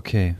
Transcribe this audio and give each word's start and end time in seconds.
Okay. 0.00 0.34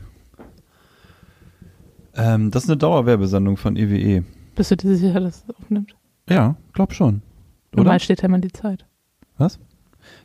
Ähm, 2.15 2.49
das 2.49 2.63
ist 2.63 2.69
eine 2.71 2.77
Dauerwerbesendung 2.77 3.57
von 3.57 3.75
E 3.75 3.83
EWE. 3.83 4.23
Bist 4.55 4.71
du 4.71 4.75
dir 4.75 4.95
sicher, 4.97 5.19
dass 5.19 5.43
es 5.47 5.55
aufnimmt? 5.55 5.95
Ja, 6.27 6.55
glaub 6.73 6.95
schon. 6.95 7.21
Oder? 7.71 7.83
Normal 7.83 7.99
steht 7.99 8.23
ja 8.23 8.25
immer 8.27 8.39
die 8.39 8.51
Zeit. 8.51 8.87
Was? 9.37 9.59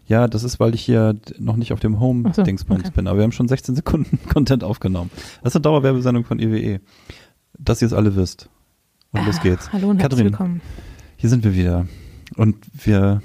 Ja, 0.07 0.27
das 0.27 0.43
ist, 0.43 0.59
weil 0.59 0.75
ich 0.75 0.81
hier 0.81 1.17
noch 1.39 1.57
nicht 1.57 1.75
auf 1.75 1.81
dem 1.81 1.97
Ach 1.97 1.99
so, 1.99 2.05
Home-Dingsbums 2.07 2.81
okay. 2.81 2.93
bin. 2.95 3.07
Aber 3.07 3.19
wir 3.19 3.25
haben 3.25 3.33
schon 3.33 3.47
16 3.47 3.77
Sekunden 3.77 4.19
Content 4.33 4.65
aufgenommen. 4.65 5.11
Das 5.43 5.53
ist 5.53 5.57
eine 5.57 5.63
Dauerwerbesendung 5.65 6.25
von 6.25 6.39
EWE. 6.39 6.81
Dass 7.59 7.83
ihr 7.83 7.87
es 7.87 7.93
alle 7.93 8.17
wisst. 8.17 8.49
Und 9.13 9.27
los 9.27 9.43
geht's. 9.43 9.71
Hallo 9.71 9.91
und 9.91 9.99
herzlich 9.99 10.21
Katrin. 10.21 10.33
willkommen. 10.33 10.61
Hier 11.19 11.29
sind 11.29 11.45
wir 11.45 11.55
wieder. 11.55 11.87
Und 12.37 12.57
wir, 12.73 13.21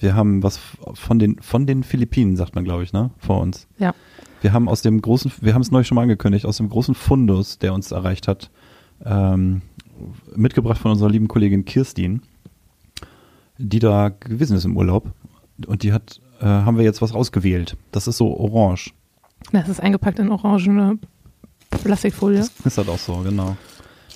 wir 0.00 0.14
haben 0.14 0.42
was 0.42 0.58
von 0.94 1.18
den, 1.18 1.42
von 1.42 1.66
den 1.66 1.82
Philippinen, 1.82 2.36
sagt 2.36 2.54
man, 2.54 2.64
glaube 2.64 2.84
ich, 2.84 2.94
ne? 2.94 3.10
Vor 3.18 3.42
uns. 3.42 3.68
Ja. 3.78 3.94
Wir 4.42 4.52
haben 4.52 4.68
aus 4.68 4.82
dem 4.82 5.00
großen, 5.00 5.30
wir 5.40 5.54
haben 5.54 5.62
es 5.62 5.70
neulich 5.70 5.86
schon 5.86 5.94
mal 5.94 6.02
angekündigt, 6.02 6.46
aus 6.46 6.56
dem 6.56 6.68
großen 6.68 6.96
Fundus, 6.96 7.58
der 7.58 7.72
uns 7.72 7.92
erreicht 7.92 8.26
hat, 8.26 8.50
ähm, 9.04 9.62
mitgebracht 10.34 10.78
von 10.78 10.90
unserer 10.90 11.10
lieben 11.10 11.28
Kollegin 11.28 11.64
Kirstin, 11.64 12.22
die 13.56 13.78
da 13.78 14.08
gewesen 14.08 14.56
ist 14.56 14.64
im 14.64 14.76
Urlaub. 14.76 15.12
Und 15.66 15.84
die 15.84 15.92
hat, 15.92 16.20
äh, 16.40 16.44
haben 16.46 16.76
wir 16.76 16.84
jetzt 16.84 17.00
was 17.00 17.12
ausgewählt. 17.12 17.76
Das 17.92 18.08
ist 18.08 18.16
so 18.16 18.36
orange. 18.36 18.92
Das 19.52 19.68
ist 19.68 19.80
eingepackt 19.80 20.18
in 20.18 20.30
orangene 20.30 20.98
Plastikfolie. 21.70 22.38
Das 22.38 22.54
knistert 22.56 22.88
auch 22.88 22.98
so, 22.98 23.18
genau. 23.18 23.56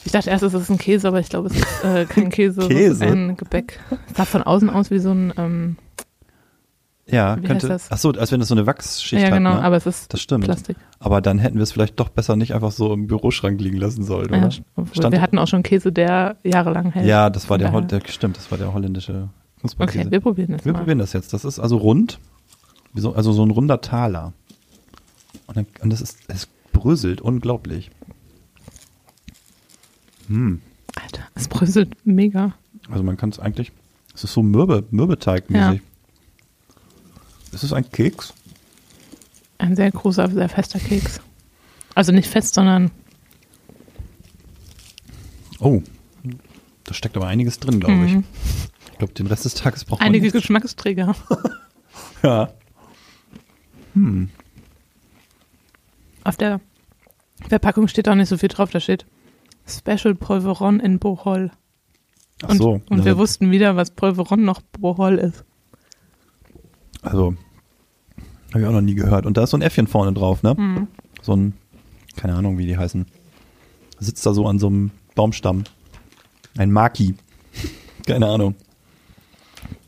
Ich 0.05 0.13
dachte 0.13 0.31
erst, 0.31 0.43
es 0.43 0.55
ist 0.55 0.71
ein 0.71 0.79
Käse, 0.79 1.07
aber 1.07 1.21
ich 1.21 1.29
glaube, 1.29 1.49
es 1.49 1.57
ist 1.57 1.85
äh, 1.85 2.05
kein 2.05 2.31
Käse, 2.31 2.67
Käse? 2.69 3.05
ist 3.05 3.13
ein 3.13 3.37
Gebäck. 3.37 3.79
Es 4.11 4.17
sah 4.17 4.25
von 4.25 4.43
außen 4.43 4.71
aus 4.71 4.91
wie 4.91 4.99
so 4.99 5.13
ein, 5.13 5.33
ähm, 5.37 5.77
Ja, 7.09 7.37
Wie 7.41 7.47
könnte. 7.47 7.69
das? 7.69 7.87
Ach 7.91 7.99
so, 7.99 8.11
als 8.11 8.33
wenn 8.33 8.41
das 8.41 8.49
so 8.49 8.55
eine 8.57 8.67
Wachsschicht 8.67 9.23
ja 9.23 9.29
hat. 9.29 9.35
genau, 9.35 9.55
ne? 9.55 9.63
aber 9.63 9.77
es 9.77 9.87
ist 9.87 10.13
das 10.13 10.21
stimmt. 10.21 10.45
Plastik. 10.45 10.77
Aber 10.99 11.21
dann 11.21 11.39
hätten 11.39 11.55
wir 11.57 11.63
es 11.63 11.71
vielleicht 11.71 12.01
doch 12.01 12.09
besser 12.09 12.35
nicht 12.35 12.53
einfach 12.53 12.73
so 12.73 12.93
im 12.93 13.07
Büroschrank 13.07 13.61
liegen 13.61 13.77
lassen 13.77 14.03
sollen, 14.03 14.33
Ja, 14.35 14.49
oder? 14.77 15.13
wir 15.13 15.21
hatten 15.21 15.39
auch 15.39 15.47
schon 15.47 15.63
Käse, 15.63 15.93
der 15.93 16.37
jahrelang 16.43 16.91
hält. 16.91 17.07
Ja, 17.07 17.31
das 17.31 17.49
war 17.49 17.59
der, 17.59 17.71
Hol- 17.73 17.85
der, 17.85 18.01
stimmt, 18.09 18.37
das 18.39 18.51
war 18.51 18.59
der 18.59 18.73
holländische 18.75 19.29
Knusperkäse. 19.61 20.01
Okay, 20.01 20.11
wir 20.11 20.21
probieren 20.21 20.55
es 20.55 20.65
Wir 20.65 20.73
mal. 20.73 20.81
probieren 20.81 20.99
das 20.99 21.13
jetzt. 21.13 21.33
Das 21.33 21.45
ist 21.45 21.61
also 21.61 21.77
rund, 21.77 22.19
also 23.15 23.33
so 23.33 23.45
ein 23.45 23.51
runder 23.53 23.81
Taler. 23.81 24.33
Und, 25.47 25.57
dann, 25.57 25.67
und 25.83 25.91
das 25.93 26.01
ist, 26.01 26.19
es 26.27 26.49
bröselt 26.73 27.21
unglaublich. 27.21 27.91
Hm. 30.29 30.61
Alter, 31.01 31.23
es 31.35 31.47
bröselt 31.47 31.95
mega. 32.05 32.55
Also 32.91 33.05
man 33.05 33.17
kann 33.17 33.29
es 33.31 33.39
eigentlich, 33.39 33.71
es 34.15 34.25
ist 34.25 34.33
so 34.33 34.43
Mürbe, 34.43 34.83
Mürbeteig-mäßig. 34.91 35.81
Ist 37.53 37.63
es 37.63 37.73
ein 37.73 37.91
Keks? 37.91 38.35
Ein 39.59 39.77
sehr 39.77 39.91
großer, 39.91 40.31
sehr 40.31 40.49
fester 40.49 40.79
Keks. 40.79 41.21
Also 41.95 42.13
nicht 42.13 42.29
fest, 42.29 42.55
sondern 42.55 42.91
Oh, 45.59 45.83
da 46.85 46.93
steckt 46.95 47.17
aber 47.17 47.27
einiges 47.27 47.59
drin, 47.59 47.81
glaube 47.81 48.05
ich. 48.05 48.13
Mhm. 48.13 48.25
Ich 48.93 48.99
glaube, 48.99 49.15
den 49.15 49.27
Rest 49.27 49.45
des 49.47 49.55
Tages 49.55 49.85
braucht 49.85 50.01
man 50.01 50.09
einige. 50.09 50.31
Geschmacksträger. 50.31 51.15
Ja. 52.23 52.51
Hm. 53.95 54.31
Auf 56.25 56.37
der 56.37 56.61
Verpackung 57.49 57.89
steht 57.89 58.09
auch 58.09 58.15
nicht 58.15 58.29
so 58.29 58.37
viel 58.37 58.49
drauf. 58.49 58.71
Da 58.71 58.81
steht 58.81 59.07
Special 59.67 60.15
Polveron 60.15 60.81
in 60.81 60.99
Bohol. 60.99 61.51
Ach 62.43 62.49
Und, 62.49 62.59
so. 62.59 62.71
und 62.73 62.91
na, 62.91 63.05
wir 63.05 63.17
wussten 63.19 63.51
wieder, 63.51 63.77
was 63.77 63.91
Polveron 63.93 64.45
noch 64.45 64.61
Bohol 64.79 65.17
ist. 65.19 65.45
Also, 67.03 67.35
habe 68.51 68.61
ich 68.61 68.67
auch 68.67 68.73
noch 68.73 68.81
nie 68.81 68.95
gehört. 68.95 69.27
Und 69.27 69.37
da 69.37 69.45
ist 69.45 69.51
so 69.51 69.57
ein 69.57 69.63
Äffchen 69.63 69.87
vorne 69.87 70.13
drauf, 70.13 70.43
ne? 70.43 70.55
Mhm. 70.57 70.89
So 71.23 71.35
ein, 71.35 71.55
keine 72.17 72.35
Ahnung, 72.35 72.59
wie 72.59 72.67
die 72.67 72.77
heißen. 72.77 73.07
Sitzt 73.99 74.25
da 74.27 74.33
so 74.35 74.47
an 74.47 74.59
so 74.59 74.67
einem 74.69 74.91
Baumstamm. 75.15 75.65
Ein 76.57 76.71
Maki. 76.73 77.15
keine 78.07 78.27
Ahnung. 78.27 78.55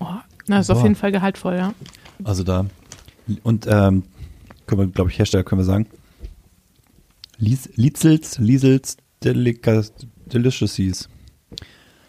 Oh, 0.01 0.07
das 0.47 0.67
ist 0.67 0.71
auf 0.71 0.79
Boah. 0.79 0.85
jeden 0.85 0.97
Fall 0.97 1.13
gehaltvoll, 1.13 1.57
ja. 1.57 1.75
Also 2.25 2.43
da. 2.45 2.67
Und, 3.43 3.67
ähm, 3.69 4.05
können 4.67 4.81
wir, 4.83 4.87
glaube 4.89 5.11
ich, 5.11 5.19
Hersteller 5.19 5.45
können 5.45 5.61
wir 5.61 5.65
sagen. 5.65 5.87
Lies, 7.39 7.71
Lietzels, 7.77 8.39
Liesels 8.39 8.97
Delica- 9.23 9.91
Deliciousies. 10.27 11.09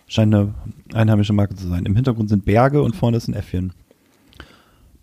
Scheint 0.08 0.34
eine 0.34 0.54
einheimische 0.94 1.34
Marke 1.34 1.56
zu 1.56 1.68
sein. 1.68 1.86
Im 1.86 1.96
Hintergrund 1.96 2.30
sind 2.30 2.46
Berge 2.46 2.82
und 2.82 2.96
vorne 2.96 3.18
ist 3.18 3.28
ein 3.28 3.34
Äffchen. 3.34 3.74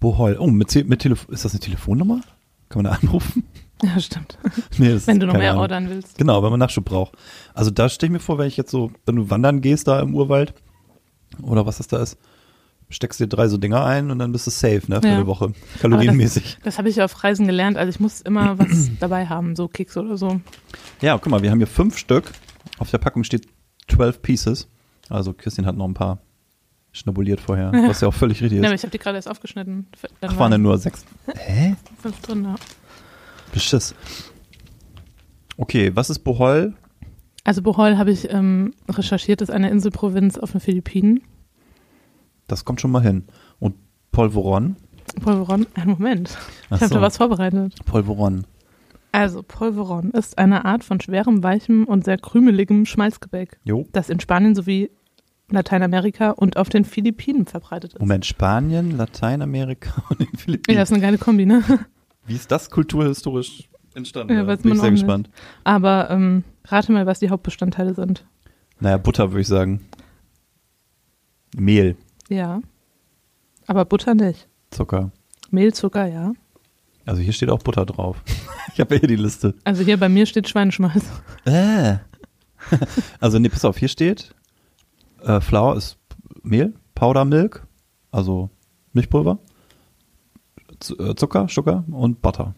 Bohol. 0.00 0.36
Oh, 0.38 0.46
mit, 0.48 0.74
mit 0.88 1.00
Telefon. 1.00 1.34
Ist 1.34 1.44
das 1.44 1.52
eine 1.52 1.60
Telefonnummer? 1.60 2.20
Kann 2.68 2.82
man 2.82 2.92
da 2.92 2.98
anrufen? 3.00 3.44
Ja, 3.82 4.00
stimmt. 4.00 4.38
Nee, 4.78 4.90
das 4.92 5.06
Wenn 5.06 5.20
du 5.20 5.26
noch 5.26 5.34
mehr 5.34 5.50
Ahnung. 5.50 5.62
ordern 5.62 5.88
willst. 5.90 6.16
Genau, 6.18 6.42
wenn 6.42 6.50
man 6.50 6.58
Nachschub 6.60 6.84
braucht. 6.84 7.12
Also 7.54 7.70
da 7.70 7.88
stelle 7.88 8.08
ich 8.08 8.12
mir 8.12 8.18
vor, 8.20 8.38
wenn 8.38 8.48
ich 8.48 8.56
jetzt 8.56 8.70
so, 8.70 8.90
wenn 9.04 9.16
du 9.16 9.30
wandern 9.30 9.60
gehst 9.60 9.86
da 9.88 10.00
im 10.00 10.14
Urwald 10.14 10.54
oder 11.42 11.66
was 11.66 11.76
das 11.78 11.86
da 11.86 11.98
ist, 12.02 12.16
steckst 12.88 13.20
dir 13.20 13.26
drei 13.26 13.48
so 13.48 13.56
Dinger 13.58 13.84
ein 13.84 14.10
und 14.10 14.18
dann 14.18 14.32
bist 14.32 14.46
du 14.46 14.50
safe, 14.50 14.82
ne, 14.88 15.00
für 15.00 15.08
Ja. 15.08 15.14
eine 15.16 15.26
Woche. 15.26 15.52
Kalorienmäßig. 15.80 16.58
Das 16.62 16.78
habe 16.78 16.88
ich 16.88 17.02
auf 17.02 17.22
Reisen 17.24 17.46
gelernt. 17.46 17.76
Also 17.76 17.90
ich 17.90 18.00
muss 18.00 18.20
immer 18.22 18.58
was 18.58 18.90
dabei 19.00 19.26
haben, 19.26 19.56
so 19.56 19.68
Keks 19.68 19.96
oder 19.96 20.16
so. 20.16 20.40
Ja, 21.02 21.18
guck 21.18 21.30
mal, 21.30 21.42
wir 21.42 21.50
haben 21.50 21.58
hier 21.58 21.66
fünf 21.66 21.98
Stück. 21.98 22.32
Auf 22.78 22.90
der 22.90 22.98
Packung 22.98 23.24
steht 23.24 23.46
12 23.88 24.22
Pieces. 24.22 24.68
Also 25.08 25.32
Christian 25.34 25.66
hat 25.66 25.76
noch 25.76 25.86
ein 25.86 25.94
paar 25.94 26.18
schnabuliert 26.96 27.40
vorher, 27.40 27.72
was 27.86 28.00
ja 28.00 28.08
auch 28.08 28.14
völlig 28.14 28.42
richtig 28.42 28.58
Ja, 28.60 28.64
aber 28.66 28.74
ist. 28.74 28.80
ich 28.80 28.84
habe 28.84 28.90
die 28.92 28.98
gerade 28.98 29.16
erst 29.16 29.28
aufgeschnitten. 29.30 29.86
Dann 30.20 30.30
Ach, 30.32 30.38
waren 30.38 30.52
denn 30.52 30.62
nur 30.62 30.78
sechs? 30.78 31.04
Hä? 31.36 31.76
fünf 32.00 32.20
drin, 32.22 32.44
ja. 32.44 32.54
Beschiss. 33.52 33.94
Okay, 35.56 35.90
was 35.94 36.10
ist 36.10 36.20
Bohol? 36.20 36.74
Also 37.44 37.62
Bohol 37.62 37.96
habe 37.96 38.10
ich 38.10 38.30
ähm, 38.32 38.74
recherchiert, 38.88 39.40
ist 39.40 39.50
eine 39.50 39.70
Inselprovinz 39.70 40.36
auf 40.38 40.52
den 40.52 40.60
Philippinen. 40.60 41.22
Das 42.48 42.64
kommt 42.64 42.80
schon 42.80 42.90
mal 42.90 43.02
hin. 43.02 43.24
Und 43.58 43.76
Polvoron? 44.12 44.76
Polveron, 45.22 45.66
einen 45.74 45.90
Moment. 45.90 46.36
Ach 46.70 46.76
Ich 46.76 46.82
habe 46.82 46.88
so. 46.88 46.94
da 46.96 47.00
was 47.02 47.16
vorbereitet. 47.16 47.74
Polvoron. 47.86 48.44
Also 49.12 49.42
Polveron 49.42 50.10
ist 50.10 50.36
eine 50.36 50.64
Art 50.66 50.84
von 50.84 51.00
schwerem, 51.00 51.42
weichem 51.42 51.84
und 51.84 52.04
sehr 52.04 52.18
krümeligem 52.18 52.84
Schmalzgebäck, 52.84 53.58
Jo. 53.64 53.86
das 53.92 54.10
in 54.10 54.20
Spanien 54.20 54.54
sowie 54.54 54.90
Lateinamerika 55.50 56.30
und 56.30 56.56
auf 56.56 56.68
den 56.68 56.84
Philippinen 56.84 57.46
verbreitet 57.46 57.94
ist. 57.94 58.00
Moment, 58.00 58.26
Spanien, 58.26 58.96
Lateinamerika 58.96 60.02
und 60.10 60.20
den 60.20 60.28
Ja, 60.32 60.38
Philippinen. 60.38 60.76
das 60.78 60.90
ist 60.90 60.94
eine 60.94 61.02
geile 61.02 61.18
Kombi, 61.18 61.46
ne? 61.46 61.62
Wie 62.26 62.34
ist 62.34 62.50
das 62.50 62.70
kulturhistorisch 62.70 63.68
entstanden? 63.94 64.34
Ja, 64.34 64.46
weiß 64.46 64.62
Bin 64.62 64.72
ich 64.72 64.80
sehr 64.80 64.90
nicht. 64.90 65.00
gespannt. 65.02 65.30
Aber 65.64 66.10
ähm, 66.10 66.42
rate 66.66 66.90
mal, 66.92 67.06
was 67.06 67.20
die 67.20 67.30
Hauptbestandteile 67.30 67.94
sind. 67.94 68.26
Naja, 68.80 68.96
Butter 68.98 69.30
würde 69.30 69.40
ich 69.42 69.48
sagen. 69.48 69.86
Mehl, 71.56 71.96
Ja. 72.28 72.60
Aber 73.68 73.84
Butter 73.84 74.14
nicht. 74.14 74.48
Zucker. 74.70 75.10
Mehl, 75.50 75.72
Zucker, 75.72 76.06
ja. 76.06 76.32
Also 77.04 77.22
hier 77.22 77.32
steht 77.32 77.50
auch 77.50 77.60
Butter 77.60 77.86
drauf. 77.86 78.22
ich 78.74 78.80
habe 78.80 78.94
ja 78.94 79.00
hier 79.00 79.08
die 79.08 79.16
Liste. 79.16 79.54
Also 79.64 79.82
hier 79.84 79.96
bei 79.96 80.08
mir 80.08 80.26
steht 80.26 80.48
Schweineschmalz. 80.48 81.04
Äh. 81.44 81.96
also 83.20 83.38
nee, 83.38 83.48
pass 83.48 83.64
auf, 83.64 83.78
hier 83.78 83.88
steht 83.88 84.34
äh, 85.24 85.40
Flour 85.40 85.76
ist 85.76 85.98
Mehl, 86.42 86.74
Powder 86.94 87.24
Milk, 87.24 87.66
also 88.10 88.50
Milchpulver, 88.92 89.38
Z 90.80 90.98
äh, 91.00 91.14
Zucker, 91.16 91.46
Zucker 91.48 91.84
und 91.90 92.20
Butter. 92.22 92.54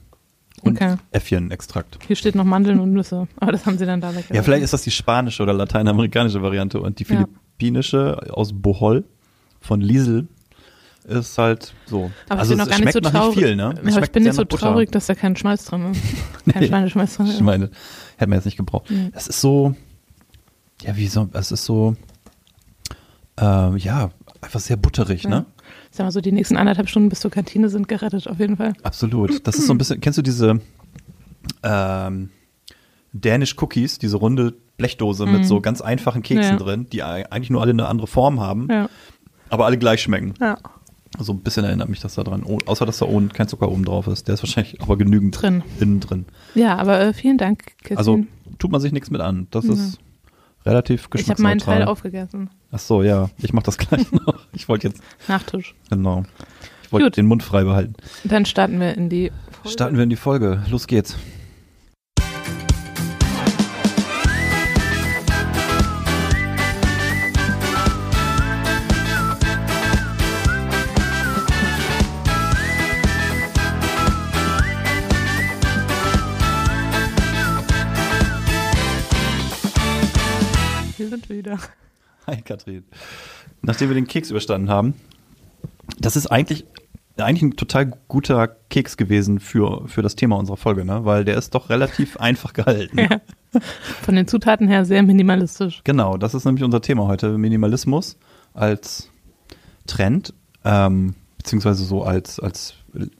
Und 0.63 0.73
Okay. 0.81 0.97
Äffchenextrakt. 1.13 1.99
Hier 2.07 2.17
steht 2.17 2.35
noch 2.35 2.45
Mandeln 2.45 2.81
und 2.81 2.93
Nüsse. 2.93 3.29
Aber 3.39 3.53
das 3.53 3.65
haben 3.65 3.79
sie 3.79 3.87
dann 3.87 4.01
da 4.01 4.09
weggelassen. 4.09 4.35
Ja, 4.35 4.43
vielleicht 4.43 4.65
ist 4.65 4.73
das 4.73 4.83
die 4.83 4.91
spanische 4.91 5.43
oder 5.43 5.53
lateinamerikanische 5.53 6.43
Variante 6.43 6.81
und 6.81 6.99
die 6.99 7.05
Ja. 7.05 7.09
philippinische 7.11 8.21
aus 8.33 8.53
Bohol 8.53 9.05
von 9.61 9.81
Liesel 9.81 10.27
ist 11.05 11.39
halt 11.39 11.75
so. 11.87 12.11
Aber 12.29 12.41
also 12.41 12.55
ich 12.55 12.59
bin 12.59 12.67
es 12.67 12.69
noch 12.69 12.77
gar 12.77 12.85
nicht 12.85 12.93
so 12.93 13.01
traurig. 13.01 13.37
nicht 13.37 13.45
viel, 13.47 13.57
ne? 13.57 13.63
Ja, 13.77 13.83
Es 13.89 13.97
aber 13.97 14.05
ich 14.05 14.13
bin 14.13 14.23
nicht 14.25 14.35
so 14.35 14.45
traurig, 14.45 14.91
dass 14.91 15.07
da 15.07 15.15
kein 15.15 15.37
Schmalz 15.37 15.65
drin 15.65 15.93
ist. 15.93 16.03
Kein 16.53 16.63
Nee. 16.63 16.69
Schweineschmalz 16.69 17.17
drin. 17.17 17.27
Ich 17.27 17.41
meine, 17.41 17.71
hätte 18.17 18.29
man 18.29 18.39
jetzt 18.39 18.45
nicht 18.45 18.57
gebraucht. 18.57 18.91
Nee. 18.91 19.11
Das 19.15 19.27
ist 19.29 19.41
so, 19.41 19.75
ja, 20.83 20.97
wie 20.97 21.07
so, 21.07 21.29
es 21.33 21.51
ist 21.53 21.65
so, 21.65 21.95
ähm, 23.41 23.77
ja, 23.77 24.11
einfach 24.41 24.61
sehr 24.61 24.77
butterig, 24.77 25.25
Ja. 25.25 25.31
ne? 25.31 25.47
Ich 25.91 25.97
sag 25.97 26.05
mal 26.05 26.11
so, 26.13 26.21
die 26.21 26.33
nächsten 26.33 26.57
anderthalb 26.57 26.89
Stunden 26.89 27.09
bis 27.09 27.21
zur 27.21 27.31
Kantine 27.31 27.69
sind 27.69 27.89
gerettet, 27.89 28.29
auf 28.29 28.39
jeden 28.39 28.57
Fall. 28.57 28.75
Absolut. 28.83 29.47
Das 29.47 29.57
ist 29.57 29.67
so 29.67 29.73
ein 29.75 29.79
bisschen, 29.79 30.01
kennst 30.01 30.19
du 30.19 30.23
diese 30.23 30.61
ähm, 31.63 32.31
Danish 33.13 33.57
Cookies, 33.61 33.99
diese 33.99 34.17
runde 34.17 34.55
Blechdose 34.77 35.27
mit 35.27 35.41
Mhm. 35.41 35.45
so 35.45 35.61
ganz 35.61 35.81
einfachen 35.81 36.23
Keksen 36.23 36.53
Ja. 36.53 36.57
drin, 36.57 36.87
die 36.93 37.03
ei- 37.03 37.31
eigentlich 37.31 37.51
nur 37.51 37.61
alle 37.63 37.73
eine 37.73 37.87
andere 37.89 38.07
Form 38.07 38.39
haben, 38.41 38.69
Ja. 38.71 38.89
aber 39.49 39.67
alle 39.67 39.79
gleich 39.79 40.03
schmecken. 40.03 40.35
ja. 40.41 40.57
So 41.19 41.33
ein 41.33 41.41
bisschen 41.41 41.65
erinnert 41.65 41.89
mich 41.89 42.01
das 42.01 42.15
daran. 42.15 42.43
Oh, 42.45 42.59
außer, 42.67 42.85
dass 42.85 42.99
da 42.99 43.07
ohne, 43.07 43.29
kein 43.29 43.49
Zucker 43.49 43.71
oben 43.73 43.83
drauf 43.85 44.07
ist. 44.09 44.29
Der 44.29 44.35
ist 44.35 44.43
wahrscheinlich 44.43 44.81
aber 44.83 44.97
genügend 44.99 45.41
Drin. 45.41 45.63
innen 45.81 46.01
drin. 46.01 46.27
Ja, 46.55 46.77
aber 46.77 47.01
äh, 47.01 47.13
vielen 47.15 47.39
Dank, 47.39 47.73
Kirstin. 47.79 47.97
Also 47.97 48.21
tut 48.59 48.71
man 48.71 48.81
sich 48.83 48.93
nichts 48.93 49.11
mit 49.11 49.23
an. 49.23 49.49
Das 49.51 49.65
ist 49.65 49.99
relativ 50.69 51.09
ich 51.15 51.31
habe 51.31 51.43
meinen 51.43 51.59
Teil 51.59 51.85
aufgegessen. 51.85 52.51
Ach 52.71 52.79
so, 52.79 53.03
ja. 53.03 53.31
Ich 53.39 53.53
mach 53.53 53.63
das 53.63 53.79
gleich 53.79 54.11
noch. 54.13 54.47
Ich 54.53 54.69
wollte 54.69 54.89
jetzt, 54.89 55.03
Nachtisch. 55.27 55.75
genau. 55.91 56.25
Ich 56.85 56.93
wollte 56.93 57.11
den 57.11 57.27
Mund 57.27 57.43
frei 57.43 57.65
behalten. 57.65 57.95
Dann 58.25 58.47
starten 58.47 58.81
wir 58.81 58.95
in 58.97 59.09
die 59.09 59.31
Folge. 59.51 59.69
Starten 59.71 59.97
wir 59.97 60.05
in 60.05 60.11
die 60.11 60.17
Folge. 60.17 60.63
Los 60.71 60.87
geht's. 60.87 61.17
Hi 82.29 82.43
Katrin. 82.43 82.85
Nachdem 83.63 83.89
wir 83.89 83.95
den 83.95 84.07
Keks 84.07 84.31
überstanden 84.31 84.69
haben, 84.69 84.93
das 85.99 86.15
ist 86.15 86.27
eigentlich, 86.27 86.67
eigentlich 87.17 87.43
ein 87.43 87.57
total 87.57 87.95
guter 88.07 88.49
Keks 88.69 88.99
gewesen 88.99 89.41
für, 89.41 89.89
für 89.89 90.03
das 90.03 90.15
Thema 90.15 90.37
unserer 90.37 90.59
Folge, 90.59 90.85
ne? 90.85 91.07
weil 91.07 91.25
der 91.25 91.39
ist 91.39 91.55
doch 91.55 91.71
relativ 91.71 92.17
einfach 92.21 92.53
gehalten. 92.53 92.99
Ja. 92.99 93.21
Von 94.03 94.15
den 94.15 94.29
Zutaten 94.29 94.69
her 94.69 94.85
sehr 94.85 95.03
minimalistisch. 95.03 95.81
Genau, 95.85 96.19
das 96.19 96.35
ist 96.35 96.45
nämlich 96.45 96.63
unser 96.65 96.83
Thema 96.83 97.07
heute. 97.07 97.39
Minimalismus 97.39 98.19
als 98.53 99.11
Trend, 99.87 100.35
ähm, 100.67 101.15
beziehungsweise 101.39 101.83
so 101.83 102.03
als, 102.03 102.39
als 102.41 102.75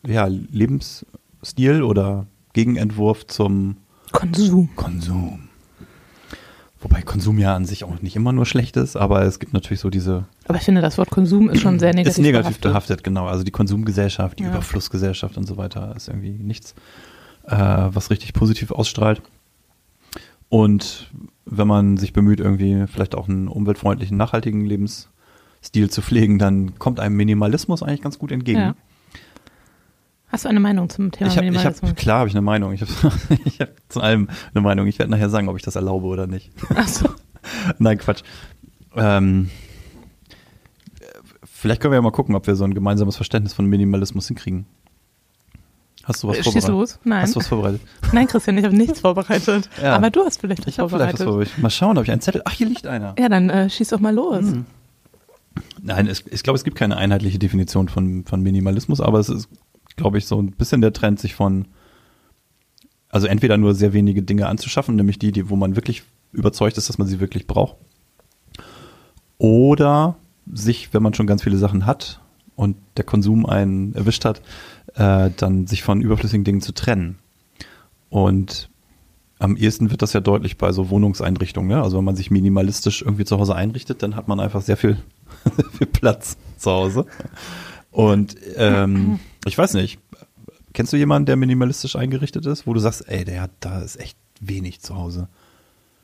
ja, 0.07 0.27
Lebensstil 0.27 1.83
oder 1.83 2.27
Gegenentwurf 2.53 3.27
zum 3.27 3.79
Konsum. 4.13 4.69
Konsum. 4.77 5.48
Konsum 7.19 7.39
ja 7.41 7.57
an 7.57 7.65
sich 7.65 7.83
auch 7.83 8.01
nicht 8.01 8.15
immer 8.15 8.33
nur 8.33 8.47
schlecht 8.47 8.77
ist, 8.77 8.95
aber 8.95 9.23
es 9.23 9.41
gibt 9.41 9.53
natürlich 9.53 9.81
so 9.81 9.91
diese. 9.91 10.27
Aber 10.47 10.57
ich 10.59 10.63
finde, 10.65 10.81
das 10.83 10.99
Wort 10.99 11.11
Konsum 11.11 11.51
ist 11.51 11.61
schon 11.63 11.81
sehr 11.81 11.93
negativ. 11.93 12.17
Ist 12.17 12.23
negativ 12.23 12.61
behaftet. 12.61 12.63
behaftet, 12.63 13.05
genau. 13.05 13.27
Also 13.27 13.43
die 13.43 13.51
Konsumgesellschaft, 13.51 14.39
die 14.39 14.45
Ja. 14.45 14.51
Überflussgesellschaft 14.51 15.37
und 15.37 15.45
so 15.45 15.57
weiter 15.57 15.95
ist 15.97 16.07
irgendwie 16.07 16.31
nichts, 16.31 16.77
äh, 17.49 17.57
was 17.57 18.11
richtig 18.11 18.35
positiv 18.35 18.71
ausstrahlt. 18.71 19.21
Und 20.49 21.11
wenn 21.45 21.67
man 21.67 21.97
sich 21.97 22.13
bemüht, 22.13 22.39
irgendwie 22.39 22.87
vielleicht 22.87 23.17
auch 23.17 23.29
einen 23.29 23.49
umweltfreundlichen, 23.49 24.17
nachhaltigen 24.17 24.65
Lebensstil 24.65 25.91
zu 25.91 26.01
pflegen, 26.03 26.39
dann 26.39 26.79
kommt 26.79 27.01
einem 27.01 27.17
Minimalismus 27.17 27.83
eigentlich 27.83 28.03
ganz 28.03 28.21
gut 28.21 28.31
entgegen. 28.31 28.61
Ja. 28.61 28.75
Hast 30.31 30.45
du 30.45 30.49
eine 30.49 30.61
Meinung 30.61 30.89
zum 30.91 31.11
Thema 31.11 31.29
Ich 31.31 31.37
habe, 31.37 31.47
ich 31.47 31.53
Minimalismus? 31.53 31.91
hab, 31.91 31.97
klar 31.97 32.19
habe 32.21 32.29
ich 32.29 32.35
eine 32.35 32.43
Meinung. 32.43 32.73
Ich 32.73 32.83
habe 32.83 32.93
hab 33.61 33.69
zu 33.89 34.01
allem 34.01 34.29
eine 34.55 34.63
Meinung. 34.63 34.87
Ich 34.87 34.99
werde 34.99 35.11
nachher 35.11 35.31
sagen, 35.31 35.49
ob 35.49 35.57
ich 35.57 35.63
das 35.63 35.77
erlaube 35.77 36.07
oder 36.07 36.27
nicht. 36.27 36.51
Ach 36.75 36.87
so. 36.89 37.09
Nein, 37.79 37.99
Quatsch. 37.99 38.23
Ähm, 38.95 39.49
vielleicht 41.45 41.81
können 41.81 41.93
wir 41.93 41.97
ja 41.97 42.03
mal 42.03 42.11
gucken, 42.13 42.35
ob 42.35 42.47
wir 42.47 42.57
so 42.57 42.65
ein 42.65 42.75
gemeinsames 42.75 43.17
Verständnis 43.17 43.55
von 43.55 43.67
Minimalismus 43.67 44.29
hinkriegen. 44.29 44.67
Hast 46.05 46.23
du 46.23 46.29
was 46.29 46.37
Schieß 46.37 46.45
vorbereitet? 46.45 46.71
los. 46.71 46.99
Nein. 47.05 47.23
Hast 47.23 47.35
du 47.35 47.41
was 47.41 47.47
vorbereitet? 47.49 47.81
Nein, 48.13 48.27
Christian, 48.27 48.57
ich 48.59 48.65
habe 48.65 48.77
nichts 48.77 49.01
vorbereitet. 49.01 49.69
Ja. 49.83 49.95
Aber 49.97 50.11
du 50.11 50.25
hast 50.25 50.41
vielleicht 50.41 50.61
was 50.67 50.69
Ich 50.69 50.79
habe 50.79 50.89
vielleicht 50.89 51.15
was 51.15 51.23
vorbereitet. 51.23 51.53
vorbereitet. 51.53 51.59
Mal 51.63 51.71
schauen, 51.71 51.99
ob 51.99 52.05
ich 52.05 52.11
einen 52.11 52.21
Zettel. 52.23 52.43
Ach, 52.45 52.53
hier 52.53 52.67
liegt 52.67 52.87
einer. 52.87 53.15
ja, 53.19 53.29
dann 53.29 53.51
äh, 53.51 53.69
schieß 53.69 53.89
doch 53.89 54.01
mal 54.01 54.15
los. 54.15 54.41
Hm. 54.41 54.65
Nein, 55.83 56.07
es, 56.07 56.25
ich 56.31 56.43
glaube, 56.43 56.57
es 56.57 56.65
gibt 56.65 56.77
keine 56.77 56.97
einheitliche 56.97 57.39
Definition 57.39 57.89
von, 57.89 58.25
von 58.25 58.43
Minimalismus, 58.43 59.01
aber 59.01 59.19
es 59.19 59.29
ist, 59.29 59.49
glaube 59.99 60.17
ich, 60.17 60.27
so 60.27 60.41
ein 60.41 60.53
bisschen 60.53 60.81
der 60.81 60.95
Trend, 60.95 61.21
sich 61.21 61.35
von, 61.35 61.67
also 63.11 63.27
entweder 63.27 63.59
nur 63.59 63.75
sehr 63.75 63.93
wenige 63.93 64.23
Dinge 64.23 64.47
anzuschaffen, 64.47 64.97
nämlich 64.97 65.19
die, 65.19 65.33
die, 65.33 65.51
wo 65.51 65.57
man 65.57 65.77
wirklich 65.77 66.03
überzeugt 66.33 66.79
ist, 66.79 66.89
dass 66.89 66.99
man 66.99 67.07
sie 67.07 67.21
wirklich 67.21 67.47
braucht, 67.47 67.77
oder 69.37 70.17
sich, 70.51 70.93
wenn 70.95 71.03
man 71.03 71.15
schon 71.15 71.27
ganz 71.27 71.43
viele 71.43 71.59
Sachen 71.59 71.87
hat 71.87 72.21
und 72.57 72.77
der 72.97 73.05
Konsum 73.05 73.47
einen 73.47 73.95
erwischt 73.95 74.25
hat, 74.25 74.43
äh, 74.95 75.31
dann 75.37 75.67
sich 75.67 75.83
von 75.83 76.01
überflüssigen 76.01 76.45
Dingen 76.45 76.61
zu 76.61 76.73
trennen. 76.73 77.19
Und 78.11 78.71
am 79.39 79.57
ehesten 79.57 79.91
wird 79.91 80.03
das 80.03 80.13
ja 80.13 80.21
deutlich 80.21 80.59
bei 80.59 80.73
so 80.73 80.91
Wohnungseinrichtungen. 80.91 81.69
Ne? 81.69 81.83
Also 81.83 81.99
wenn 81.99 82.05
man 82.05 82.17
sich 82.17 82.31
minimalistisch 82.31 83.03
irgendwie 83.03 83.25
zu 83.25 83.39
Hause 83.39 83.55
einrichtet, 83.55 84.03
dann 84.03 84.17
hat 84.17 84.27
man 84.27 84.41
einfach 84.41 84.63
sehr 84.63 84.77
viel, 84.77 84.97
sehr 85.57 85.71
viel 85.71 85.87
Platz 85.87 86.37
zu 86.57 86.71
Hause. 86.71 87.07
Und 87.91 88.37
ähm, 88.57 89.19
ich 89.47 89.57
weiß 89.57 89.75
nicht, 89.75 89.99
kennst 90.75 90.93
du 90.93 90.97
jemanden, 90.97 91.27
der 91.27 91.37
minimalistisch 91.37 91.97
eingerichtet 91.97 92.47
ist, 92.47 92.67
wo 92.67 92.75
du 92.75 92.81
sagst, 92.81 93.09
ey, 93.09 93.25
der 93.25 93.43
hat, 93.43 93.51
da 93.61 93.81
ist 93.81 93.99
echt 93.99 94.17
wenig 94.41 94.81
zu 94.81 94.95
Hause. 94.97 95.29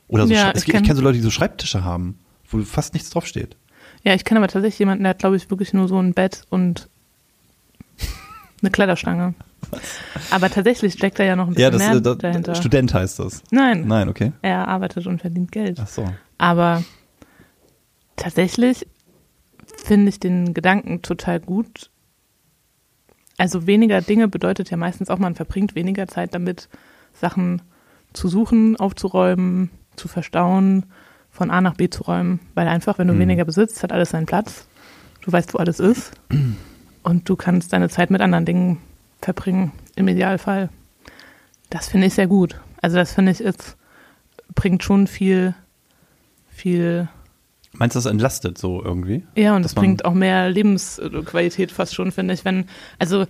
Oder 0.07 0.27
so, 0.27 0.33
Ja, 0.33 0.51
ich 0.55 0.67
ich 0.67 0.73
kenn- 0.73 0.83
kenne 0.83 0.95
so 0.95 1.01
Leute, 1.01 1.17
die 1.17 1.23
so 1.23 1.29
Schreibtische 1.31 1.83
haben, 1.83 2.17
wo 2.49 2.61
fast 2.63 2.93
nichts 2.93 3.09
draufsteht. 3.11 3.55
Ja, 4.03 4.13
ich 4.13 4.23
kenne 4.25 4.39
aber 4.39 4.47
tatsächlich 4.47 4.79
jemanden, 4.79 5.03
der 5.03 5.11
hat, 5.11 5.19
glaube 5.19 5.35
ich, 5.35 5.49
wirklich 5.49 5.73
nur 5.73 5.87
so 5.87 5.99
ein 5.99 6.13
Bett 6.13 6.43
und 6.49 6.89
eine 8.61 8.71
Kleiderstange. 8.71 9.33
Aber 10.31 10.49
tatsächlich 10.49 10.93
steckt 10.93 11.17
da 11.19 11.23
ja 11.23 11.35
noch 11.35 11.47
ein 11.47 11.53
bisschen 11.55 11.61
Ja, 11.63 11.71
das, 11.71 11.79
mehr 11.81 11.95
äh, 11.95 12.01
das 12.01 12.17
dahinter. 12.19 12.55
Student 12.55 12.93
heißt 12.93 13.19
das. 13.19 13.41
Nein, 13.51 13.87
Nein, 13.87 14.09
okay. 14.09 14.31
er 14.41 14.67
arbeitet 14.67 15.07
und 15.07 15.21
verdient 15.21 15.51
Geld. 15.51 15.79
Ach 15.81 15.87
so. 15.87 16.07
Aber 16.37 16.83
tatsächlich 18.15 18.85
finde 19.85 20.09
ich 20.09 20.19
den 20.19 20.53
Gedanken 20.53 21.01
total 21.01 21.39
gut. 21.39 21.89
Also 23.37 23.67
weniger 23.67 24.01
Dinge 24.01 24.27
bedeutet 24.27 24.69
ja 24.71 24.77
meistens 24.77 25.09
auch, 25.09 25.19
man 25.19 25.35
verbringt 25.35 25.75
weniger 25.75 26.07
Zeit 26.07 26.33
damit, 26.33 26.69
Sachen 27.13 27.61
zu 28.13 28.27
suchen, 28.27 28.77
aufzuräumen, 28.77 29.69
zu 29.95 30.07
verstauen, 30.07 30.85
von 31.29 31.51
A 31.51 31.59
nach 31.61 31.75
B 31.75 31.89
zu 31.89 32.03
räumen. 32.03 32.39
Weil 32.53 32.67
einfach, 32.67 32.97
wenn 32.97 33.07
du 33.07 33.13
Mhm. 33.13 33.19
weniger 33.19 33.45
besitzt, 33.45 33.83
hat 33.83 33.91
alles 33.91 34.11
seinen 34.11 34.25
Platz. 34.25 34.67
Du 35.21 35.31
weißt, 35.31 35.53
wo 35.53 35.57
alles 35.57 35.79
ist. 35.79 36.11
Und 37.03 37.29
du 37.29 37.35
kannst 37.35 37.73
deine 37.73 37.89
Zeit 37.89 38.09
mit 38.09 38.21
anderen 38.21 38.45
Dingen 38.45 38.77
verbringen, 39.21 39.71
im 39.95 40.07
Idealfall. 40.07 40.69
Das 41.69 41.89
finde 41.89 42.07
ich 42.07 42.13
sehr 42.13 42.27
gut. 42.27 42.59
Also 42.81 42.95
das 42.97 43.13
finde 43.13 43.31
ich 43.31 43.41
ist, 43.41 43.75
bringt 44.53 44.83
schon 44.83 45.07
viel, 45.07 45.55
viel 46.49 47.09
Meinst 47.77 47.95
du, 47.95 47.97
das 47.97 48.05
entlastet 48.05 48.57
so 48.57 48.83
irgendwie? 48.83 49.23
ja, 49.35 49.55
und 49.55 49.63
das 49.63 49.73
bringt 49.75 50.05
auch 50.05 50.13
mehr 50.13 50.49
Lebensqualität 50.49 51.71
fast 51.71 51.93
schon, 51.95 52.11
finde 52.11 52.33
ich. 52.33 52.45
Wenn, 52.45 52.65
also 52.99 53.25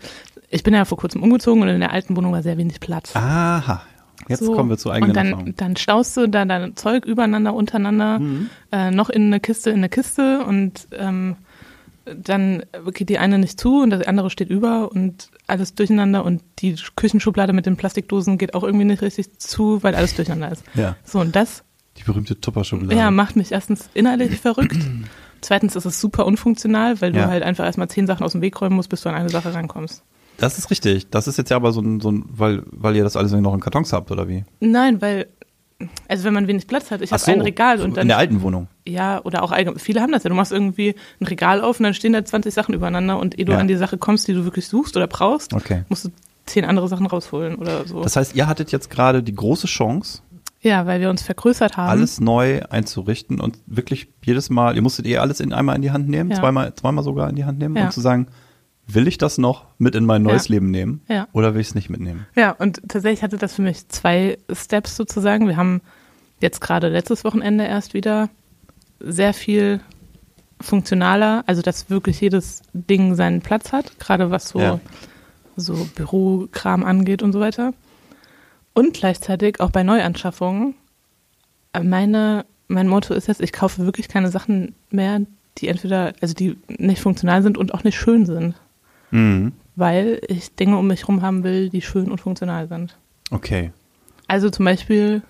ich 0.50 0.64
bin 0.64 0.74
ja 0.74 0.86
vor 0.86 0.98
kurzem 0.98 1.24
umgezogen 1.24 1.62
und 1.62 1.70
in 1.70 1.80
der 1.80 1.92
alten 1.92 2.16
Wohnung 2.16 2.32
war 2.32 2.44
sehr 2.44 2.58
wenig 2.58 2.80
Platz. 2.80 3.16
Aha. 3.16 3.82
Jetzt 4.28 4.44
So. 4.44 4.54
kommen 4.54 4.70
wir 4.70 4.78
zu 4.78 4.90
eigenen 4.92 5.12
Und 5.12 5.16
dann, 5.18 5.54
dann 5.58 5.76
staust 5.76 6.16
du 6.18 6.28
da 6.28 6.46
dein 6.46 6.76
Zeug 6.76 7.06
übereinander, 7.06 7.54
untereinander, 7.54 8.20
Mhm. 8.20 8.50
äh, 8.72 8.90
noch 8.92 9.10
in 9.10 9.26
eine 9.28 9.40
Kiste, 9.40 9.70
in 9.72 9.78
eine 9.78 9.90
Kiste 9.90 10.44
und 10.46 10.88
ähm, 10.94 11.36
dann 12.06 12.64
geht 12.94 13.10
die 13.10 13.18
eine 13.18 13.40
nicht 13.40 13.60
zu 13.60 13.82
und 13.82 13.90
das 13.90 14.06
andere 14.08 14.30
steht 14.30 14.50
über 14.52 14.92
und 14.92 15.30
alles 15.48 15.74
durcheinander 15.76 16.24
und 16.24 16.44
die 16.60 16.76
Küchenschublade 16.96 17.52
mit 17.52 17.66
den 17.66 17.78
Plastikdosen 17.78 18.38
geht 18.38 18.54
auch 18.54 18.64
irgendwie 18.64 18.86
nicht 18.86 19.02
richtig 19.02 19.38
zu, 19.40 19.82
weil 19.84 19.96
alles 19.96 20.16
durcheinander 20.16 20.52
ist. 20.52 20.64
Ja, 20.76 20.96
So, 21.04 21.20
und 21.20 21.36
das 21.36 21.64
die 21.98 22.04
berühmte 22.04 22.40
Tupper-Schublade. 22.40 22.96
ja, 22.96 23.12
macht 23.12 23.36
mich 23.36 23.52
erstens 23.52 23.90
innerlich 23.94 24.40
verrückt. 24.42 24.78
Zweitens 25.42 25.76
ist 25.76 25.86
es 25.86 26.02
super 26.02 26.26
unfunktional, 26.26 27.00
weil 27.02 27.12
du 27.14 27.20
Ja. 27.20 27.28
halt 27.28 27.44
einfach 27.44 27.66
erstmal 27.66 27.88
zehn 27.90 28.08
Sachen 28.08 28.24
aus 28.26 28.32
dem 28.34 28.42
Weg 28.42 28.60
räumen 28.62 28.76
musst, 28.76 28.90
bis 28.90 29.02
du 29.02 29.10
an 29.10 29.16
eine 29.16 29.30
Sache 29.30 29.54
rankommst. 29.54 30.04
Das 30.38 30.58
ist 30.58 30.70
richtig. 30.72 31.10
Das 31.10 31.28
ist 31.28 31.38
jetzt 31.38 31.50
ja 31.52 31.56
aber 31.56 31.72
so 31.72 31.82
ein, 31.82 32.02
so 32.02 32.12
ein 32.12 32.26
weil, 32.30 32.64
weil 32.72 32.96
ihr 32.96 33.04
das 33.04 33.16
alles 33.16 33.32
noch 33.32 33.54
in 33.54 33.60
Kartons 33.62 33.94
habt, 33.94 34.12
oder 34.12 34.28
wie? 34.28 34.44
Nein, 34.60 35.02
weil, 35.02 35.28
also 36.10 36.24
wenn 36.26 36.34
man 36.34 36.48
wenig 36.48 36.68
Platz 36.68 36.92
hat, 36.92 37.02
ich 37.02 37.12
habe 37.12 37.24
ein 37.28 37.42
Regal 37.42 37.80
und 37.82 37.96
dann. 37.96 38.04
In 38.04 38.08
der 38.10 38.18
alten 38.18 38.42
Wohnung. 38.42 38.68
Ja, 38.86 39.22
oder 39.24 39.44
auch 39.44 39.52
allgemein, 39.52 39.80
viele 39.80 40.02
haben 40.02 40.12
das 40.12 40.24
ja. 40.24 40.30
Du 40.30 40.36
machst 40.36 40.52
irgendwie 40.52 40.96
ein 41.22 41.26
Regal 41.28 41.62
auf 41.62 41.80
und 41.80 41.84
dann 41.84 41.94
stehen 41.94 42.12
da 42.14 42.26
20 42.26 42.54
Sachen 42.54 42.74
übereinander 42.74 43.18
und 43.20 43.38
ehe 43.40 43.46
du 43.46 43.54
Ja. 43.54 43.60
an 43.60 43.68
die 43.68 43.76
Sache 43.76 43.98
kommst, 43.98 44.28
die 44.28 44.34
du 44.34 44.44
wirklich 44.44 44.68
suchst 44.68 44.98
oder 44.98 45.08
brauchst, 45.08 45.54
Okay. 45.54 45.84
musst 45.90 46.06
du 46.06 46.10
zehn 46.48 46.66
andere 46.66 46.88
Sachen 46.90 47.06
rausholen 47.06 47.56
oder 47.56 47.88
so. 47.88 48.02
Das 48.04 48.16
heißt, 48.16 48.36
ihr 48.36 48.48
hattet 48.48 48.72
jetzt 48.72 48.90
gerade 48.90 49.24
die 49.24 49.34
große 49.34 49.68
Chance, 49.68 50.22
ja, 50.66 50.86
weil 50.86 51.00
wir 51.00 51.10
uns 51.10 51.22
vergrößert 51.22 51.78
haben. 51.78 51.90
alles 51.90 52.20
neu 52.20 52.62
einzurichten 52.70 53.40
und 53.40 53.58
wirklich 53.68 54.10
jedes 54.24 54.50
Mal, 54.50 54.76
ihr 54.76 54.82
musstet 54.82 55.06
eh 55.06 55.18
alles 55.20 55.40
in 55.40 55.54
einmal 55.54 55.76
in 55.78 55.82
die 55.82 55.92
Hand 55.92 56.10
nehmen, 56.10 56.32
Ja. 56.32 56.38
zweimal, 56.38 56.74
zweimal 56.76 57.04
sogar 57.04 57.30
in 57.30 57.36
die 57.38 57.46
Hand 57.46 57.60
nehmen, 57.60 57.76
Ja. 57.78 57.86
um 57.86 57.92
zu 57.92 58.02
sagen, 58.02 58.28
will 58.88 59.08
ich 59.08 59.18
das 59.18 59.38
noch 59.38 59.66
mit 59.78 59.96
in 59.96 60.06
mein 60.06 60.22
neues 60.24 60.48
Ja. 60.48 60.56
Leben 60.56 60.70
nehmen 60.72 61.02
Ja. 61.08 61.28
oder 61.34 61.54
will 61.54 61.62
ich 61.62 61.68
es 61.70 61.76
nicht 61.76 61.90
mitnehmen? 61.90 62.26
Ja, 62.36 62.52
und 62.52 62.82
tatsächlich 62.88 63.24
hatte 63.24 63.38
das 63.38 63.54
für 63.56 63.62
mich 63.62 63.88
zwei 63.88 64.38
Steps 64.52 64.96
sozusagen. 64.96 65.48
Wir 65.48 65.58
haben 65.58 65.82
jetzt 66.42 66.60
gerade 66.62 66.90
letztes 66.90 67.24
Wochenende 67.24 67.64
erst 67.66 67.94
wieder 67.94 68.30
sehr 69.00 69.34
viel 69.34 69.80
funktionaler, 70.62 71.44
also 71.48 71.62
dass 71.62 71.90
wirklich 71.90 72.22
jedes 72.22 72.62
Ding 72.74 73.16
seinen 73.16 73.42
Platz 73.42 73.72
hat, 73.72 74.00
gerade 74.00 74.32
was 74.32 74.50
so, 74.50 74.60
Ja. 74.60 74.80
so 75.56 75.88
Bürokram 75.96 76.84
angeht 76.84 77.22
und 77.24 77.34
so 77.34 77.40
weiter. 77.40 77.74
Und 78.76 78.94
gleichzeitig 78.94 79.60
auch 79.60 79.72
bei 79.72 79.82
Neuanschaffungen. 79.82 80.76
äh, 81.74 81.80
Meine, 81.82 82.46
mein 82.68 82.88
Motto 82.88 83.14
ist 83.16 83.28
jetzt, 83.28 83.42
ich 83.42 83.52
kaufe 83.54 83.84
wirklich 83.86 84.08
keine 84.08 84.30
Sachen 84.30 84.76
mehr, 84.92 85.22
die 85.58 85.68
entweder, 85.70 86.14
also 86.22 86.34
die 86.36 86.58
nicht 86.68 87.02
funktional 87.02 87.42
sind 87.42 87.58
und 87.58 87.74
auch 87.74 87.84
nicht 87.84 87.98
schön 87.98 88.26
sind 88.28 88.54
Mhm. 89.12 89.54
weil 89.78 90.20
ich 90.28 90.56
Dinge 90.56 90.78
um 90.78 90.88
mich 90.88 91.02
herum 91.02 91.22
haben 91.22 91.44
will, 91.44 91.70
die 91.70 91.82
schön 91.82 92.12
und 92.12 92.20
funktional 92.20 92.68
sind. 92.68 92.98
Okay. 93.32 93.72
Also 94.28 94.50
zum 94.50 94.66
Beispiel, 94.66 95.22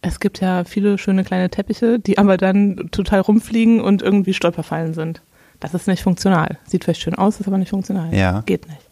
es 0.00 0.20
gibt 0.20 0.40
ja 0.40 0.64
viele 0.64 0.96
schöne 0.98 1.24
kleine 1.24 1.50
Teppiche, 1.50 1.98
die 1.98 2.16
aber 2.18 2.36
dann 2.36 2.88
total 2.92 3.20
rumfliegen 3.20 3.80
und 3.80 4.00
irgendwie 4.02 4.32
Stolperfallen 4.34 4.94
sind. 4.94 5.22
Das 5.60 5.74
ist 5.74 5.86
nicht 5.88 6.02
funktional. 6.02 6.58
Sieht 6.64 6.84
vielleicht 6.84 7.00
schön 7.02 7.14
aus, 7.14 7.40
ist 7.40 7.46
aber 7.46 7.58
nicht 7.58 7.70
funktional. 7.70 8.14
Ja. 8.14 8.42
Geht 8.46 8.68
nicht. 8.68 8.83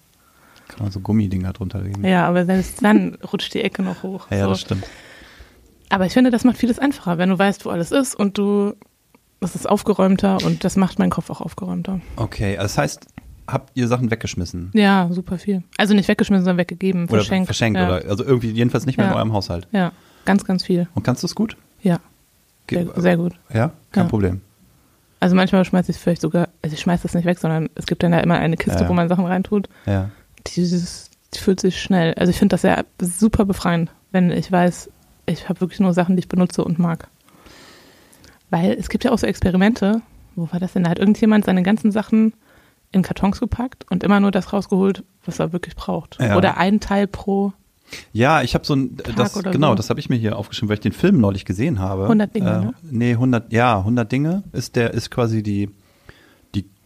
Kann 0.76 0.84
man 0.84 0.92
so 0.92 1.00
Gummidinger 1.00 1.52
drunter 1.52 1.80
legen. 1.80 2.04
Ja, 2.04 2.26
aber 2.28 2.44
selbst 2.46 2.82
dann 2.82 3.16
rutscht 3.32 3.54
die 3.54 3.62
Ecke 3.62 3.82
noch 3.82 4.02
hoch. 4.02 4.26
Ja, 4.30 4.36
ja, 4.38 4.44
so. 4.44 4.50
das 4.50 4.60
stimmt. 4.60 4.84
Aber 5.88 6.06
ich 6.06 6.12
finde, 6.12 6.30
das 6.30 6.44
macht 6.44 6.56
vieles 6.56 6.78
einfacher, 6.78 7.18
wenn 7.18 7.28
du 7.28 7.38
weißt, 7.38 7.64
wo 7.66 7.70
alles 7.70 7.92
ist 7.92 8.14
und 8.14 8.38
du, 8.38 8.74
es 9.40 9.54
ist 9.54 9.68
aufgeräumter 9.68 10.38
und 10.44 10.64
das 10.64 10.76
macht 10.76 10.98
meinen 10.98 11.10
Kopf 11.10 11.28
auch 11.30 11.40
aufgeräumter. 11.40 12.00
Okay, 12.16 12.56
also 12.56 12.62
das 12.74 12.78
heißt, 12.78 13.06
habt 13.46 13.70
ihr 13.74 13.88
Sachen 13.88 14.10
weggeschmissen? 14.10 14.70
Ja, 14.72 15.08
super 15.10 15.38
viel. 15.38 15.62
Also 15.76 15.92
nicht 15.94 16.08
weggeschmissen, 16.08 16.44
sondern 16.44 16.58
weggegeben, 16.58 17.04
Oder 17.04 17.16
verschenkt. 17.16 17.46
verschenkt 17.46 17.78
ja. 17.78 17.86
oder 17.86 18.08
also 18.08 18.24
irgendwie 18.24 18.50
jedenfalls 18.50 18.86
nicht 18.86 18.96
mehr 18.96 19.06
in 19.06 19.12
Ja. 19.12 19.18
eurem 19.18 19.32
Haushalt. 19.34 19.68
Ja, 19.72 19.92
ganz, 20.24 20.44
ganz 20.44 20.64
viel. 20.64 20.88
Und 20.94 21.02
kannst 21.02 21.22
du 21.22 21.26
es 21.26 21.34
gut? 21.34 21.56
Ja. 21.82 22.00
Sehr, 22.70 22.86
sehr 22.96 23.16
gut. 23.18 23.34
Ja, 23.52 23.72
kein 23.90 24.04
Ja. 24.04 24.08
Problem. 24.08 24.40
Also 25.20 25.36
manchmal 25.36 25.64
schmeiße 25.64 25.90
ich 25.90 25.98
es 25.98 26.02
vielleicht 26.02 26.22
sogar, 26.22 26.48
also 26.62 26.72
ich 26.74 26.80
schmeiße 26.80 27.02
das 27.02 27.14
nicht 27.14 27.26
weg, 27.26 27.38
sondern 27.38 27.68
es 27.74 27.84
gibt 27.86 28.02
dann 28.02 28.12
ja 28.12 28.20
immer 28.20 28.36
eine 28.38 28.56
Kiste, 28.56 28.88
wo 28.88 28.92
man 28.94 29.08
Sachen 29.10 29.26
reintut. 29.26 29.68
Ja. 29.84 30.10
Dieses, 30.48 31.10
die 31.34 31.38
fühlt 31.38 31.60
sich 31.60 31.80
schnell. 31.80 32.14
Also 32.14 32.30
ich 32.30 32.38
finde 32.38 32.54
das 32.54 32.62
ja 32.62 32.82
super 33.00 33.44
befreiend, 33.44 33.90
wenn 34.10 34.30
ich 34.30 34.50
weiß, 34.50 34.90
ich 35.26 35.48
habe 35.48 35.60
wirklich 35.60 35.80
nur 35.80 35.92
Sachen, 35.94 36.16
die 36.16 36.20
ich 36.20 36.28
benutze 36.28 36.64
und 36.64 36.78
mag. 36.78 37.08
Weil 38.50 38.72
es 38.72 38.88
gibt 38.88 39.04
ja 39.04 39.12
auch 39.12 39.18
so 39.18 39.26
Experimente, 39.26 40.02
wo 40.36 40.48
war 40.52 40.60
das 40.60 40.74
denn? 40.74 40.84
Da 40.84 40.90
hat 40.90 40.98
irgendjemand 40.98 41.44
seine 41.44 41.62
ganzen 41.62 41.90
Sachen 41.90 42.34
in 42.90 43.02
Kartons 43.02 43.40
gepackt 43.40 43.86
und 43.90 44.04
immer 44.04 44.20
nur 44.20 44.30
das 44.30 44.52
rausgeholt, 44.52 45.04
was 45.24 45.38
er 45.38 45.52
wirklich 45.52 45.74
braucht. 45.74 46.18
Ja. 46.20 46.36
Oder 46.36 46.58
ein 46.58 46.80
Teil 46.80 47.06
pro 47.06 47.52
Ja, 48.12 48.42
ich 48.42 48.54
habe 48.54 48.66
so 48.66 48.74
ein, 48.74 48.96
das, 49.16 49.36
oder 49.36 49.50
genau, 49.50 49.70
so. 49.70 49.74
das 49.76 49.90
habe 49.90 50.00
ich 50.00 50.10
mir 50.10 50.16
hier 50.16 50.36
aufgeschrieben, 50.36 50.68
weil 50.68 50.74
ich 50.74 50.80
den 50.80 50.92
Film 50.92 51.18
neulich 51.18 51.44
gesehen 51.44 51.78
habe. 51.78 52.02
100 52.02 52.34
Dinge, 52.34 52.50
äh, 52.50 52.64
ne? 52.64 52.74
Nee, 52.82 53.12
100, 53.12 53.52
ja, 53.52 53.78
100 53.78 54.12
Dinge 54.12 54.42
ist 54.52 54.76
der, 54.76 54.92
ist 54.92 55.10
quasi 55.10 55.42
die 55.42 55.70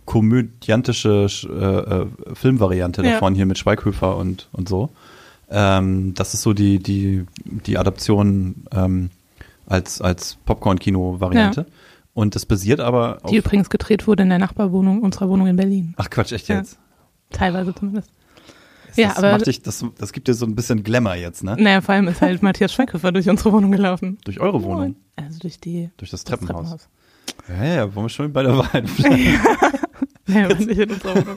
komödiantische 0.07 1.27
äh, 1.49 2.31
äh, 2.31 2.35
Filmvariante 2.35 3.03
Ja. 3.05 3.13
davon 3.13 3.35
hier 3.35 3.45
mit 3.47 3.59
Schweighöfer 3.59 4.17
und, 4.17 4.49
und 4.53 4.69
so. 4.69 4.91
Ähm, 5.51 6.15
das 6.15 6.33
ist 6.35 6.43
so 6.43 6.53
die, 6.55 6.79
die, 6.79 7.27
die 7.45 7.77
Adaption 7.79 8.65
ähm, 8.73 9.11
als, 9.67 10.01
als 10.01 10.39
Popcorn-Kino-Variante. 10.47 11.67
Und 12.15 12.35
das 12.35 12.47
basiert 12.47 12.81
aber 12.81 13.19
auf. 13.23 13.31
Die 13.31 13.37
übrigens 13.37 13.69
gedreht 13.69 14.07
wurde 14.07 14.23
in 14.23 14.31
der 14.31 14.39
Nachbarwohnung 14.39 15.03
unserer 15.03 15.29
Wohnung 15.29 15.47
in 15.49 15.57
Berlin. 15.57 15.93
Ach 15.99 16.09
Quatsch, 16.09 16.33
echt 16.33 16.49
Ja. 16.49 16.57
jetzt? 16.57 16.79
Teilweise 17.31 17.75
zumindest. 17.75 18.11
Das 18.89 18.97
Ja, 18.97 19.17
aber- 19.19 19.33
macht 19.33 19.47
dich, 19.47 19.61
das, 19.63 19.85
das 19.99 20.13
gibt 20.13 20.27
dir 20.29 20.35
so 20.35 20.47
ein 20.47 20.55
bisschen 20.55 20.83
Glamour 20.83 21.15
jetzt, 21.17 21.45
ne? 21.45 21.57
Naja, 21.59 21.81
vor 21.83 21.95
allem 21.95 22.09
ist 22.09 22.23
halt 22.23 22.43
Matthias 22.43 22.73
Schweighöfer 22.73 23.13
durch 23.13 23.29
unsere 23.29 23.53
Wohnung 23.53 23.71
gelaufen. 23.71 24.17
Durch 24.25 24.41
eure 24.41 24.63
Wohnung. 24.63 24.97
Also 25.17 25.39
durch 25.41 25.61
die 25.61 25.91
Durch 25.99 26.11
das 26.11 26.25
das 26.25 26.39
Treppenhaus. 26.39 26.89
Ja, 27.49 27.65
ja, 27.65 27.95
wollen 27.95 28.07
wir 28.07 28.09
schon 28.11 28.33
bei 28.33 28.43
der 28.43 28.57
Wahrheit. 28.57 28.85
Naja, 28.99 29.39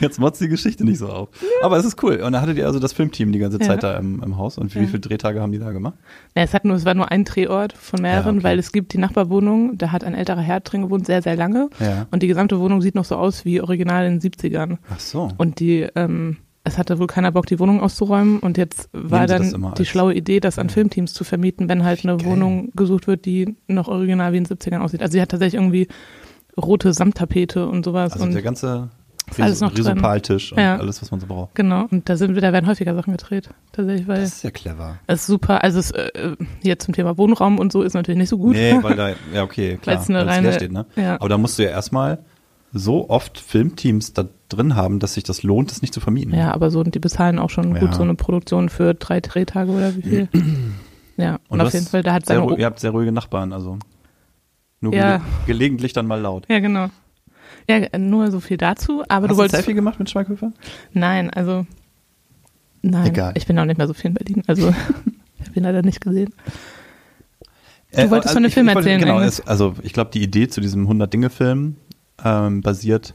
Jetzt 0.00 0.18
motzt 0.18 0.40
die 0.40 0.48
Geschichte 0.48 0.84
nicht 0.84 0.98
so 0.98 1.08
auf. 1.08 1.28
Aber 1.62 1.76
es 1.76 1.84
ist 1.84 2.02
cool. 2.02 2.16
Und 2.16 2.32
da 2.32 2.40
hattet 2.40 2.58
ihr 2.58 2.66
also 2.66 2.78
das 2.78 2.92
Filmteam 2.92 3.32
die 3.32 3.38
ganze 3.38 3.58
Ja. 3.60 3.66
Zeit 3.66 3.82
da 3.82 3.96
im, 3.96 4.22
im 4.22 4.36
Haus. 4.36 4.58
Und 4.58 4.74
wie 4.74 4.80
Ja. 4.80 4.86
viele 4.86 5.00
Drehtage 5.00 5.40
haben 5.40 5.52
die 5.52 5.58
da 5.58 5.70
gemacht? 5.72 5.94
Ja, 6.36 6.42
es, 6.42 6.54
hat 6.54 6.64
nur, 6.64 6.76
es 6.76 6.84
war 6.84 6.94
nur 6.94 7.10
ein 7.10 7.24
Drehort 7.24 7.72
von 7.72 8.02
mehreren, 8.02 8.36
Ja, 8.36 8.40
okay. 8.40 8.44
weil 8.44 8.58
es 8.58 8.72
gibt 8.72 8.92
die 8.92 8.98
Nachbarwohnung, 8.98 9.78
da 9.78 9.92
hat 9.92 10.04
ein 10.04 10.14
älterer 10.14 10.40
Herr 10.40 10.60
drin 10.60 10.82
gewohnt, 10.82 11.06
sehr, 11.06 11.22
sehr 11.22 11.36
lange. 11.36 11.70
Ja. 11.80 12.06
Und 12.10 12.22
die 12.22 12.28
gesamte 12.28 12.58
Wohnung 12.60 12.82
sieht 12.82 12.94
noch 12.94 13.04
so 13.04 13.16
aus 13.16 13.44
wie 13.44 13.60
original 13.60 14.06
in 14.06 14.20
den 14.20 14.32
70ern. 14.32 14.78
Ach 14.90 15.00
so. 15.00 15.28
Und 15.38 15.60
die, 15.60 15.86
ähm, 15.94 16.38
es 16.64 16.78
hatte 16.78 16.98
wohl 17.00 17.08
keiner 17.08 17.32
Bock, 17.32 17.46
die 17.46 17.58
Wohnung 17.58 17.80
auszuräumen. 17.80 18.38
Und 18.38 18.56
jetzt 18.56 18.88
war 18.92 19.26
dann 19.26 19.72
die 19.76 19.84
schlaue 19.84 20.14
Idee, 20.14 20.38
das 20.38 20.60
an 20.60 20.70
Filmteams 20.70 21.12
zu 21.12 21.24
vermieten, 21.24 21.68
wenn 21.68 21.84
halt 21.84 22.04
eine. 22.04 22.24
Wohnung 22.24 22.70
gesucht 22.76 23.08
wird, 23.08 23.24
die 23.24 23.56
noch 23.66 23.88
original 23.88 24.32
wie 24.32 24.36
in 24.36 24.44
den 24.44 24.56
70ern 24.58 24.78
aussieht. 24.78 25.02
Also 25.02 25.12
sie 25.12 25.20
hat 25.22 25.30
tatsächlich 25.30 25.60
irgendwie 25.60 25.88
rote 26.60 26.92
Samttapete 26.92 27.66
und 27.66 27.84
sowas. 27.84 28.12
Also 28.12 28.24
und 28.24 28.32
der 28.34 28.42
ganze 28.42 28.88
alles 29.38 29.60
noch. 29.60 29.74
Risopaltisch 29.76 30.52
und 30.52 30.58
Ja. 30.58 30.76
alles, 30.76 31.00
was 31.00 31.10
man 31.10 31.20
so 31.20 31.26
braucht. 31.26 31.54
genau, 31.54 31.86
und 31.90 32.08
da 32.08 32.16
sind 32.16 32.34
wir, 32.34 32.42
da 32.42 32.52
werden 32.52 32.66
häufiger 32.66 32.94
Sachen 32.94 33.12
gedreht. 33.16 33.48
Tatsächlich, 33.72 34.06
weil 34.06 34.20
Das 34.20 34.30
ist 34.34 34.42
ja 34.44 34.50
clever. 34.50 34.98
es 35.06 35.20
ist 35.20 35.26
super, 35.28 35.62
also 35.64 35.78
es, 35.78 35.90
äh, 35.92 36.36
hier 36.60 36.78
zum 36.78 36.92
Thema 36.92 37.16
Wohnraum 37.16 37.58
und 37.58 37.72
so 37.72 37.82
ist 37.82 37.94
natürlich 37.94 38.18
nicht 38.18 38.28
so 38.28 38.36
gut. 38.36 38.54
Nee, 38.54 38.76
weil 38.82 38.96
da, 38.96 39.10
ja, 39.34 39.42
okay, 39.44 39.78
klar, 39.80 39.96
Weil 39.96 40.02
es 40.02 40.10
eine 40.10 40.26
reine- 40.26 40.48
leer 40.48 40.52
steht, 40.56 40.72
ne? 40.72 40.84
ja. 40.96 41.14
Aber 41.14 41.28
da 41.30 41.38
musst 41.38 41.58
du 41.58 41.62
ja 41.62 41.70
erstmal 41.70 42.18
so 42.74 43.08
oft 43.10 43.38
Filmteams 43.38 44.12
da 44.12 44.24
drin 44.48 44.76
haben, 44.76 44.98
dass 44.98 45.14
sich 45.14 45.24
das 45.24 45.42
lohnt, 45.42 45.70
es 45.72 45.80
nicht 45.82 45.94
zu 45.94 46.00
vermieten. 46.00 46.34
Ja, 46.34 46.52
aber 46.52 46.70
so, 46.70 46.82
die 46.82 46.98
bezahlen 46.98 47.38
auch 47.38 47.50
schon 47.50 47.74
Ja. 47.74 47.80
gut 47.80 47.94
so 47.94 48.02
eine 48.02 48.14
Produktion 48.14 48.68
für 48.68 48.92
drei 48.94 49.20
Drehtage 49.20 49.70
oder 49.70 49.94
wie 49.96 50.02
viel. 50.02 50.28
ja, 51.16 51.38
und, 51.48 51.58
du 51.60 51.64
auf 51.66 51.72
jeden 51.72 51.86
Fall, 51.86 52.02
da 52.02 52.12
hat 52.14 52.26
sehr, 52.26 52.42
ihr 52.58 52.66
habt 52.66 52.80
sehr 52.80 52.90
ruhige 52.90 53.12
Nachbarn, 53.12 53.52
also 53.52 53.78
nur 54.82 54.94
Ja. 54.94 55.16
gele 55.18 55.24
gelegentlich 55.46 55.92
dann 55.94 56.06
mal 56.06 56.20
laut. 56.20 56.44
ja, 56.48 56.58
genau. 56.60 56.88
Ja, 57.68 57.96
nur 57.98 58.30
so 58.32 58.40
viel 58.40 58.56
dazu, 58.56 59.02
aber 59.08 59.08
Hast 59.08 59.22
du 59.22 59.26
du 59.28 59.32
ein 59.34 59.36
wolltest. 59.38 59.54
Selfie 59.64 59.74
gemacht 59.74 59.98
mit 59.98 60.10
Schweighöfer? 60.10 60.52
Nein, 60.92 61.30
also. 61.30 61.64
Nein, 62.82 63.06
Egal. 63.06 63.32
ich 63.36 63.46
bin 63.46 63.56
auch 63.58 63.64
nicht 63.64 63.78
mehr 63.78 63.86
so 63.86 63.94
viel 63.94 64.08
in 64.08 64.14
Berlin, 64.14 64.42
also 64.48 64.68
ich 65.40 65.46
habe 65.48 65.56
ihn 65.58 65.62
leider 65.62 65.82
nicht 65.82 66.00
gesehen. 66.00 66.34
Äh, 67.92 68.10
wolltest 68.10 68.32
von 68.34 68.42
dem 68.42 68.48
ich- 68.48 68.54
Film 68.54 68.68
ich 68.68 68.74
wollte- 68.74 68.88
erzählen 68.90 69.00
Genau, 69.06 69.18
eigentlich. 69.18 69.38
es, 69.40 69.46
also 69.46 69.74
ich 69.82 69.92
glaube, 69.92 70.10
die 70.12 70.22
Idee 70.22 70.48
zu 70.48 70.60
diesem 70.60 70.88
100-Dinge-Film 70.88 71.76
ähm, 72.24 72.60
basiert 72.62 73.14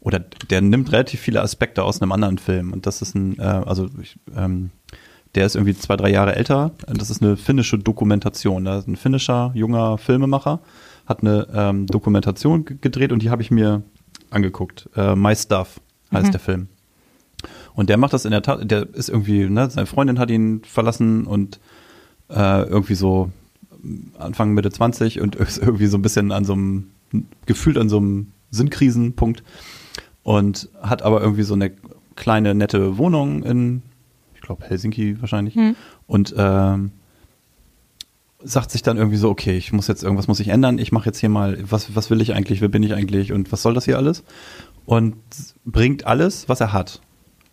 oder 0.00 0.18
der 0.18 0.60
nimmt 0.60 0.92
relativ 0.92 1.20
viele 1.20 1.40
Aspekte 1.42 1.82
aus 1.84 2.02
einem 2.02 2.12
anderen 2.12 2.38
Film 2.38 2.72
und 2.72 2.86
das 2.86 3.00
ist 3.02 3.14
ein, 3.14 3.38
äh, 3.38 3.42
also 3.42 3.88
ich, 4.02 4.16
ähm, 4.36 4.70
der 5.34 5.46
ist 5.46 5.56
irgendwie 5.56 5.76
zwei, 5.76 5.96
drei 5.96 6.10
Jahre 6.10 6.36
älter. 6.36 6.72
Das 6.86 7.10
ist 7.10 7.22
eine 7.22 7.36
finnische 7.36 7.78
Dokumentation. 7.78 8.64
Da 8.64 8.78
ist 8.78 8.88
ein 8.88 8.96
finnischer 8.96 9.50
junger 9.54 9.98
Filmemacher, 9.98 10.60
hat 11.06 11.20
eine 11.22 11.46
ähm, 11.54 11.86
Dokumentation 11.86 12.64
gedreht 12.64 13.12
und 13.12 13.22
die 13.22 13.30
habe 13.30 13.42
ich 13.42 13.50
mir 13.50 13.82
angeguckt. 14.30 14.88
Äh, 14.96 15.14
My 15.16 15.34
Stuff 15.34 15.80
heißt 16.12 16.26
Mhm. 16.28 16.32
der 16.32 16.40
Film. 16.40 16.68
Und 17.74 17.88
der 17.90 17.96
macht 17.96 18.12
das 18.12 18.24
in 18.24 18.30
der 18.30 18.42
Tat, 18.42 18.70
der 18.70 18.88
ist 18.94 19.08
irgendwie, 19.08 19.48
ne, 19.48 19.68
seine 19.68 19.86
Freundin 19.86 20.18
hat 20.18 20.30
ihn 20.30 20.62
verlassen 20.64 21.24
und 21.26 21.58
äh, 22.30 22.62
irgendwie 22.62 22.94
so 22.94 23.30
Anfang, 24.18 24.52
Mitte 24.54 24.70
20 24.70 25.20
und 25.20 25.34
ist 25.36 25.58
irgendwie 25.58 25.86
so 25.86 25.98
ein 25.98 26.02
bisschen 26.02 26.30
an 26.32 26.44
so 26.44 26.52
einem, 26.54 26.90
gefühlt 27.46 27.76
an 27.76 27.88
so 27.88 27.98
einem 27.98 28.28
Sinnkrisenpunkt 28.50 29.42
und 30.22 30.68
hat 30.80 31.02
aber 31.02 31.20
irgendwie 31.20 31.42
so 31.42 31.54
eine 31.54 31.72
kleine, 32.16 32.54
nette 32.54 32.96
Wohnung 32.96 33.42
in, 33.42 33.82
glaube, 34.44 34.64
Helsinki 34.66 35.20
wahrscheinlich 35.20 35.54
Hm. 35.54 35.76
und 36.06 36.34
ähm, 36.36 36.92
sagt 38.42 38.70
sich 38.70 38.82
dann 38.82 38.96
irgendwie 38.98 39.16
so, 39.16 39.30
okay, 39.30 39.56
ich 39.56 39.72
muss 39.72 39.86
jetzt, 39.88 40.02
irgendwas 40.02 40.28
muss 40.28 40.40
ich 40.40 40.48
ändern, 40.48 40.78
ich 40.78 40.92
mache 40.92 41.06
jetzt 41.06 41.18
hier 41.18 41.30
mal, 41.30 41.58
was, 41.70 41.94
was 41.96 42.10
will 42.10 42.20
ich 42.20 42.34
eigentlich, 42.34 42.60
wer 42.60 42.68
bin 42.68 42.82
ich 42.82 42.92
eigentlich 42.94 43.32
und 43.32 43.50
was 43.52 43.62
soll 43.62 43.72
das 43.74 43.84
hier 43.86 43.96
alles? 43.96 44.22
Und 44.86 45.16
bringt 45.64 46.06
alles, 46.06 46.46
was 46.48 46.60
er 46.60 46.72
hat, 46.74 47.00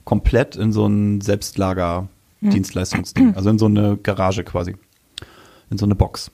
komplett 0.03 0.55
in 0.57 0.74
so 0.74 0.86
ein 0.88 1.21
Selbstlager-Dienstleistungsding, 1.21 3.36
also 3.36 3.50
in 3.50 3.57
so 3.60 3.67
eine 3.67 3.95
Garage 3.98 4.43
quasi, 4.43 4.75
in 5.69 5.77
so 5.77 5.86
eine 5.86 5.95
Box. 5.95 6.31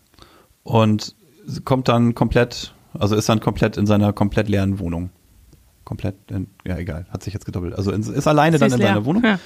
Und 0.64 1.16
kommt 1.64 1.88
dann 1.88 2.16
komplett, 2.16 2.74
also 2.98 3.16
ist 3.16 3.30
dann 3.30 3.40
komplett 3.40 3.78
in 3.78 3.86
seiner 3.86 4.12
komplett 4.14 4.50
leeren 4.50 4.80
Wohnung. 4.80 5.12
Komplett, 5.86 6.16
in, 6.30 6.48
ja 6.66 6.78
egal, 6.78 7.06
hat 7.10 7.24
sich 7.24 7.34
jetzt 7.34 7.46
gedoppelt. 7.46 7.74
Also 7.76 7.92
ist 7.92 8.28
alleine 8.28 8.58
Sie 8.58 8.60
dann 8.60 8.68
ist 8.68 8.74
in 8.74 8.80
leer. 8.80 8.88
seiner 8.90 9.06
Wohnung 9.06 9.24
Ja. 9.24 9.40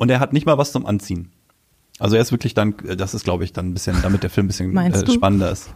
Und 0.00 0.08
er 0.10 0.18
hat 0.18 0.32
nicht 0.32 0.46
mal 0.46 0.56
was 0.56 0.72
zum 0.72 0.86
Anziehen. 0.86 1.30
Also 1.98 2.16
er 2.16 2.22
ist 2.22 2.32
wirklich 2.32 2.54
dann, 2.54 2.74
das 2.96 3.12
ist 3.12 3.22
glaube 3.24 3.44
ich 3.44 3.52
dann 3.52 3.68
ein 3.68 3.74
bisschen, 3.74 4.00
damit 4.00 4.22
der 4.22 4.30
Film 4.30 4.46
ein 4.46 4.48
bisschen 4.48 4.74
äh, 4.76 5.12
spannender 5.12 5.50
ist. 5.50 5.68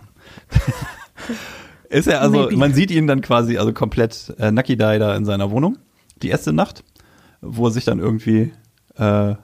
ist 1.90 2.08
er 2.08 2.22
also, 2.22 2.44
Maybe. 2.44 2.56
man 2.56 2.72
sieht 2.72 2.90
ihn 2.90 3.06
dann 3.06 3.20
quasi 3.20 3.58
also 3.58 3.74
komplett 3.74 4.34
äh, 4.38 4.50
Nakidai 4.50 4.98
da 4.98 5.14
in 5.14 5.26
seiner 5.26 5.50
Wohnung, 5.50 5.76
die 6.22 6.28
erste 6.30 6.54
Nacht, 6.54 6.84
wo 7.42 7.66
er 7.66 7.70
sich 7.70 7.84
dann 7.84 7.98
irgendwie 7.98 8.52
äh, 8.96 9.34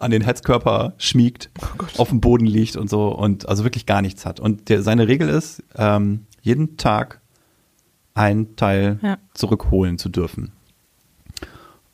an 0.00 0.10
den 0.10 0.22
Hetzkörper 0.22 0.94
schmiegt, 0.98 1.50
auf 1.96 2.08
dem 2.08 2.20
Boden 2.20 2.46
liegt 2.46 2.74
und 2.74 2.90
so 2.90 3.14
und 3.14 3.48
also 3.48 3.62
wirklich 3.62 3.86
gar 3.86 4.02
nichts 4.02 4.26
hat. 4.26 4.40
Und 4.40 4.70
der, 4.70 4.82
seine 4.82 5.06
Regel 5.06 5.28
ist, 5.28 5.62
ähm, 5.76 6.26
jeden 6.42 6.76
Tag 6.78 7.20
ein 8.14 8.56
Teil 8.56 8.98
Ja. 9.02 9.18
zurückholen 9.34 9.98
zu 9.98 10.08
dürfen. 10.08 10.50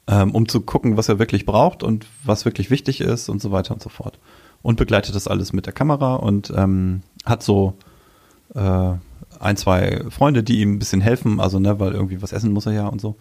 Ähm, 0.09 0.33
um 0.35 0.49
zu 0.49 0.61
gucken, 0.61 0.97
was 0.97 1.09
er 1.09 1.19
wirklich 1.19 1.47
braucht 1.47 1.83
und 1.83 2.07
was 2.23 2.45
wirklich 2.45 2.71
wichtig 2.71 3.01
ist 3.01 3.29
und 3.29 3.43
so 3.43 3.51
weiter 3.51 3.75
und 3.75 3.83
so 3.83 3.89
fort. 3.89 4.19
Und 4.63 4.77
begleitet 4.77 5.15
das 5.15 5.27
alles 5.27 5.53
mit 5.53 5.67
der 5.67 5.73
Kamera 5.73 6.15
und 6.15 6.53
ähm, 6.57 7.03
hat 7.25 7.43
so 7.43 7.77
äh, 8.55 8.93
ein, 9.41 9.57
zwei 9.57 10.05
Freunde, 10.11 10.43
die 10.43 10.61
ihm 10.61 10.75
ein 10.75 10.79
bisschen 10.79 11.01
helfen, 11.01 11.41
also 11.41 11.59
ne, 11.59 11.81
weil 11.81 11.93
irgendwie 11.93 12.23
was 12.23 12.33
essen 12.33 12.53
muss 12.53 12.67
er 12.67 12.73
ja 12.73 12.87
und 12.87 13.01
so. 13.01 13.17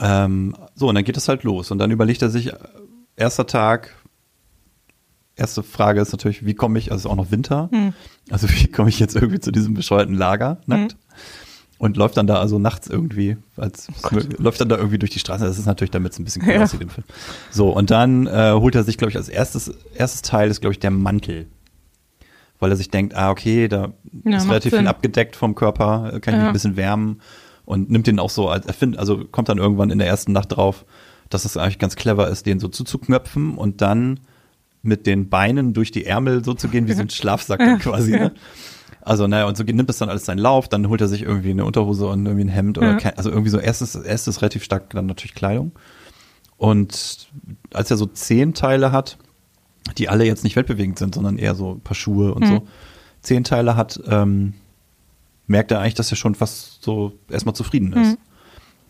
Ähm, 0.00 0.56
so, 0.74 0.88
und 0.88 0.94
dann 0.96 1.04
geht 1.04 1.16
es 1.16 1.28
halt 1.28 1.44
los. 1.44 1.70
Und 1.70 1.78
dann 1.78 1.90
überlegt 1.90 2.22
er 2.22 2.30
sich, 2.30 2.48
äh, 2.52 2.56
erster 3.16 3.46
Tag, 3.46 3.94
erste 5.36 5.62
Frage 5.62 6.00
ist 6.00 6.12
natürlich, 6.12 6.44
wie 6.44 6.54
komme 6.54 6.78
ich, 6.78 6.90
also 6.90 7.00
es 7.00 7.04
ist 7.04 7.10
auch 7.10 7.16
noch 7.16 7.30
Winter, 7.30 7.68
Hm. 7.70 7.92
also 8.30 8.48
wie 8.50 8.66
komme 8.66 8.88
ich 8.88 8.98
jetzt 8.98 9.14
irgendwie 9.14 9.40
zu 9.40 9.52
diesem 9.52 9.74
bescheuerten 9.74 10.14
Lager 10.14 10.60
nackt? 10.66 10.96
Und 11.82 11.96
läuft 11.96 12.16
dann 12.16 12.28
da 12.28 12.36
also 12.38 12.60
nachts 12.60 12.88
irgendwie, 12.88 13.36
als 13.56 13.88
läuft 14.38 14.60
dann 14.60 14.68
da 14.68 14.76
irgendwie 14.76 14.98
durch 15.00 15.10
die 15.10 15.18
Straße. 15.18 15.44
Das 15.44 15.58
ist 15.58 15.66
natürlich, 15.66 15.90
damit 15.90 16.12
es 16.12 16.18
ein 16.20 16.24
bisschen 16.24 16.42
cool 16.46 16.52
Ja. 16.54 16.62
aussieht 16.62 16.80
im 16.80 16.88
Film. 16.90 17.04
So, 17.50 17.70
und 17.70 17.90
dann 17.90 18.28
äh, 18.28 18.52
holt 18.52 18.76
er 18.76 18.84
sich, 18.84 18.98
glaube 18.98 19.10
ich, 19.10 19.16
als 19.16 19.28
erstes, 19.28 19.74
erstes 19.96 20.22
Teil 20.22 20.48
ist, 20.48 20.60
glaube 20.60 20.74
ich, 20.74 20.78
der 20.78 20.92
Mantel. 20.92 21.48
Weil 22.60 22.70
er 22.70 22.76
sich 22.76 22.88
denkt, 22.90 23.16
ah, 23.16 23.30
okay, 23.32 23.66
da 23.66 23.92
Ja, 24.24 24.36
ist 24.36 24.46
relativ 24.48 24.70
Sinn. 24.70 24.78
viel 24.80 24.86
abgedeckt 24.88 25.34
vom 25.34 25.56
Körper, 25.56 26.12
äh, 26.14 26.20
kann 26.20 26.34
ich 26.34 26.38
mich 26.38 26.44
Ja. 26.44 26.50
ein 26.50 26.52
bisschen 26.52 26.76
wärmen 26.76 27.20
und 27.64 27.90
nimmt 27.90 28.06
den 28.06 28.20
auch 28.20 28.30
so 28.30 28.48
als, 28.48 28.64
er 28.64 28.74
findet, 28.74 29.00
also 29.00 29.24
kommt 29.24 29.48
dann 29.48 29.58
irgendwann 29.58 29.90
in 29.90 29.98
der 29.98 30.06
ersten 30.06 30.30
Nacht 30.30 30.52
drauf, 30.56 30.84
dass 31.30 31.44
es 31.44 31.56
eigentlich 31.56 31.80
ganz 31.80 31.96
clever 31.96 32.28
ist, 32.28 32.46
den 32.46 32.60
so 32.60 32.68
zuzuknöpfen 32.68 33.58
und 33.58 33.80
dann 33.80 34.20
mit 34.82 35.06
den 35.08 35.28
Beinen 35.30 35.72
durch 35.72 35.90
die 35.90 36.06
Ärmel 36.06 36.44
so 36.44 36.54
zu 36.54 36.68
gehen, 36.68 36.86
wie 36.86 36.92
so 36.92 37.02
ein 37.02 37.10
Schlafsack 37.10 37.80
quasi, 37.80 38.12
ne? 38.12 38.30
Also, 39.04 39.26
naja, 39.26 39.46
und 39.46 39.56
so 39.56 39.64
nimmt 39.64 39.88
das 39.88 39.98
dann 39.98 40.08
alles 40.08 40.24
seinen 40.24 40.38
Lauf, 40.38 40.68
dann 40.68 40.88
holt 40.88 41.00
er 41.00 41.08
sich 41.08 41.22
irgendwie 41.22 41.50
eine 41.50 41.64
Unterhose 41.64 42.06
und 42.06 42.24
irgendwie 42.24 42.44
ein 42.44 42.48
Hemd 42.48 42.78
oder, 42.78 42.98
Ja. 43.00 43.10
also 43.16 43.30
irgendwie 43.30 43.50
so 43.50 43.58
erstes, 43.58 43.94
erstes 43.96 44.40
relativ 44.42 44.62
stark 44.62 44.90
dann 44.90 45.06
natürlich 45.06 45.34
Kleidung. 45.34 45.72
Und 46.56 47.28
als 47.74 47.90
er 47.90 47.96
so 47.96 48.06
zehn 48.06 48.54
Teile 48.54 48.92
hat, 48.92 49.18
die 49.98 50.08
alle 50.08 50.24
jetzt 50.24 50.44
nicht 50.44 50.54
weltbewegend 50.54 50.98
sind, 50.98 51.14
sondern 51.16 51.36
eher 51.38 51.56
so 51.56 51.72
ein 51.72 51.80
paar 51.80 51.96
Schuhe 51.96 52.32
und 52.34 52.44
Mhm. 52.44 52.48
so, 52.48 52.62
zehn 53.22 53.42
Teile 53.42 53.76
hat, 53.76 54.00
ähm, 54.06 54.54
merkt 55.48 55.72
er 55.72 55.80
eigentlich, 55.80 55.94
dass 55.94 56.10
er 56.12 56.16
schon 56.16 56.36
fast 56.36 56.82
so 56.84 57.12
erstmal 57.28 57.54
zufrieden 57.56 57.92
ist. 57.94 58.10
Mhm. 58.12 58.18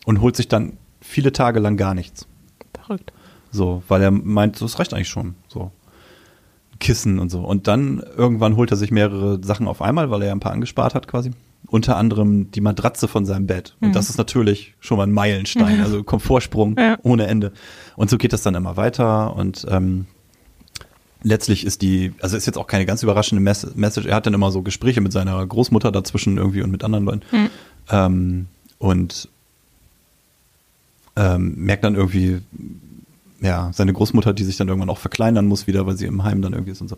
Und 0.05 0.21
holt 0.21 0.35
sich 0.35 0.47
dann 0.47 0.73
viele 1.01 1.31
Tage 1.31 1.59
lang 1.59 1.75
gar 1.77 1.95
nichts. 1.95 2.27
Verrückt. 2.85 3.11
So, 3.51 3.81
weil 3.87 4.01
er 4.03 4.11
meint, 4.11 4.57
so, 4.57 4.65
es 4.65 4.77
reicht 4.77 4.93
eigentlich 4.93 5.09
schon. 5.09 5.35
So. 5.47 5.71
Kissen 6.83 7.17
und 7.17 7.29
so. 7.29 7.39
Und 7.41 7.67
dann 7.67 8.03
irgendwann 8.17 8.55
holt 8.57 8.69
er 8.71 8.77
sich 8.77 8.91
mehrere 8.91 9.39
Sachen 9.43 9.67
auf 9.67 9.81
einmal, 9.81 10.11
weil 10.11 10.21
er 10.21 10.27
ja 10.27 10.33
ein 10.33 10.39
paar 10.41 10.51
angespart 10.51 10.93
hat 10.93 11.07
quasi. 11.07 11.31
Unter 11.67 11.95
anderem 11.97 12.51
die 12.51 12.59
Matratze 12.61 13.07
von 13.07 13.25
seinem 13.25 13.47
Bett. 13.47 13.75
Und 13.79 13.87
Mhm. 13.89 13.93
das 13.93 14.09
ist 14.09 14.17
natürlich 14.17 14.75
schon 14.81 14.97
mal 14.97 15.07
ein 15.07 15.13
Meilenstein, 15.13 15.79
also 15.81 16.03
Komfortsprung 16.03 16.75
Ja. 16.77 16.97
ohne 17.03 17.25
Ende. 17.27 17.53
Und 17.95 18.09
so 18.09 18.17
geht 18.17 18.33
das 18.33 18.41
dann 18.43 18.53
immer 18.55 18.75
weiter 18.77 19.35
und 19.35 19.65
ähm, 19.69 20.05
letztlich 21.23 21.65
ist 21.65 21.81
die, 21.81 22.11
also 22.21 22.35
ist 22.35 22.45
jetzt 22.45 22.57
auch 22.57 22.67
keine 22.67 22.85
ganz 22.85 23.01
überraschende 23.01 23.41
Mess 23.41 23.65
Message. 23.75 24.05
Er 24.07 24.15
hat 24.17 24.25
dann 24.25 24.33
immer 24.33 24.51
so 24.51 24.61
Gespräche 24.61 24.99
mit 24.99 25.13
seiner 25.13 25.43
Großmutter 25.47 25.91
dazwischen 25.91 26.37
irgendwie 26.37 26.61
und 26.63 26.69
mit 26.71 26.83
anderen 26.83 27.05
Leuten. 27.05 27.21
Mhm. 27.31 27.49
Ähm, 27.89 28.45
und 28.77 29.29
ähm, 31.15 31.53
merkt 31.57 31.83
dann 31.83 31.95
irgendwie, 31.95 32.41
ja, 33.43 33.69
seine 33.73 33.93
Großmutter, 33.93 34.33
die 34.33 34.43
sich 34.43 34.57
dann 34.57 34.67
irgendwann 34.69 34.89
auch 34.89 34.97
verkleinern 34.97 35.45
muss 35.45 35.67
wieder, 35.67 35.85
weil 35.85 35.95
sie 35.97 36.05
im 36.05 36.23
Heim 36.23 36.41
dann 36.41 36.53
irgendwie 36.53 36.71
ist 36.71 36.81
und 36.81 36.87
so. 36.87 36.97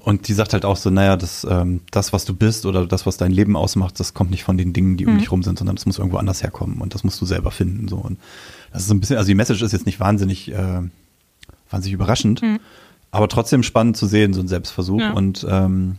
Und 0.00 0.26
die 0.28 0.32
sagt 0.32 0.54
halt 0.54 0.64
auch 0.64 0.76
so, 0.76 0.88
naja, 0.90 1.16
das, 1.16 1.46
ähm, 1.48 1.80
das, 1.90 2.12
was 2.12 2.24
du 2.24 2.34
bist 2.34 2.64
oder 2.66 2.86
das, 2.86 3.04
was 3.04 3.18
dein 3.18 3.30
Leben 3.30 3.56
ausmacht, 3.56 4.00
das 4.00 4.14
kommt 4.14 4.30
nicht 4.30 4.42
von 4.44 4.56
den 4.56 4.72
Dingen, 4.72 4.96
die 4.96 5.06
um 5.06 5.14
Mhm. 5.14 5.18
dich 5.18 5.30
rum 5.30 5.42
sind, 5.42 5.58
sondern 5.58 5.76
das 5.76 5.84
muss 5.86 5.98
irgendwo 5.98 6.16
anders 6.16 6.42
herkommen 6.42 6.80
und 6.80 6.94
das 6.94 7.04
musst 7.04 7.20
du 7.20 7.26
selber 7.26 7.50
finden. 7.50 7.86
So. 7.88 7.96
Und 7.96 8.18
das 8.72 8.82
ist 8.82 8.88
so 8.88 8.94
ein 8.94 9.00
bisschen, 9.00 9.16
also 9.18 9.28
die 9.28 9.34
Message 9.34 9.60
ist 9.62 9.72
jetzt 9.72 9.86
nicht 9.86 10.00
wahnsinnig, 10.00 10.50
äh, 10.50 10.80
wahnsinnig 11.70 11.92
überraschend, 11.92 12.40
Mhm. 12.42 12.58
aber 13.10 13.28
trotzdem 13.28 13.62
spannend 13.62 13.96
zu 13.98 14.06
sehen, 14.06 14.32
so 14.32 14.40
ein 14.40 14.48
Selbstversuch 14.48 15.00
Ja. 15.00 15.12
und 15.12 15.46
ähm, 15.48 15.96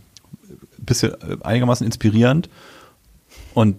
bisschen 0.78 1.12
äh, 1.12 1.36
einigermaßen 1.42 1.86
inspirierend. 1.86 2.48
Und 3.54 3.76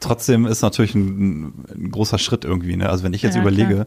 trotzdem 0.00 0.44
ist 0.44 0.60
natürlich 0.62 0.94
ein, 0.94 1.54
ein 1.74 1.90
großer 1.90 2.18
Schritt 2.18 2.44
irgendwie. 2.44 2.76
Ne? 2.76 2.90
Also 2.90 3.04
wenn 3.04 3.14
ich 3.14 3.22
jetzt 3.22 3.36
Ja, 3.36 3.40
überlege, 3.40 3.74
klar. 3.74 3.86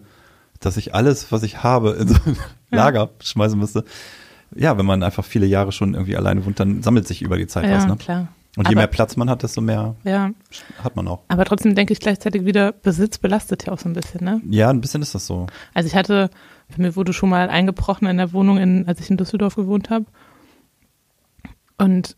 Dass 0.66 0.78
ich 0.78 0.94
alles, 0.96 1.32
was 1.32 1.44
ich 1.44 1.64
habe, 1.64 1.92
in 1.92 2.08
so 2.08 2.16
ein 2.26 2.36
Ja. 2.72 2.78
Lager 2.78 3.10
schmeißen 3.22 3.58
müsste. 3.58 3.84
Ja, 4.56 4.78
wenn 4.78 4.86
man 4.86 5.04
einfach 5.04 5.24
viele 5.24 5.46
Jahre 5.46 5.72
schon 5.72 5.94
irgendwie 5.94 6.18
alleine 6.18 6.46
wohnt, 6.46 6.60
dann 6.60 6.82
sammelt 6.84 7.08
sich 7.08 7.22
über 7.22 7.38
die 7.38 7.48
Zeit 7.48 7.66
ja, 7.66 7.76
was. 7.78 7.86
Ne? 7.88 7.96
klar. 7.98 8.28
Und 8.58 8.68
je 8.70 8.74
Aber- 8.74 8.82
mehr 8.82 8.88
Platz 8.88 9.18
man 9.18 9.30
hat, 9.30 9.44
desto 9.44 9.60
mehr 9.62 9.96
Ja, 10.06 10.32
hat 10.84 10.96
man 10.96 11.08
auch. 11.10 11.24
aber 11.28 11.44
trotzdem 11.46 11.76
denke 11.76 11.92
ich 11.94 12.00
gleichzeitig 12.00 12.46
wieder, 12.46 12.72
Besitz 12.72 13.18
belastet 13.18 13.66
ja 13.66 13.74
auch 13.74 13.80
so 13.80 13.90
ein 13.90 13.94
bisschen, 13.94 14.24
ne? 14.24 14.42
Ja, 14.50 14.70
ein 14.70 14.80
bisschen 14.80 15.02
ist 15.02 15.14
das 15.14 15.28
so. 15.28 15.48
Also 15.74 15.88
ich 15.88 15.96
hatte, 15.96 16.30
bei 16.70 16.82
mir 16.82 16.96
wurde 16.96 17.12
schon 17.12 17.30
mal 17.30 17.50
eingebrochen 17.50 18.08
in 18.08 18.16
der 18.18 18.32
Wohnung, 18.32 18.58
in, 18.58 18.88
als 18.88 19.02
ich 19.02 19.10
in 19.10 19.18
Düsseldorf 19.18 19.56
gewohnt 19.56 19.90
habe. 19.90 20.06
Und 21.78 22.16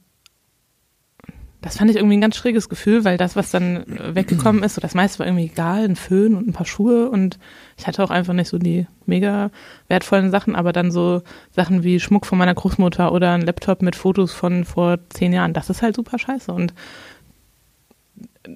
das 1.67 1.77
fand 1.77 1.91
ich 1.91 1.97
irgendwie 1.97 2.15
ein 2.17 2.21
ganz 2.21 2.37
schräges 2.37 2.69
Gefühl, 2.69 3.03
weil 3.03 3.17
das, 3.17 3.35
was 3.35 3.51
dann 3.51 3.83
äh, 3.97 4.15
weggekommen 4.15 4.63
ist, 4.63 4.75
so 4.75 4.81
das 4.81 4.95
meiste 4.95 5.19
war 5.19 5.25
irgendwie 5.27 5.45
egal, 5.45 5.83
ein 5.83 5.95
Föhn 5.97 6.33
und 6.35 6.47
ein 6.47 6.53
paar 6.53 6.65
Schuhe 6.65 7.09
und 7.09 7.37
ich 7.77 7.85
hatte 7.87 8.03
auch 8.03 8.09
einfach 8.09 8.33
nicht 8.33 8.47
so 8.49 8.57
die 8.57 8.87
mega 9.05 9.51
wertvollen 9.89 10.31
Sachen, 10.31 10.55
aber 10.55 10.71
dann 10.71 10.91
so 10.91 11.21
Sachen 11.51 11.83
wie 11.83 11.99
Schmuck 11.99 12.25
von 12.25 12.37
meiner 12.37 12.55
Großmutter 12.55 13.11
oder 13.11 13.33
ein 13.33 13.41
Laptop 13.41 13.81
mit 13.81 13.95
Fotos 13.95 14.31
von 14.33 14.63
vor 14.65 14.97
zehn 15.09 15.33
Jahren, 15.33 15.53
das 15.53 15.69
ist 15.69 15.81
halt 15.81 15.95
super 15.95 16.17
scheiße 16.17 16.51
und 16.51 16.73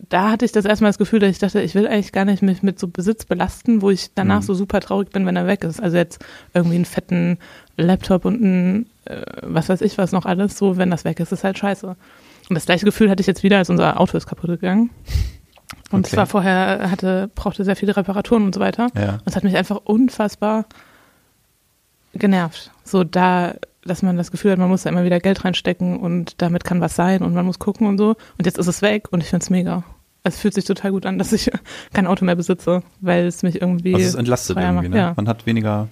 da 0.10 0.32
hatte 0.32 0.46
ich 0.46 0.54
das 0.54 0.64
erstmal 0.66 0.90
das 0.90 0.98
Gefühl, 0.98 1.20
dass 1.20 1.32
ich 1.32 1.40
dachte, 1.40 1.62
ich 1.62 1.76
will 1.76 1.86
eigentlich 1.86 2.14
gar 2.14 2.24
nicht 2.26 2.42
mich 2.42 2.64
mit 2.64 2.80
so 2.80 2.88
Besitz 2.88 3.26
belasten, 3.26 3.82
wo 3.82 3.90
ich 3.90 4.14
danach 4.16 4.40
Mhm. 4.40 4.46
so 4.46 4.54
super 4.54 4.80
traurig 4.80 5.10
bin, 5.10 5.26
wenn 5.26 5.36
er 5.36 5.48
weg 5.48 5.66
ist. 5.66 5.82
Also 5.82 5.98
jetzt 5.98 6.24
irgendwie 6.54 6.76
einen 6.78 6.86
fetten 6.86 7.38
Laptop 7.76 8.24
und 8.24 8.42
ein, 8.42 8.86
äh, 9.06 9.22
was 9.44 9.68
weiß 9.68 9.82
ich 9.82 9.98
was 9.98 10.14
noch 10.14 10.26
alles, 10.26 10.58
so 10.58 10.78
wenn 10.78 10.90
das 10.92 11.04
weg 11.04 11.20
ist, 11.20 11.34
ist 11.34 11.44
halt 11.44 11.58
scheiße. 11.58 11.98
Und 12.52 12.56
das 12.56 12.66
gleiche 12.66 12.84
Gefühl 12.84 13.10
hatte 13.10 13.22
ich 13.22 13.28
jetzt 13.28 13.44
wieder, 13.44 13.60
als 13.60 13.70
unser 13.70 13.98
Auto 13.98 14.18
ist 14.18 14.28
kaputt 14.28 14.50
gegangen. 14.50 14.90
Und 15.90 16.06
Okay. 16.06 16.18
war 16.18 16.26
vorher, 16.26 16.92
hatte, 16.92 17.30
brauchte 17.34 17.64
sehr 17.64 17.78
viele 17.78 17.96
Reparaturen 17.96 18.44
und 18.44 18.54
so 18.54 18.60
weiter. 18.60 18.88
Ja. 18.94 19.14
Und 19.14 19.22
es 19.28 19.38
hat 19.38 19.46
mich 19.46 19.56
einfach 19.56 19.78
unfassbar 19.86 20.66
genervt. 22.14 22.72
So 22.84 23.06
da, 23.06 23.54
dass 23.86 24.02
man 24.02 24.18
das 24.18 24.32
Gefühl 24.32 24.52
hat, 24.52 24.60
man 24.60 24.68
muss 24.68 24.84
da 24.84 24.90
immer 24.90 25.06
wieder 25.06 25.22
Geld 25.22 25.46
reinstecken 25.46 25.98
und 25.98 26.42
damit 26.42 26.66
kann 26.66 26.82
was 26.82 26.94
sein 26.98 27.22
und 27.22 27.34
man 27.34 27.46
muss 27.46 27.58
gucken 27.58 27.88
und 27.88 27.98
so. 27.98 28.18
Und 28.38 28.46
jetzt 28.46 28.58
ist 28.58 28.68
es 28.68 28.82
weg 28.82 29.08
und 29.12 29.24
ich 29.24 29.30
finde 29.30 29.44
es 29.44 29.50
mega. 29.50 29.86
Es 30.24 30.38
fühlt 30.38 30.54
sich 30.54 30.66
total 30.66 30.92
gut 30.92 31.06
an, 31.06 31.18
dass 31.20 31.32
ich 31.32 31.50
kein 31.94 32.06
Auto 32.06 32.26
mehr 32.26 32.36
besitze, 32.36 32.84
weil 33.00 33.28
es 33.28 33.44
mich 33.44 33.62
irgendwie. 33.62 33.96
Also 33.96 34.08
es 34.08 34.16
entlastet 34.16 34.58
irgendwie, 34.58 34.90
ne? 34.90 34.98
ja. 34.98 35.14
Man 35.16 35.30
hat 35.30 35.46
weniger. 35.46 35.88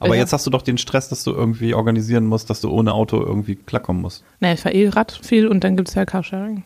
Aber 0.00 0.14
Ja. 0.14 0.20
jetzt 0.22 0.32
hast 0.32 0.46
du 0.46 0.50
doch 0.50 0.62
den 0.62 0.78
Stress, 0.78 1.08
dass 1.08 1.22
du 1.24 1.30
irgendwie 1.32 1.74
organisieren 1.74 2.26
musst, 2.26 2.50
dass 2.50 2.60
du 2.60 2.70
ohne 2.70 2.92
Auto 2.92 3.20
irgendwie 3.20 3.54
klarkommen 3.56 4.02
musst. 4.02 4.24
Naja, 4.40 4.54
ich 4.54 4.60
fahre 4.60 4.74
eh 4.74 4.88
Rad 4.88 5.18
viel 5.22 5.46
und 5.46 5.62
dann 5.64 5.76
gibt 5.76 5.88
es 5.88 5.94
ja 5.94 6.04
Carsharing. 6.04 6.64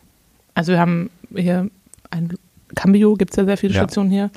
Also 0.53 0.71
wir 0.71 0.79
haben 0.79 1.09
hier 1.35 1.69
ein 2.11 2.33
Cambio, 2.75 3.13
gibt 3.15 3.31
es 3.31 3.37
ja 3.37 3.45
sehr 3.45 3.57
viele 3.57 3.73
Ja. 3.73 3.81
Stationen 3.81 4.09
hier. 4.09 4.31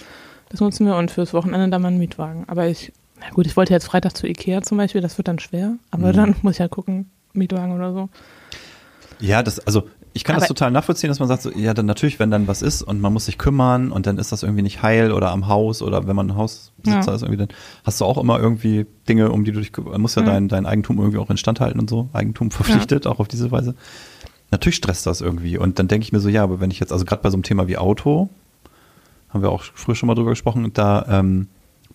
Das 0.50 0.60
nutzen 0.60 0.86
wir 0.86 0.96
und 0.96 1.10
fürs 1.10 1.32
Wochenende 1.34 1.68
dann 1.68 1.82
mal 1.82 1.88
einen 1.88 1.98
Mietwagen. 1.98 2.44
Aber 2.48 2.66
ich, 2.68 2.92
na 3.20 3.30
gut, 3.30 3.46
ich 3.46 3.56
wollte 3.56 3.72
jetzt 3.72 3.86
Freitag 3.86 4.16
zu 4.16 4.26
Ikea 4.26 4.62
zum 4.62 4.78
Beispiel, 4.78 5.00
das 5.00 5.16
wird 5.18 5.28
dann 5.28 5.38
schwer. 5.38 5.74
Aber 5.90 6.08
Mhm. 6.08 6.12
dann 6.16 6.34
muss 6.42 6.54
ich 6.54 6.58
ja 6.58 6.68
gucken, 6.68 7.10
Mietwagen 7.32 7.72
oder 7.72 7.92
so. 7.92 8.08
Ja, 9.20 9.42
das, 9.42 9.58
also 9.60 9.88
ich 10.18 10.24
kann 10.24 10.34
das 10.34 10.42
Aber- 10.44 10.48
total 10.48 10.72
nachvollziehen, 10.72 11.08
dass 11.08 11.20
man 11.20 11.28
sagt, 11.28 11.42
so, 11.42 11.50
ja, 11.52 11.74
dann 11.74 11.86
natürlich, 11.86 12.18
wenn 12.18 12.30
dann 12.30 12.48
was 12.48 12.60
ist 12.60 12.82
und 12.82 13.00
man 13.00 13.12
muss 13.12 13.26
sich 13.26 13.38
kümmern 13.38 13.92
und 13.92 14.06
dann 14.08 14.18
ist 14.18 14.32
das 14.32 14.42
irgendwie 14.42 14.62
nicht 14.62 14.82
heil 14.82 15.12
oder 15.12 15.30
am 15.30 15.46
Haus 15.46 15.80
oder 15.80 16.08
wenn 16.08 16.16
man 16.16 16.30
ein 16.30 16.36
Hausbesitzer 16.36 17.10
Ja. 17.12 17.14
ist, 17.14 17.22
irgendwie, 17.22 17.36
dann 17.38 17.48
hast 17.84 18.00
du 18.00 18.04
auch 18.04 18.18
immer 18.18 18.40
irgendwie 18.40 18.84
Dinge, 19.08 19.30
um 19.30 19.44
die 19.44 19.52
du 19.52 19.60
dich 19.60 19.70
kümmerst. 19.70 19.92
Man 19.92 20.00
muss 20.02 20.16
ja 20.16 20.22
Mhm. 20.22 20.26
dein, 20.26 20.48
dein 20.48 20.66
Eigentum 20.66 20.98
irgendwie 20.98 21.18
auch 21.18 21.30
instand 21.30 21.60
halten 21.60 21.78
und 21.78 21.88
so. 21.88 22.08
Eigentum 22.12 22.50
verpflichtet, 22.50 23.06
auch 23.06 23.20
auf 23.20 23.28
diese 23.28 23.52
Weise. 23.52 23.76
Natürlich 24.50 24.76
stresst 24.76 25.06
das 25.06 25.20
irgendwie. 25.20 25.56
Und 25.58 25.78
dann 25.78 25.86
denke 25.86 26.02
ich 26.04 26.12
mir 26.12 26.20
so, 26.20 26.28
ja, 26.28 26.42
aber 26.42 26.58
wenn 26.58 26.70
ich 26.72 26.80
jetzt, 26.80 26.92
also 26.92 27.04
gerade 27.04 27.22
bei 27.22 27.30
so 27.30 27.36
einem 27.36 27.44
Thema 27.44 27.68
wie 27.68 27.76
Auto, 27.78 28.28
haben 29.28 29.42
wir 29.42 29.50
auch 29.50 29.62
früher 29.74 29.94
schon 29.94 30.06
mal 30.08 30.14
drüber 30.14 30.30
gesprochen, 30.30 30.70
da 30.74 31.04
ähm, 31.08 31.46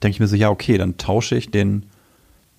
denke 0.01 0.15
ich 0.15 0.19
mir 0.19 0.27
so, 0.27 0.35
ja, 0.35 0.49
okay, 0.49 0.77
dann 0.77 0.97
tausche 0.97 1.35
ich 1.35 1.49
den, 1.51 1.83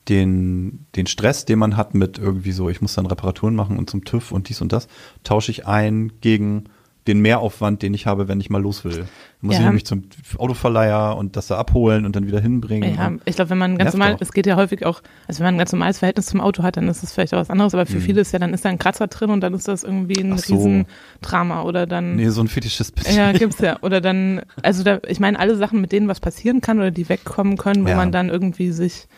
den, 0.08 0.86
den 0.96 1.06
Stress, 1.06 1.44
den 1.44 1.58
man 1.58 1.76
hat 1.76 1.94
mit 1.94 2.18
irgendwie 2.18 2.52
so, 2.52 2.68
ich 2.68 2.80
muss 2.82 2.94
dann 2.94 3.06
Reparaturen 3.06 3.54
machen 3.54 3.78
und 3.78 3.88
zum 3.90 4.04
TÜV 4.04 4.32
und 4.32 4.48
dies 4.48 4.60
und 4.60 4.72
das, 4.72 4.88
tausche 5.22 5.50
ich 5.50 5.66
ein 5.66 6.12
gegen 6.20 6.64
den 7.06 7.20
Mehraufwand, 7.20 7.82
den 7.82 7.92
ich 7.92 8.06
habe, 8.06 8.28
wenn 8.28 8.40
ich 8.40 8.48
mal 8.48 8.62
los 8.62 8.82
will. 8.84 9.00
Dann 9.00 9.08
muss 9.42 9.56
Ja. 9.56 9.60
ich 9.60 9.66
nämlich 9.66 9.84
zum 9.84 10.04
Autoverleiher 10.38 11.16
und 11.18 11.36
das 11.36 11.48
da 11.48 11.58
abholen 11.58 12.06
und 12.06 12.16
dann 12.16 12.26
wieder 12.26 12.40
hinbringen. 12.40 12.94
Ja, 12.94 13.12
ich 13.26 13.36
glaube, 13.36 13.50
wenn 13.50 13.58
man 13.58 13.76
ganz 13.76 13.92
normal, 13.92 14.16
es 14.20 14.32
geht 14.32 14.46
ja 14.46 14.56
häufig 14.56 14.86
auch, 14.86 15.02
also 15.28 15.40
wenn 15.40 15.46
man 15.48 15.54
ein 15.56 15.58
ganz 15.58 15.72
normales 15.72 15.98
Verhältnis 15.98 16.26
zum 16.26 16.40
Auto 16.40 16.62
hat, 16.62 16.78
dann 16.78 16.88
ist 16.88 17.02
das 17.02 17.12
vielleicht 17.12 17.34
auch 17.34 17.38
was 17.38 17.50
anderes, 17.50 17.74
aber 17.74 17.84
für 17.84 17.96
Mhm. 17.98 18.00
viele 18.00 18.20
ist 18.22 18.32
ja, 18.32 18.38
dann 18.38 18.54
ist 18.54 18.64
da 18.64 18.70
ein 18.70 18.78
Kratzer 18.78 19.06
drin 19.08 19.28
und 19.30 19.42
dann 19.42 19.52
ist 19.52 19.68
das 19.68 19.84
irgendwie 19.84 20.18
ein 20.20 20.32
Ach 20.32 20.38
so. 20.38 20.54
Riesendrama 20.54 21.62
oder 21.64 21.86
dann. 21.86 22.16
nee, 22.16 22.28
so 22.30 22.40
ein 22.40 22.48
Fetischist 22.48 22.94
bin 22.94 23.04
ich 23.06 23.16
Ja, 23.16 23.32
gibt's 23.32 23.58
ja. 23.60 23.78
Oder 23.82 24.00
dann, 24.00 24.40
also 24.62 24.82
da, 24.82 24.98
ich 25.06 25.20
meine, 25.20 25.38
alle 25.38 25.56
Sachen, 25.56 25.82
mit 25.82 25.92
denen 25.92 26.08
was 26.08 26.20
passieren 26.20 26.62
kann 26.62 26.78
oder 26.78 26.90
die 26.90 27.08
wegkommen 27.10 27.58
können, 27.58 27.84
wo 27.84 27.90
Ja. 27.90 27.96
man 27.96 28.12
dann 28.12 28.30
irgendwie 28.30 28.70
sich 28.72 29.08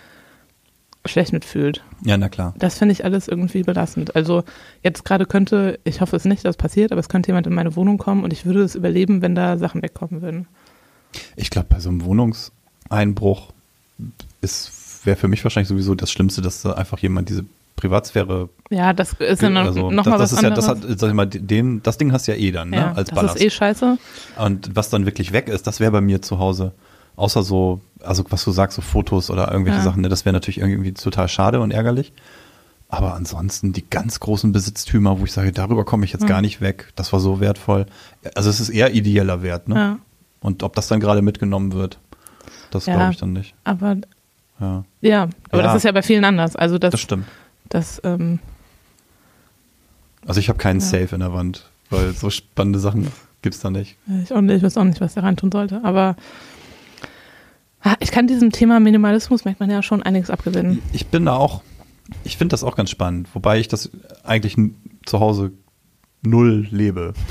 schlecht 1.08 1.32
mitfühlt. 1.32 1.82
Ja, 2.04 2.16
na 2.16 2.28
klar. 2.28 2.54
Das 2.58 2.78
finde 2.78 2.92
ich 2.92 3.04
alles 3.04 3.28
irgendwie 3.28 3.62
belastend. 3.62 4.16
Also 4.16 4.44
jetzt 4.82 5.04
gerade 5.04 5.26
könnte, 5.26 5.78
ich 5.84 6.00
hoffe 6.00 6.16
es 6.16 6.24
nicht, 6.24 6.44
dass 6.44 6.50
es 6.50 6.56
passiert, 6.56 6.92
aber 6.92 7.00
es 7.00 7.08
könnte 7.08 7.28
jemand 7.28 7.46
in 7.46 7.54
meine 7.54 7.76
Wohnung 7.76 7.98
kommen 7.98 8.24
und 8.24 8.32
ich 8.32 8.44
würde 8.46 8.62
es 8.62 8.74
überleben, 8.74 9.22
wenn 9.22 9.34
da 9.34 9.58
Sachen 9.58 9.82
wegkommen 9.82 10.22
würden. 10.22 10.46
Ich 11.36 11.50
glaube, 11.50 11.68
bei 11.70 11.80
so 11.80 11.88
einem 11.88 12.04
Wohnungseinbruch 12.04 13.52
ist 14.40 14.86
wäre 15.06 15.16
für 15.16 15.28
mich 15.28 15.42
wahrscheinlich 15.44 15.68
sowieso 15.68 15.94
das 15.94 16.10
Schlimmste, 16.10 16.42
dass 16.42 16.62
da 16.62 16.72
einfach 16.72 16.98
jemand 16.98 17.28
diese 17.28 17.44
Privatsphäre 17.76 18.48
Ja, 18.70 18.92
das 18.92 19.12
ist 19.14 19.42
ja 19.42 19.50
noch, 19.50 19.64
also, 19.66 19.90
noch 19.90 20.04
das, 20.04 20.10
mal 20.10 20.18
das 20.18 20.32
was 20.32 20.38
ist 20.38 20.42
ja, 20.42 20.48
anderes. 20.48 20.66
das 20.66 20.90
hat, 20.90 20.98
sag 20.98 21.08
ich 21.08 21.14
mal, 21.14 21.26
den, 21.26 21.82
das 21.82 21.98
Ding 21.98 22.12
hast 22.12 22.26
du 22.26 22.32
ja 22.32 22.38
eh 22.38 22.50
dann, 22.50 22.70
ne, 22.70 22.76
ja, 22.76 22.92
als 22.92 23.10
das 23.10 23.14
Ballast. 23.14 23.36
ist 23.36 23.42
eh 23.42 23.50
scheiße. 23.50 23.98
Und 24.38 24.74
was 24.74 24.90
dann 24.90 25.06
wirklich 25.06 25.32
weg 25.32 25.48
ist, 25.48 25.66
das 25.66 25.78
wäre 25.80 25.92
bei 25.92 26.00
mir 26.00 26.22
zu 26.22 26.38
Hause, 26.38 26.72
außer 27.16 27.42
so, 27.42 27.80
also 28.02 28.24
was 28.30 28.44
du 28.44 28.50
sagst, 28.52 28.76
so 28.76 28.82
Fotos 28.82 29.30
oder 29.30 29.50
irgendwelche 29.50 29.78
Ja. 29.78 29.84
Sachen, 29.84 30.02
ne, 30.02 30.08
das 30.08 30.24
wäre 30.24 30.32
natürlich 30.34 30.58
irgendwie 30.58 30.92
total 30.92 31.28
schade 31.28 31.60
und 31.60 31.70
ärgerlich. 31.72 32.12
Aber 32.88 33.14
ansonsten 33.14 33.72
die 33.72 33.84
ganz 33.88 34.20
großen 34.20 34.52
Besitztümer, 34.52 35.18
wo 35.18 35.24
ich 35.24 35.32
sage, 35.32 35.50
darüber 35.50 35.84
komme 35.84 36.04
ich 36.04 36.12
jetzt 36.12 36.22
Mhm. 36.22 36.28
gar 36.28 36.40
nicht 36.40 36.60
weg, 36.60 36.92
das 36.94 37.12
war 37.12 37.18
so 37.20 37.40
wertvoll. 37.40 37.86
Also 38.36 38.48
es 38.48 38.60
ist 38.60 38.68
eher 38.68 38.94
ideeller 38.94 39.42
Wert, 39.42 39.68
ne? 39.68 39.74
Ja, 39.74 39.98
Und 40.40 40.62
ob 40.62 40.74
das 40.76 40.86
dann 40.86 41.00
gerade 41.00 41.20
mitgenommen 41.22 41.72
wird, 41.72 41.98
das 42.70 42.86
Ja. 42.86 42.94
glaube 42.94 43.12
ich 43.12 43.18
dann 43.18 43.32
nicht. 43.32 43.54
aber 43.64 43.96
Ja, 44.60 44.84
ja, 45.00 45.28
aber 45.50 45.62
das 45.62 45.74
ist 45.76 45.82
ja 45.82 45.92
bei 45.92 46.02
vielen 46.02 46.24
anders. 46.24 46.54
Also 46.56 46.78
das, 46.78 46.92
das 46.92 47.00
stimmt. 47.00 47.26
das 47.68 48.00
ähm, 48.04 48.38
Also 50.26 50.40
ich 50.40 50.48
habe 50.48 50.58
keinen. 50.58 50.80
Safe 50.80 51.08
in 51.14 51.20
der 51.20 51.32
Wand, 51.32 51.64
weil 51.90 52.12
so 52.12 52.30
spannende 52.30 52.78
Sachen 52.78 53.10
gibt's 53.42 53.60
da 53.60 53.70
nicht. 53.70 53.96
ich, 54.24 54.32
auch 54.32 54.40
nicht, 54.40 54.56
ich 54.56 54.62
weiß 54.62 54.76
auch 54.76 54.84
nicht, 54.84 55.00
was 55.00 55.14
der 55.14 55.22
reintun 55.24 55.50
sollte. 55.52 55.80
Aber 55.84 56.16
ich 58.00 58.10
kann 58.10 58.26
diesem 58.26 58.52
Thema 58.52 58.80
Minimalismus, 58.80 59.44
merkt 59.44 59.60
man 59.60 59.70
ja 59.70 59.82
schon 59.82 60.02
einiges 60.02 60.30
abgewinnen. 60.30 60.82
Ich 60.92 61.06
bin 61.06 61.26
da 61.26 61.36
auch, 61.36 61.62
ich 62.24 62.36
finde 62.36 62.52
das 62.52 62.64
auch 62.64 62.76
ganz 62.76 62.90
spannend, 62.90 63.28
wobei 63.34 63.58
ich 63.58 63.68
das 63.68 63.90
eigentlich 64.24 64.56
zu 65.04 65.20
Hause 65.20 65.52
null 66.22 66.66
lebe. 66.70 67.14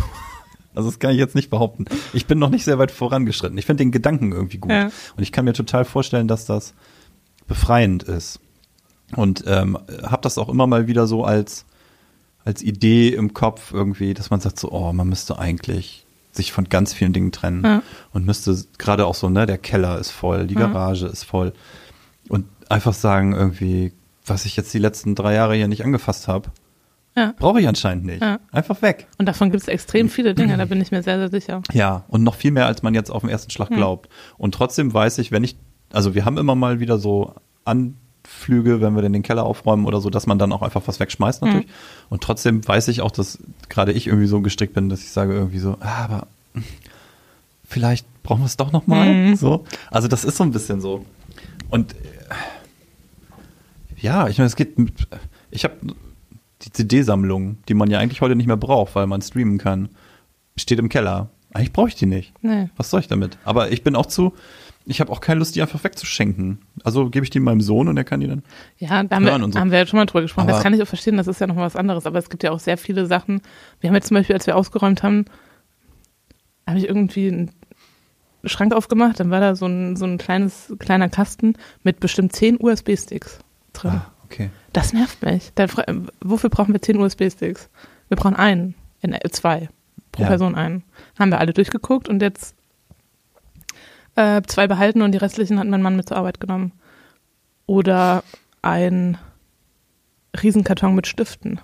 Also 0.77 0.89
das 0.89 0.99
kann 0.99 1.11
ich 1.11 1.17
jetzt 1.17 1.35
nicht 1.35 1.49
behaupten. 1.49 1.85
Ich 2.11 2.25
bin 2.25 2.37
noch 2.37 2.49
nicht 2.49 2.65
sehr 2.65 2.77
weit 2.77 2.91
vorangeschritten. 2.91 3.57
Ich 3.57 3.65
finde 3.65 3.85
den 3.85 3.93
Gedanken 3.93 4.33
irgendwie 4.33 4.57
gut. 4.57 4.71
Ja. 4.71 4.87
Und 5.15 5.23
ich 5.23 5.31
kann 5.31 5.45
mir 5.45 5.53
total 5.53 5.85
vorstellen, 5.85 6.27
dass 6.27 6.45
das 6.45 6.73
befreiend 7.47 8.03
ist. 8.03 8.41
Und 9.15 9.45
ähm, 9.47 9.77
habe 10.03 10.21
das 10.21 10.37
auch 10.37 10.49
immer 10.49 10.67
mal 10.67 10.87
wieder 10.87 11.07
so 11.07 11.23
als, 11.23 11.65
als 12.43 12.61
Idee 12.61 13.07
im 13.07 13.33
Kopf 13.33 13.71
irgendwie, 13.71 14.13
dass 14.13 14.31
man 14.31 14.41
sagt 14.41 14.59
so, 14.59 14.69
oh, 14.69 14.91
man 14.91 15.07
müsste 15.07 15.39
eigentlich 15.39 16.04
sich 16.35 16.51
von 16.51 16.65
ganz 16.69 16.93
vielen 16.93 17.13
Dingen 17.13 17.31
trennen 17.31 17.63
Ja. 17.63 17.81
und 18.13 18.25
müsste 18.25 18.55
gerade 18.77 19.05
auch 19.05 19.15
so, 19.15 19.29
ne, 19.29 19.45
der 19.45 19.57
Keller 19.57 19.99
ist 19.99 20.11
voll, 20.11 20.47
die. 20.47 20.55
Garage 20.55 21.05
ist 21.07 21.23
voll 21.23 21.53
und 22.29 22.45
einfach 22.69 22.93
sagen 22.93 23.33
irgendwie, 23.33 23.93
was 24.25 24.45
ich 24.45 24.55
jetzt 24.57 24.73
die 24.73 24.79
letzten 24.79 25.15
drei 25.15 25.33
Jahre 25.35 25.55
hier 25.55 25.67
nicht 25.67 25.83
angefasst 25.85 26.27
habe, 26.27 26.49
Ja. 27.15 27.33
brauche 27.37 27.61
ich 27.61 27.67
anscheinend 27.67 28.05
nicht. 28.05 28.21
Ja. 28.21 28.39
Einfach 28.51 28.81
weg. 28.81 29.07
Und 29.17 29.27
davon 29.27 29.51
gibt 29.51 29.61
es 29.63 29.67
extrem 29.67 30.09
viele 30.09 30.33
Dinge, 30.33 30.57
da 30.57 30.65
bin 30.65 30.81
ich 30.81 30.91
mir 30.91 31.03
sehr, 31.03 31.17
sehr 31.17 31.29
sicher. 31.29 31.61
Ja, 31.71 32.03
und 32.07 32.23
noch 32.23 32.35
viel 32.35 32.51
mehr, 32.51 32.65
als 32.65 32.83
man 32.83 32.93
jetzt 32.93 33.09
auf 33.11 33.21
den 33.21 33.29
ersten 33.29 33.51
Schlag 33.51 33.69
glaubt. 33.69 34.09
Und 34.37 34.53
trotzdem 34.55 34.93
weiß 34.93 35.17
ich, 35.19 35.31
wenn 35.31 35.43
ich, 35.43 35.57
also 35.93 36.15
wir 36.15 36.25
haben 36.25 36.37
immer 36.37 36.55
mal 36.55 36.79
wieder 36.79 36.97
so 36.97 37.33
Anflüge, 38.25 38.81
wenn 38.81 38.95
wir 38.95 39.01
denn 39.01 39.13
den 39.13 39.23
Keller 39.23 39.43
aufräumen 39.43 39.85
oder 39.85 40.01
so, 40.01 40.09
dass 40.09 40.27
man 40.27 40.39
dann 40.39 40.51
auch 40.51 40.61
einfach 40.61 40.81
was 40.85 40.99
wegschmeißt 40.99 41.43
natürlich. 41.43 41.67
Und 42.09 42.23
trotzdem 42.23 42.67
weiß 42.67 42.87
ich 42.87 43.01
auch, 43.01 43.11
dass 43.11 43.39
gerade 43.69 43.91
ich 43.91 44.07
irgendwie 44.07 44.27
so 44.27 44.41
gestrickt 44.41 44.73
bin, 44.73 44.89
dass 44.89 45.01
ich 45.01 45.11
sage 45.11 45.33
irgendwie 45.33 45.59
so, 45.59 45.77
ah, 45.79 46.03
aber 46.03 46.27
vielleicht 47.67 48.05
brauchen 48.23 48.41
wir 48.41 48.47
es 48.47 48.57
doch 48.57 48.71
noch 48.71 48.87
mal. 48.87 49.13
Mhm. 49.13 49.35
So. 49.35 49.65
Also 49.91 50.07
das 50.07 50.23
ist 50.23 50.37
so 50.37 50.43
ein 50.43 50.51
bisschen 50.51 50.81
so. 50.81 51.05
Und 51.69 51.93
äh, 51.93 51.95
ja, 53.97 54.27
ich 54.27 54.37
meine, 54.37 54.47
es 54.47 54.55
geht 54.55 54.77
mit, 54.77 54.93
ich 55.51 55.63
habe 55.63 55.75
die 56.61 56.71
CD-Sammlung, 56.71 57.57
die 57.67 57.73
man 57.73 57.89
ja 57.89 57.99
eigentlich 57.99 58.21
heute 58.21 58.35
nicht 58.35 58.47
mehr 58.47 58.57
braucht, 58.57 58.95
weil 58.95 59.07
man 59.07 59.21
streamen 59.21 59.57
kann, 59.57 59.89
steht 60.57 60.79
im 60.79 60.89
Keller. 60.89 61.29
Eigentlich 61.53 61.73
brauche 61.73 61.87
ich 61.87 61.95
die 61.95 62.05
nicht. 62.05 62.33
Nee. 62.41 62.69
Was 62.75 62.89
soll 62.89 62.99
ich 62.99 63.07
damit? 63.07 63.37
Aber 63.45 63.71
ich 63.71 63.83
bin 63.83 63.95
auch 63.95 64.07
zu, 64.07 64.33
ich 64.85 64.99
habe 65.01 65.11
auch 65.11 65.19
keine 65.21 65.39
Lust, 65.39 65.55
die 65.55 65.61
einfach 65.61 65.83
wegzuschenken. 65.83 66.59
Also 66.83 67.09
gebe 67.09 67.23
ich 67.23 67.29
die 67.29 67.39
meinem 67.39 67.61
Sohn 67.61 67.87
und 67.87 67.97
er 67.97 68.03
kann 68.03 68.19
die 68.19 68.27
dann. 68.27 68.43
Ja, 68.77 69.03
da 69.03 69.15
haben, 69.15 69.25
wir, 69.25 69.51
so. 69.51 69.59
haben 69.59 69.71
wir 69.71 69.79
ja 69.79 69.85
schon 69.87 69.97
mal 69.97 70.05
drüber 70.05 70.21
gesprochen. 70.21 70.43
Aber- 70.47 70.53
das 70.53 70.63
kann 70.63 70.73
ich 70.73 70.81
auch 70.81 70.87
verstehen, 70.87 71.17
das 71.17 71.27
ist 71.27 71.41
ja 71.41 71.47
noch 71.47 71.55
was 71.57 71.75
anderes. 71.75 72.05
Aber 72.05 72.19
es 72.19 72.29
gibt 72.29 72.43
ja 72.43 72.51
auch 72.51 72.59
sehr 72.59 72.77
viele 72.77 73.05
Sachen. 73.05 73.41
Wir 73.81 73.89
haben 73.89 73.95
jetzt 73.95 74.07
zum 74.07 74.15
Beispiel, 74.15 74.35
als 74.35 74.45
wir 74.47 74.55
ausgeräumt 74.55 75.01
haben, 75.03 75.25
habe 76.67 76.77
ich 76.79 76.87
irgendwie 76.87 77.27
einen 77.27 77.51
Schrank 78.45 78.73
aufgemacht. 78.73 79.19
Dann 79.19 79.31
war 79.31 79.39
da 79.39 79.55
so 79.55 79.65
ein, 79.65 79.95
so 79.95 80.05
ein 80.05 80.17
kleines, 80.17 80.73
kleiner 80.79 81.09
Kasten 81.09 81.55
mit 81.83 81.99
bestimmt 81.99 82.33
zehn 82.33 82.57
USB-Sticks 82.59 83.39
drin. 83.73 83.91
Ah, 83.91 84.11
okay. 84.23 84.49
Das 84.73 84.93
nervt 84.93 85.21
mich. 85.23 85.51
Dann, 85.55 85.69
wofür 86.21 86.49
brauchen 86.49 86.73
wir 86.73 86.81
zehn 86.81 86.97
USB-Sticks? 86.99 87.69
Wir 88.09 88.17
brauchen 88.17 88.35
einen, 88.35 88.75
in, 89.01 89.13
äh, 89.13 89.29
zwei 89.31 89.69
pro 90.11 90.21
Ja. 90.23 90.27
Person 90.27 90.55
einen. 90.55 90.83
Haben 91.17 91.31
wir 91.31 91.39
alle 91.39 91.53
durchgeguckt 91.53 92.07
und 92.07 92.21
jetzt 92.21 92.55
äh, 94.15 94.41
zwei 94.47 94.67
behalten 94.67 95.01
und 95.01 95.11
die 95.11 95.17
restlichen 95.17 95.59
hat 95.59 95.67
mein 95.67 95.81
Mann 95.81 95.95
mit 95.95 96.07
zur 96.07 96.17
Arbeit 96.17 96.39
genommen. 96.39 96.71
Oder 97.65 98.23
ein 98.61 99.17
Riesenkarton 100.41 100.95
mit 100.95 101.07
Stiften. 101.07 101.59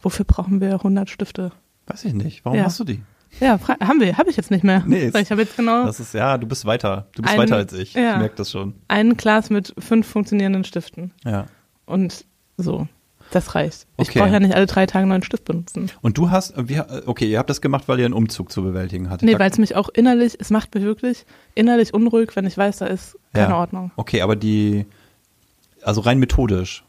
Wofür 0.00 0.24
brauchen 0.24 0.60
wir 0.60 0.72
100 0.74 1.08
Stifte? 1.10 1.52
Weiß 1.86 2.04
ich 2.04 2.14
nicht. 2.14 2.44
Warum 2.44 2.58
Ja. 2.58 2.64
hast 2.64 2.80
du 2.80 2.84
die? 2.84 3.02
Ja, 3.38 3.58
haben 3.80 4.00
wir, 4.00 4.18
habe 4.18 4.28
ich 4.30 4.36
jetzt 4.36 4.50
nicht 4.50 4.64
mehr. 4.64 4.82
Nee, 4.86 5.12
ich 5.16 5.30
habe 5.30 5.42
jetzt 5.42 5.56
genau 5.56 5.84
Das 5.84 6.00
ist, 6.00 6.14
ja, 6.14 6.36
du 6.36 6.48
bist 6.48 6.64
weiter. 6.64 7.06
Du 7.14 7.22
bist 7.22 7.32
Ein- 7.34 7.40
weiter 7.40 7.56
als 7.56 7.72
ich. 7.72 7.94
ja. 7.94 8.12
Ich 8.12 8.18
merke 8.18 8.34
das 8.36 8.50
schon. 8.50 8.74
ein 8.88 9.16
Glas 9.16 9.50
mit 9.50 9.72
fünf 9.78 10.08
funktionierenden 10.08 10.64
Stiften. 10.64 11.12
Ja. 11.24 11.46
Und 11.86 12.24
so, 12.56 12.88
das 13.30 13.54
reicht. 13.54 13.86
Ich 13.96 14.08
Okay. 14.10 14.18
brauche 14.20 14.30
ja 14.30 14.40
nicht 14.40 14.54
alle 14.54 14.66
drei 14.66 14.86
Tage 14.86 15.02
einen 15.02 15.10
neuen 15.10 15.22
Stift 15.22 15.44
benutzen. 15.44 15.90
Und 16.02 16.18
du 16.18 16.30
hast, 16.30 16.54
okay, 17.06 17.30
ihr 17.30 17.38
habt 17.38 17.48
das 17.50 17.60
gemacht, 17.60 17.84
weil 17.86 17.98
ihr 18.00 18.04
einen 18.04 18.14
Umzug 18.14 18.50
zu 18.52 18.62
bewältigen 18.62 19.08
hattet. 19.10 19.28
Nee, 19.28 19.38
weil 19.38 19.50
es 19.50 19.58
mich 19.58 19.76
auch 19.76 19.88
innerlich, 19.88 20.36
es 20.40 20.50
macht 20.50 20.74
mich 20.74 20.84
wirklich 20.84 21.24
innerlich 21.54 21.94
unruhig, 21.94 22.34
wenn 22.36 22.46
ich 22.46 22.56
weiß, 22.58 22.78
da 22.78 22.86
ist 22.86 23.16
keine 23.32 23.50
Ja. 23.52 23.58
Ordnung. 23.58 23.90
Okay, 23.96 24.22
aber 24.22 24.36
die, 24.36 24.86
also 25.82 26.00
rein 26.00 26.18
methodisch. 26.18 26.84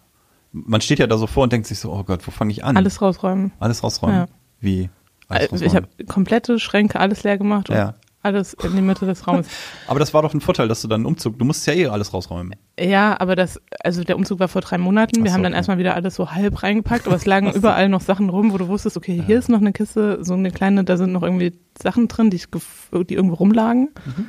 Man 0.52 0.82
steht 0.82 1.00
ja 1.00 1.08
da 1.08 1.18
so 1.18 1.28
vor 1.28 1.44
und 1.44 1.54
denkt 1.54 1.68
sich 1.68 1.80
so, 1.80 1.92
oh 1.94 2.04
Gott, 2.04 2.26
wo 2.28 2.32
fange 2.32 2.52
ich 2.52 2.64
an? 2.66 2.76
Alles 2.76 3.02
rausräumen. 3.02 3.52
Alles 3.60 3.84
rausräumen. 3.84 4.16
Ja. 4.18 4.26
Wie? 4.60 4.90
Alles 5.30 5.62
Äh, 5.62 5.66
Ich 5.66 5.76
habe 5.76 5.88
komplette 6.08 6.60
Schränke, 6.60 7.00
alles 7.00 7.24
leer 7.24 7.38
gemacht 7.38 7.70
und 7.70 7.76
Ja. 7.78 7.94
Alles 8.24 8.54
in 8.54 8.76
die 8.76 8.82
Mitte 8.82 9.06
des 9.06 9.28
Raumes. 9.28 9.48
Aber 9.88 10.00
das 10.00 10.14
war 10.14 10.22
doch 10.22 10.34
ein 10.34 10.42
Vorteil, 10.42 10.68
dass 10.68 10.82
du 10.82 10.88
dann 10.88 11.02
einen 11.02 11.06
Umzug, 11.06 11.38
du 11.40 11.46
musst 11.46 11.66
ja 11.68 11.74
eh 11.74 11.88
alles 11.88 12.14
rausräumen. 12.14 12.56
Ja, 12.80 13.20
aber 13.20 13.36
das, 13.36 13.60
also 13.84 14.04
der 14.04 14.16
Umzug 14.16 14.40
war 14.40 14.48
vor 14.48 14.62
drei 14.62 14.78
Monaten. 14.78 15.24
Wir 15.24 15.30
so, 15.30 15.36
haben 15.36 15.44
dann 15.44 15.54
okay. 15.54 15.58
erstmal 15.60 15.78
wieder 15.78 15.96
alles 15.96 16.16
so 16.16 16.32
halb 16.32 16.64
reingepackt, 16.64 17.06
aber 17.08 17.16
es 17.16 17.26
lagen 17.28 17.52
überall 17.52 17.90
noch 17.90 18.02
Sachen 18.02 18.30
rum, 18.30 18.54
wo 18.54 18.58
du 18.58 18.68
wusstest, 18.68 18.98
okay, 18.98 19.22
hier 19.26 19.38
ist 19.38 19.50
noch 19.50 19.60
eine 19.60 19.72
Kiste, 19.74 20.24
so 20.24 20.34
eine 20.34 20.52
kleine, 20.52 20.84
da 20.84 20.98
sind 20.98 21.12
noch 21.12 21.24
irgendwie 21.24 21.54
Sachen 21.82 22.08
drin, 22.08 22.30
die, 22.30 22.38
ich 22.38 22.48
die 22.48 23.14
irgendwo 23.14 23.36
rumlagen. 23.36 23.90
Mhm. 24.06 24.26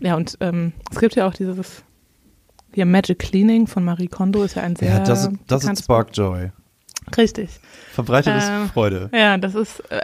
Ja, 0.00 0.16
und 0.16 0.38
ähm, 0.40 0.72
es 0.90 0.98
gibt 0.98 1.14
ja 1.14 1.28
auch 1.28 1.34
dieses 1.34 1.84
hier 2.72 2.86
Magic 2.86 3.18
Cleaning 3.18 3.66
von 3.66 3.84
Marie 3.84 4.06
Kondo, 4.08 4.42
ist 4.42 4.54
ja 4.54 4.62
ein 4.62 4.76
sehr 4.76 4.88
Ja, 4.88 4.98
das, 5.00 5.26
ist- 5.26 5.32
das 5.46 5.64
ist 5.64 5.86
bekanntes 5.86 5.86
Richtig. 7.16 7.50
Verbreitetes 7.92 8.48
Ähm, 8.48 8.68
Freude. 8.68 9.10
Ja, 9.12 9.36
das 9.38 9.54
ist, 9.54 9.80
äh, 9.90 10.00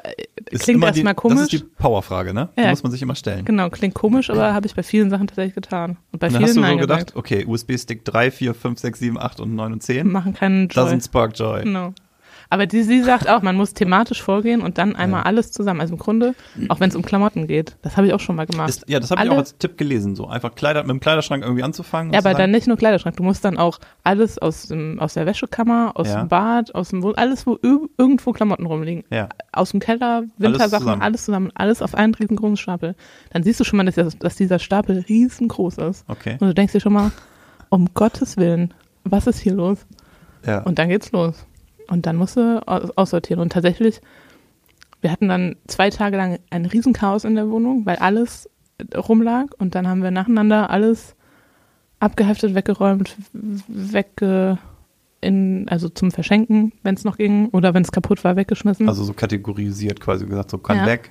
Ist 0.51 0.65
klingt 0.65 0.83
die, 0.83 0.87
erstmal 0.87 1.15
Das 1.15 1.23
komisch. 1.23 1.41
ist 1.43 1.53
die 1.53 1.59
Powerfrage, 1.59 2.35
ne? 2.35 2.49
Die 2.57 2.63
Ja. 2.63 2.71
muss 2.71 2.83
man 2.83 2.93
sich 2.93 3.03
immer 3.03 3.15
stellen. 3.15 3.45
Genau, 3.45 3.71
klingt 3.71 3.95
komisch, 3.95 4.29
aber 4.31 4.53
habe 4.55 4.67
ich 4.67 4.75
bei 4.75 4.83
vielen 4.83 5.11
Sachen 5.11 5.27
tatsächlich 5.27 5.55
getan. 5.55 5.97
Und 6.13 6.19
bei 6.19 6.27
Und 6.29 6.35
dann 6.35 6.45
vielen 6.45 6.65
hast 6.65 6.73
du 6.73 6.73
so 6.73 6.77
gedacht, 6.79 7.17
okay, 7.17 7.45
USB-Stick 7.47 8.05
3, 8.05 8.31
4, 8.31 8.55
5, 8.55 8.79
6, 8.79 8.99
7, 8.99 9.19
8 9.19 9.41
und 9.41 9.55
9 9.55 9.73
und 9.73 9.83
10. 9.83 10.11
Machen 10.11 10.35
keinen 10.35 10.69
Joy. 10.69 10.85
Doesn't 10.85 11.05
Spark 11.05 11.39
Joy. 11.39 11.65
No. 11.65 11.93
Aber 12.49 12.67
die, 12.67 12.83
sie 12.83 13.03
sagt 13.03 13.29
auch, 13.29 13.43
man 13.43 13.57
muss 13.57 13.75
thematisch 13.75 14.23
vorgehen 14.23 14.61
und 14.63 14.79
dann 14.79 14.95
einmal 14.95 15.21
Ja. 15.21 15.27
alles 15.27 15.51
zusammen. 15.53 15.81
Also 15.81 15.95
im 15.95 15.99
Grunde, 15.99 16.35
auch 16.69 16.79
wenn 16.81 16.91
es 16.91 16.97
um 16.97 17.03
Klamotten 17.03 17.47
geht. 17.47 17.77
Das 17.83 17.97
habe 17.97 18.07
ich 18.07 18.13
auch 18.13 18.21
schon 18.21 18.37
mal 18.37 18.47
gemacht. 18.47 18.69
Ist, 18.69 18.85
ja, 18.89 19.01
das 19.01 19.11
habe 19.11 19.25
ich 19.25 19.31
auch 19.31 19.37
als 19.39 19.57
Tipp 19.59 19.77
gelesen, 19.77 20.15
so 20.15 20.29
einfach 20.29 20.55
Kleider, 20.55 20.83
mit 20.83 20.91
dem 20.91 21.01
Kleiderschrank 21.01 21.43
irgendwie 21.43 21.63
anzufangen. 21.63 22.13
ja, 22.13 22.21
aber 22.21 22.35
dann 22.35 22.51
nicht 22.51 22.67
nur 22.67 22.77
Kleiderschrank. 22.77 23.17
Du 23.17 23.23
musst 23.23 23.45
dann 23.45 23.59
auch 23.59 23.79
alles 24.05 24.39
aus, 24.39 24.69
dem, 24.69 24.99
aus 25.01 25.15
der 25.15 25.27
Wäschekammer, 25.27 25.93
aus 25.95 26.09
Ja. 26.09 26.21
dem 26.21 26.29
Bad, 26.29 26.75
aus 26.75 26.91
dem 26.91 27.03
Wohn 27.03 27.15
alles, 27.17 27.47
wo 27.47 27.55
ir- 27.57 27.89
irgendwo 27.99 28.33
Klamotten 28.33 28.67
rumliegen. 28.67 29.05
Ja, 29.11 29.29
Aus 29.53 29.71
dem 29.73 29.81
Keller, 29.81 30.25
Wintersachen, 30.39 30.81
zusammen. 30.85 31.03
alles 31.03 31.25
zusammen, 31.25 31.51
alles 31.55 31.83
auf 31.83 31.95
einen 31.95 32.15
riesengroßen 32.15 32.57
Stapel. 32.57 32.95
Dann 33.33 33.43
siehst 33.43 33.59
du 33.61 33.65
schon 33.65 33.77
mal, 33.79 33.85
dass, 33.87 33.95
das- 33.97 34.19
dass 34.19 34.37
dieser 34.37 34.59
Stapel 34.59 35.05
riesengroß 35.09 35.79
ist. 35.79 36.05
okay. 36.09 36.33
Und 36.41 36.49
du 36.49 36.55
denkst 36.55 36.73
dir 36.73 36.81
schon 36.81 36.93
mal, 36.93 37.11
um 37.71 37.89
Gottes 37.95 38.37
Willen, 38.37 38.73
was 39.05 39.27
ist 39.27 39.39
hier 39.41 39.55
los? 39.55 39.79
Ja. 40.47 40.61
Und 40.63 40.79
dann 40.79 40.89
geht's 40.89 41.11
los. 41.13 41.45
Und 41.89 42.07
dann 42.07 42.17
musst 42.17 42.37
du 42.37 42.63
aus- 42.67 42.91
aussortieren. 42.97 43.41
Und 43.41 43.53
tatsächlich, 43.53 44.01
wir 45.01 45.11
hatten 45.13 45.29
dann 45.29 45.57
zwei 45.67 45.91
Tage 45.91 46.17
lang 46.17 46.39
ein 46.51 46.67
Riesenchaos 46.67 47.25
in 47.25 47.35
der 47.35 47.49
Wohnung, 47.51 47.87
weil 47.87 47.97
alles 47.97 48.49
rumlag. 48.97 49.47
Und 49.59 49.75
dann 49.75 49.87
haben 49.89 50.03
wir 50.03 50.11
nacheinander 50.11 50.71
alles 50.71 51.15
abgeheftet, 52.01 52.55
weggeräumt, 52.55 53.17
wegge 53.69 54.59
in, 55.21 55.69
also 55.69 55.89
zum 55.89 56.11
Verschenken, 56.11 56.73
wenn 56.83 56.95
es 56.95 57.05
noch 57.05 57.17
ging, 57.17 57.49
oder 57.49 57.73
wenn 57.75 57.83
es 57.83 57.91
kaputt 57.91 58.23
war, 58.23 58.37
weggeschmissen. 58.37 58.87
also 58.89 59.03
so 59.03 59.13
kategorisiert 59.15 59.99
quasi 60.01 60.27
gesagt, 60.27 60.51
so 60.51 60.59
kann 60.59 60.77
Ja. 60.79 60.87
weg, 60.87 61.11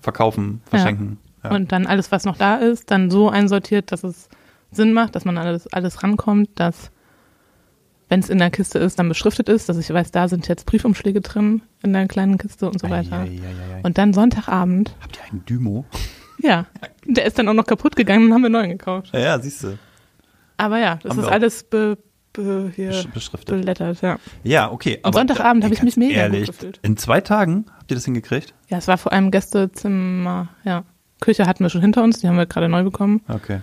verkaufen, 0.00 0.60
verschenken. 0.66 1.18
Ja. 1.44 1.52
Und 1.52 1.72
dann 1.72 1.86
alles, 1.86 2.10
was 2.12 2.24
noch 2.24 2.36
da 2.36 2.56
ist, 2.56 2.90
dann 2.90 3.10
so 3.10 3.30
einsortiert, 3.30 3.92
dass 3.92 4.02
es 4.04 4.28
Sinn 4.72 4.92
macht, 4.92 5.14
dass 5.14 5.24
man 5.24 5.38
alles, 5.38 5.72
alles 5.72 6.02
rankommt, 6.02 6.50
dass, 6.56 6.90
wenn 8.10 8.20
es 8.20 8.28
in 8.28 8.36
der 8.38 8.50
Kiste 8.50 8.78
ist, 8.78 8.98
dann 8.98 9.08
beschriftet 9.08 9.48
ist, 9.48 9.68
dass 9.70 9.78
ich 9.78 9.88
weiß, 9.90 10.10
da 10.10 10.28
sind 10.28 10.46
jetzt 10.48 10.66
Briefumschläge 10.66 11.22
drin 11.22 11.62
in 11.82 11.94
der 11.94 12.06
kleinen 12.06 12.36
Kiste 12.36 12.68
und 12.68 12.78
so 12.78 12.90
weiter. 12.90 13.20
Ei, 13.20 13.24
ei, 13.24 13.28
ei, 13.28 13.76
ei. 13.76 13.80
Und 13.82 13.96
dann 13.96 14.12
Sonntagabend, 14.12 14.94
Habt 15.00 15.16
ihr 15.16 15.22
einen 15.30 15.44
Dymo? 15.46 15.86
ja, 16.42 16.66
der 17.06 17.24
ist 17.24 17.38
dann 17.38 17.48
auch 17.48 17.54
noch 17.54 17.66
kaputt 17.66 17.96
gegangen 17.96 18.26
und 18.26 18.34
haben 18.34 18.42
wir 18.42 18.50
neuen 18.50 18.70
gekauft. 18.70 19.10
Ja, 19.14 19.20
ja 19.20 19.38
siehst 19.38 19.62
du. 19.62 19.78
Aber 20.58 20.78
ja, 20.78 20.96
das 21.02 21.12
Haben 21.12 21.20
ist 21.20 21.28
alles 21.28 21.62
be, 21.62 21.96
be, 22.34 22.70
hier 22.74 22.90
Besch- 22.92 23.10
Beschriftet. 23.12 23.60
belettert, 23.60 24.02
ja. 24.02 24.18
Ja, 24.42 24.70
okay. 24.70 24.98
aber 25.02 25.16
Sonntagabend 25.16 25.64
habe 25.64 25.72
ich 25.72 25.82
mich 25.82 25.96
mega 25.96 26.26
gut 26.26 26.34
ehrlich, 26.34 26.46
gefühlt. 26.48 26.80
In 26.82 26.96
zwei 26.98 27.20
Tagen 27.20 27.64
habt 27.78 27.90
ihr 27.90 27.94
das 27.94 28.04
hingekriegt? 28.04 28.52
Ja, 28.68 28.78
es 28.78 28.88
war 28.88 28.98
vor 28.98 29.12
allem 29.12 29.30
Gästezimmer, 29.30 30.48
ja. 30.64 30.84
Küche 31.20 31.46
hatten 31.46 31.62
wir 31.64 31.70
schon 31.70 31.80
hinter 31.82 32.02
uns, 32.02 32.18
die 32.18 32.26
haben 32.28 32.36
wir 32.38 32.46
gerade 32.46 32.68
neu 32.68 32.82
bekommen. 32.82 33.22
Okay. 33.28 33.60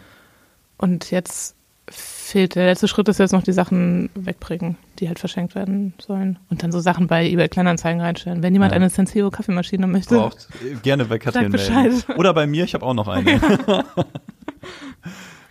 Und 0.78 1.12
jetzt 1.12 1.57
fehlt 1.90 2.56
der 2.56 2.66
letzte 2.66 2.88
Schritt 2.88 3.08
ist 3.08 3.18
jetzt 3.20 3.32
noch 3.32 3.44
die 3.44 3.54
Sachen 3.54 4.10
wegbringen, 4.16 4.78
die 5.00 5.08
halt 5.08 5.20
verschenkt 5.20 5.56
werden 5.56 5.94
sollen. 6.00 6.38
Und 6.50 6.62
dann 6.64 6.72
so 6.72 6.80
Sachen 6.82 7.08
bei 7.08 7.26
eBay 7.26 7.48
Kleinanzeigen 7.48 8.02
reinstellen. 8.02 8.44
Wenn 8.44 8.54
jemand 8.54 8.72
Ja. 8.74 8.76
eine 8.76 8.90
Senseo 8.90 9.30
Kaffeemaschine 9.32 9.88
möchte. 9.88 10.16
Braucht 10.18 10.50
äh, 10.66 10.76
gerne 10.84 11.06
bei 11.06 11.18
Katrin 11.20 11.52
Bescheid. 11.52 11.92
melden. 11.92 12.12
Oder 12.18 12.34
bei 12.34 12.46
mir, 12.48 12.66
ich 12.66 12.74
habe 12.74 12.86
auch 12.86 12.94
noch 12.94 13.08
eine. 13.08 13.40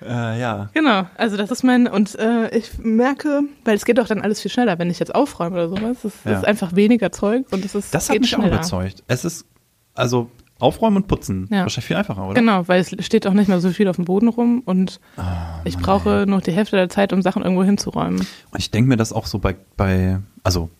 äh, 0.07 0.40
ja. 0.40 0.68
Genau, 0.75 1.07
also 1.16 1.37
das 1.37 1.51
ist 1.51 1.62
mein, 1.64 1.87
und 1.88 2.14
äh, 2.18 2.55
ich 2.57 2.79
merke, 2.79 3.42
weil 3.64 3.77
es 3.77 3.85
geht 3.85 3.99
doch 3.99 4.07
dann 4.07 4.20
alles 4.20 4.40
viel 4.40 4.51
schneller, 4.51 4.79
wenn 4.79 4.90
ich 4.90 4.99
jetzt 4.99 5.14
aufräume 5.14 5.57
oder 5.57 5.68
sowas. 5.68 6.05
Es 6.05 6.12
Ja. 6.25 6.33
ist 6.38 6.44
einfach 6.44 6.75
weniger 6.77 7.11
Zeug 7.12 7.46
und 7.51 7.64
es 7.64 7.75
ist 7.75 7.94
Das 7.94 8.09
hat 8.09 8.14
geht 8.14 8.22
mich 8.22 8.35
auch 8.35 8.40
schneller. 8.40 8.55
überzeugt. 8.57 9.03
Es 9.09 9.25
ist, 9.25 9.46
also 9.94 10.31
aufräumen 10.59 10.97
und 10.99 11.09
putzen, 11.09 11.49
Ja. 11.51 11.62
wahrscheinlich 11.62 11.85
viel 11.87 11.97
einfacher, 11.97 12.25
oder? 12.25 12.35
Genau, 12.35 12.66
weil 12.69 12.81
es 12.81 12.95
steht 13.05 13.27
auch 13.27 13.33
nicht 13.35 13.49
mehr 13.49 13.61
so 13.61 13.71
viel 13.71 13.88
auf 13.88 13.97
dem 13.97 14.05
Boden 14.07 14.29
rum 14.29 14.62
und 14.64 15.01
Ah, 15.16 15.61
ich 15.64 15.77
brauche 15.77 16.21
ey. 16.21 16.27
noch 16.27 16.40
die 16.40 16.53
Hälfte 16.53 16.77
der 16.77 16.88
Zeit, 16.88 17.12
um 17.12 17.21
Sachen 17.23 17.42
irgendwo 17.42 17.62
hinzuräumen. 17.64 18.21
Und 18.21 18.59
ich 18.59 18.71
denke 18.71 18.88
mir 18.88 18.97
das 18.97 19.12
auch 19.12 19.27
so 19.27 19.38
bei, 19.38 19.55
bei, 19.77 20.19
also 20.45 20.71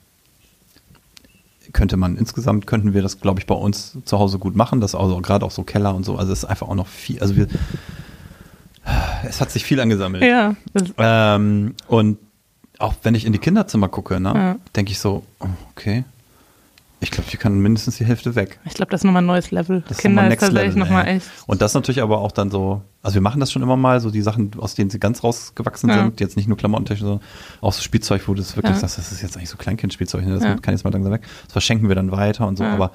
könnte 1.73 1.97
man 1.99 2.17
insgesamt 2.17 2.67
könnten 2.67 2.95
wir 2.95 3.03
das, 3.03 3.21
glaube 3.21 3.39
ich, 3.41 3.47
bei 3.47 3.55
uns 3.55 3.99
zu 4.07 4.19
Hause 4.19 4.39
gut 4.39 4.57
machen. 4.57 4.81
Das 4.81 4.95
also 4.95 5.21
gerade 5.21 5.45
auch 5.45 5.51
so 5.51 5.62
Keller 5.62 5.95
und 5.95 6.05
so. 6.05 6.17
Also 6.17 6.33
es 6.33 6.39
ist 6.39 6.45
einfach 6.47 6.69
auch 6.69 6.75
noch 6.75 6.87
viel. 6.87 7.21
Also 7.21 7.37
wir, 7.37 7.49
es 9.29 9.41
hat 9.41 9.51
sich 9.51 9.65
viel 9.65 9.79
angesammelt. 9.81 10.23
Ja, 10.25 10.55
das, 10.73 10.85
Ähm, 10.97 11.75
und 11.89 12.19
auch 12.79 12.95
wenn 13.03 13.15
ich 13.15 13.27
in 13.27 13.33
die 13.33 13.39
Kinderzimmer 13.39 13.89
gucke, 13.89 14.21
ne, 14.21 14.33
Ja. 14.35 14.57
denke 14.75 14.93
ich 14.93 14.99
so, 15.01 15.23
oh, 15.41 15.47
okay. 15.73 16.05
Ich 16.99 17.11
glaube, 17.11 17.29
die 17.31 17.37
kann 17.37 17.59
mindestens 17.59 17.99
die 17.99 18.07
Hälfte 18.07 18.35
weg. 18.37 18.59
Ich 18.65 18.73
glaube, 18.73 18.91
das 18.91 19.01
ist 19.01 19.05
nochmal 19.05 19.23
ein 19.23 19.27
neues 19.27 19.51
Level. 19.51 19.85
Das 19.87 19.99
Kinder 19.99 20.23
nochmal 20.23 20.33
ist 20.33 20.41
Next 20.41 20.47
tatsächlich 20.55 20.77
nochmal 20.77 21.07
echt. 21.09 21.27
Und 21.47 21.61
das 21.61 21.75
natürlich 21.75 22.01
aber 22.01 22.19
auch 22.21 22.33
dann 22.33 22.51
so, 22.51 22.81
also 23.03 23.15
wir 23.15 23.21
machen 23.21 23.39
das 23.39 23.53
schon 23.53 23.63
immer 23.63 23.77
mal, 23.77 24.01
so 24.01 24.11
die 24.11 24.23
Sachen, 24.23 24.51
aus 24.59 24.75
denen 24.75 24.89
sie 24.89 24.99
ganz 24.99 25.23
rausgewachsen 25.23 25.91
Ja. 25.91 25.97
sind, 26.05 26.21
jetzt 26.21 26.37
nicht 26.39 26.49
nur 26.49 26.57
Klamottentechnik, 26.57 27.07
sondern 27.07 27.21
auch 27.61 27.75
so 27.75 27.83
Spielzeug, 27.83 28.23
wo 28.27 28.33
du 28.33 28.41
das 28.41 28.57
wirklich 28.57 28.75
Ja. 28.77 28.81
sagst, 28.81 28.97
das 28.97 29.13
ist 29.13 29.21
jetzt 29.21 29.37
eigentlich 29.37 29.51
so 29.51 29.59
Kleinkindspielzeug, 29.59 30.25
ne? 30.25 30.35
das 30.35 30.45
Ja. 30.45 30.55
kann 30.57 30.73
jetzt 30.73 30.85
mal 30.85 30.93
langsam 30.93 31.13
weg. 31.13 31.23
Das 31.45 31.53
verschenken 31.53 31.89
wir 31.89 31.95
dann 31.97 32.11
weiter 32.13 32.47
und 32.47 32.57
so, 32.57 32.65
aber 32.65 32.93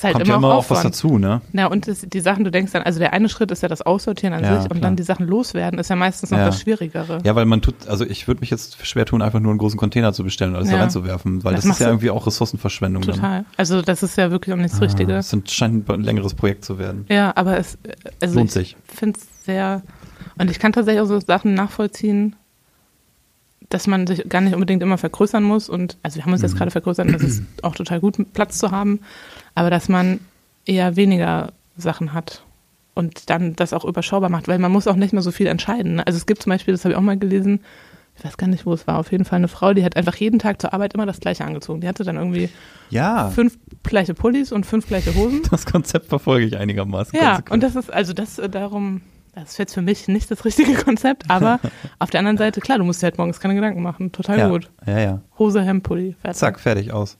Ist 0.00 0.04
halt 0.04 0.14
kommt 0.14 0.24
immer, 0.28 0.32
ja 0.32 0.38
immer 0.38 0.54
auch 0.54 0.70
was 0.70 0.82
dazu, 0.82 1.18
ne? 1.18 1.42
Ja, 1.52 1.66
und 1.66 1.86
das, 1.86 2.00
die 2.08 2.20
Sachen, 2.20 2.44
du 2.44 2.50
denkst 2.50 2.72
dann, 2.72 2.84
also 2.84 2.98
der 2.98 3.12
eine 3.12 3.28
Schritt 3.28 3.50
ist 3.50 3.62
ja 3.62 3.68
das 3.68 3.82
Aussortieren 3.82 4.32
an 4.32 4.42
Ja, 4.42 4.54
sich 4.54 4.62
und 4.70 4.78
klar. 4.78 4.80
dann 4.80 4.96
die 4.96 5.02
Sachen 5.02 5.26
loswerden, 5.26 5.78
ist 5.78 5.90
ja 5.90 5.96
meistens 5.96 6.30
noch 6.30 6.38
Ja. 6.38 6.46
das 6.46 6.58
Schwierigere. 6.58 7.18
Ja, 7.22 7.34
weil 7.34 7.44
man 7.44 7.60
tut, 7.60 7.86
also 7.86 8.06
ich 8.06 8.26
würde 8.26 8.40
mich 8.40 8.48
jetzt 8.48 8.86
schwer 8.86 9.04
tun, 9.04 9.20
einfach 9.20 9.40
nur 9.40 9.50
einen 9.50 9.58
großen 9.58 9.78
Container 9.78 10.14
zu 10.14 10.24
bestellen 10.24 10.52
und 10.52 10.56
alles 10.56 10.70
da 10.70 10.76
Ja. 10.76 10.80
reinzuwerfen, 10.84 11.44
weil 11.44 11.54
Das 11.54 11.64
das, 11.64 11.72
ist 11.74 11.80
ja 11.80 11.88
irgendwie 11.88 12.08
auch 12.08 12.26
Ressourcenverschwendung. 12.26 13.02
Dann. 13.02 13.14
Total. 13.16 13.44
Also 13.58 13.82
das 13.82 14.02
ist 14.02 14.16
ja 14.16 14.30
wirklich 14.30 14.54
auch 14.54 14.58
nicht 14.58 14.72
das 14.72 14.80
Ah, 14.80 14.84
Richtige. 14.84 15.12
Das 15.12 15.28
sind, 15.28 15.50
scheint 15.50 15.90
ein 15.90 16.00
längeres 16.02 16.32
Projekt 16.32 16.64
zu 16.64 16.78
werden. 16.78 17.04
Ja, 17.10 17.32
aber 17.36 17.58
es 17.58 17.76
also 18.22 18.36
Lohnt 18.36 18.48
ich 18.48 18.54
sich. 18.54 18.76
finde 18.88 19.18
es 19.20 19.44
sehr 19.44 19.82
und 20.38 20.50
ich 20.50 20.58
kann 20.58 20.72
tatsächlich 20.72 21.02
auch 21.02 21.06
so 21.08 21.20
Sachen 21.20 21.52
nachvollziehen, 21.52 22.36
dass 23.68 23.86
man 23.86 24.06
sich 24.06 24.28
gar 24.28 24.40
nicht 24.40 24.54
unbedingt 24.54 24.82
immer 24.82 24.98
vergrößern 24.98 25.42
muss 25.44 25.68
und 25.68 25.96
also 26.02 26.16
wir 26.16 26.24
haben 26.24 26.32
uns 26.32 26.42
jetzt 26.42 26.54
Mhm. 26.54 26.58
gerade 26.58 26.70
vergrößert, 26.70 27.12
das 27.12 27.22
ist 27.22 27.42
auch 27.62 27.74
total 27.74 28.00
gut 28.00 28.16
Platz 28.32 28.58
zu 28.58 28.70
haben, 28.70 29.00
aber 29.60 29.68
dass 29.68 29.90
man 29.90 30.20
eher 30.64 30.96
weniger 30.96 31.52
Sachen 31.76 32.14
hat 32.14 32.42
und 32.94 33.28
dann 33.28 33.54
das 33.56 33.74
auch 33.74 33.84
überschaubar 33.84 34.30
macht, 34.30 34.48
weil 34.48 34.58
man 34.58 34.72
muss 34.72 34.86
auch 34.86 34.96
nicht 34.96 35.12
mehr 35.12 35.20
so 35.20 35.32
viel 35.32 35.48
entscheiden. 35.48 35.96
ne? 35.96 36.06
Also 36.06 36.16
es 36.16 36.24
gibt 36.24 36.42
zum 36.42 36.48
Beispiel, 36.48 36.72
das 36.72 36.82
habe 36.86 36.92
ich 36.94 36.96
auch 36.98 37.02
mal 37.02 37.18
gelesen, 37.18 37.60
ich 38.16 38.24
weiß 38.24 38.38
gar 38.38 38.46
nicht, 38.46 38.64
wo 38.64 38.72
es 38.72 38.86
war, 38.86 38.98
auf 38.98 39.12
jeden 39.12 39.26
Fall 39.26 39.36
eine 39.36 39.48
Frau, 39.48 39.74
die 39.74 39.84
hat 39.84 39.96
einfach 39.98 40.16
jeden 40.16 40.38
Tag 40.38 40.62
zur 40.62 40.72
Arbeit 40.72 40.94
immer 40.94 41.04
das 41.04 41.20
gleiche 41.20 41.44
angezogen. 41.44 41.82
Die 41.82 41.88
hatte 41.88 42.04
dann 42.04 42.16
irgendwie 42.16 42.48
Ja, 42.88 43.28
fünf 43.28 43.58
gleiche 43.82 44.14
Pullis 44.14 44.50
und 44.50 44.64
fünf 44.64 44.86
gleiche 44.86 45.14
Hosen. 45.14 45.42
das 45.50 45.66
Konzept 45.66 46.06
verfolge 46.06 46.46
ich 46.46 46.56
einigermaßen. 46.56 47.14
Ja, 47.14 47.32
konsequent. 47.36 47.50
und 47.50 47.62
das 47.62 47.76
ist, 47.76 47.92
also 47.92 48.14
das 48.14 48.38
äh, 48.38 48.48
darum, 48.48 49.02
das 49.34 49.50
ist 49.50 49.58
jetzt 49.58 49.74
für 49.74 49.82
mich 49.82 50.08
nicht 50.08 50.30
das 50.30 50.46
richtige 50.46 50.72
Konzept, 50.84 51.28
aber 51.28 51.60
auf 51.98 52.08
der 52.08 52.20
anderen 52.20 52.38
Seite, 52.38 52.62
klar, 52.62 52.78
du 52.78 52.84
musst 52.84 53.02
dir 53.02 53.08
halt 53.08 53.18
morgens 53.18 53.40
keine 53.40 53.54
Gedanken 53.54 53.82
machen. 53.82 54.10
Total 54.10 54.38
ja, 54.38 54.48
gut. 54.48 54.70
Ja, 54.86 54.98
ja. 54.98 55.20
Hose, 55.38 55.60
Hemd, 55.62 55.82
Pulli, 55.82 56.16
fertig. 56.18 56.38
Zack, 56.40 56.60
fertig 56.60 56.92
aus. 56.94 57.18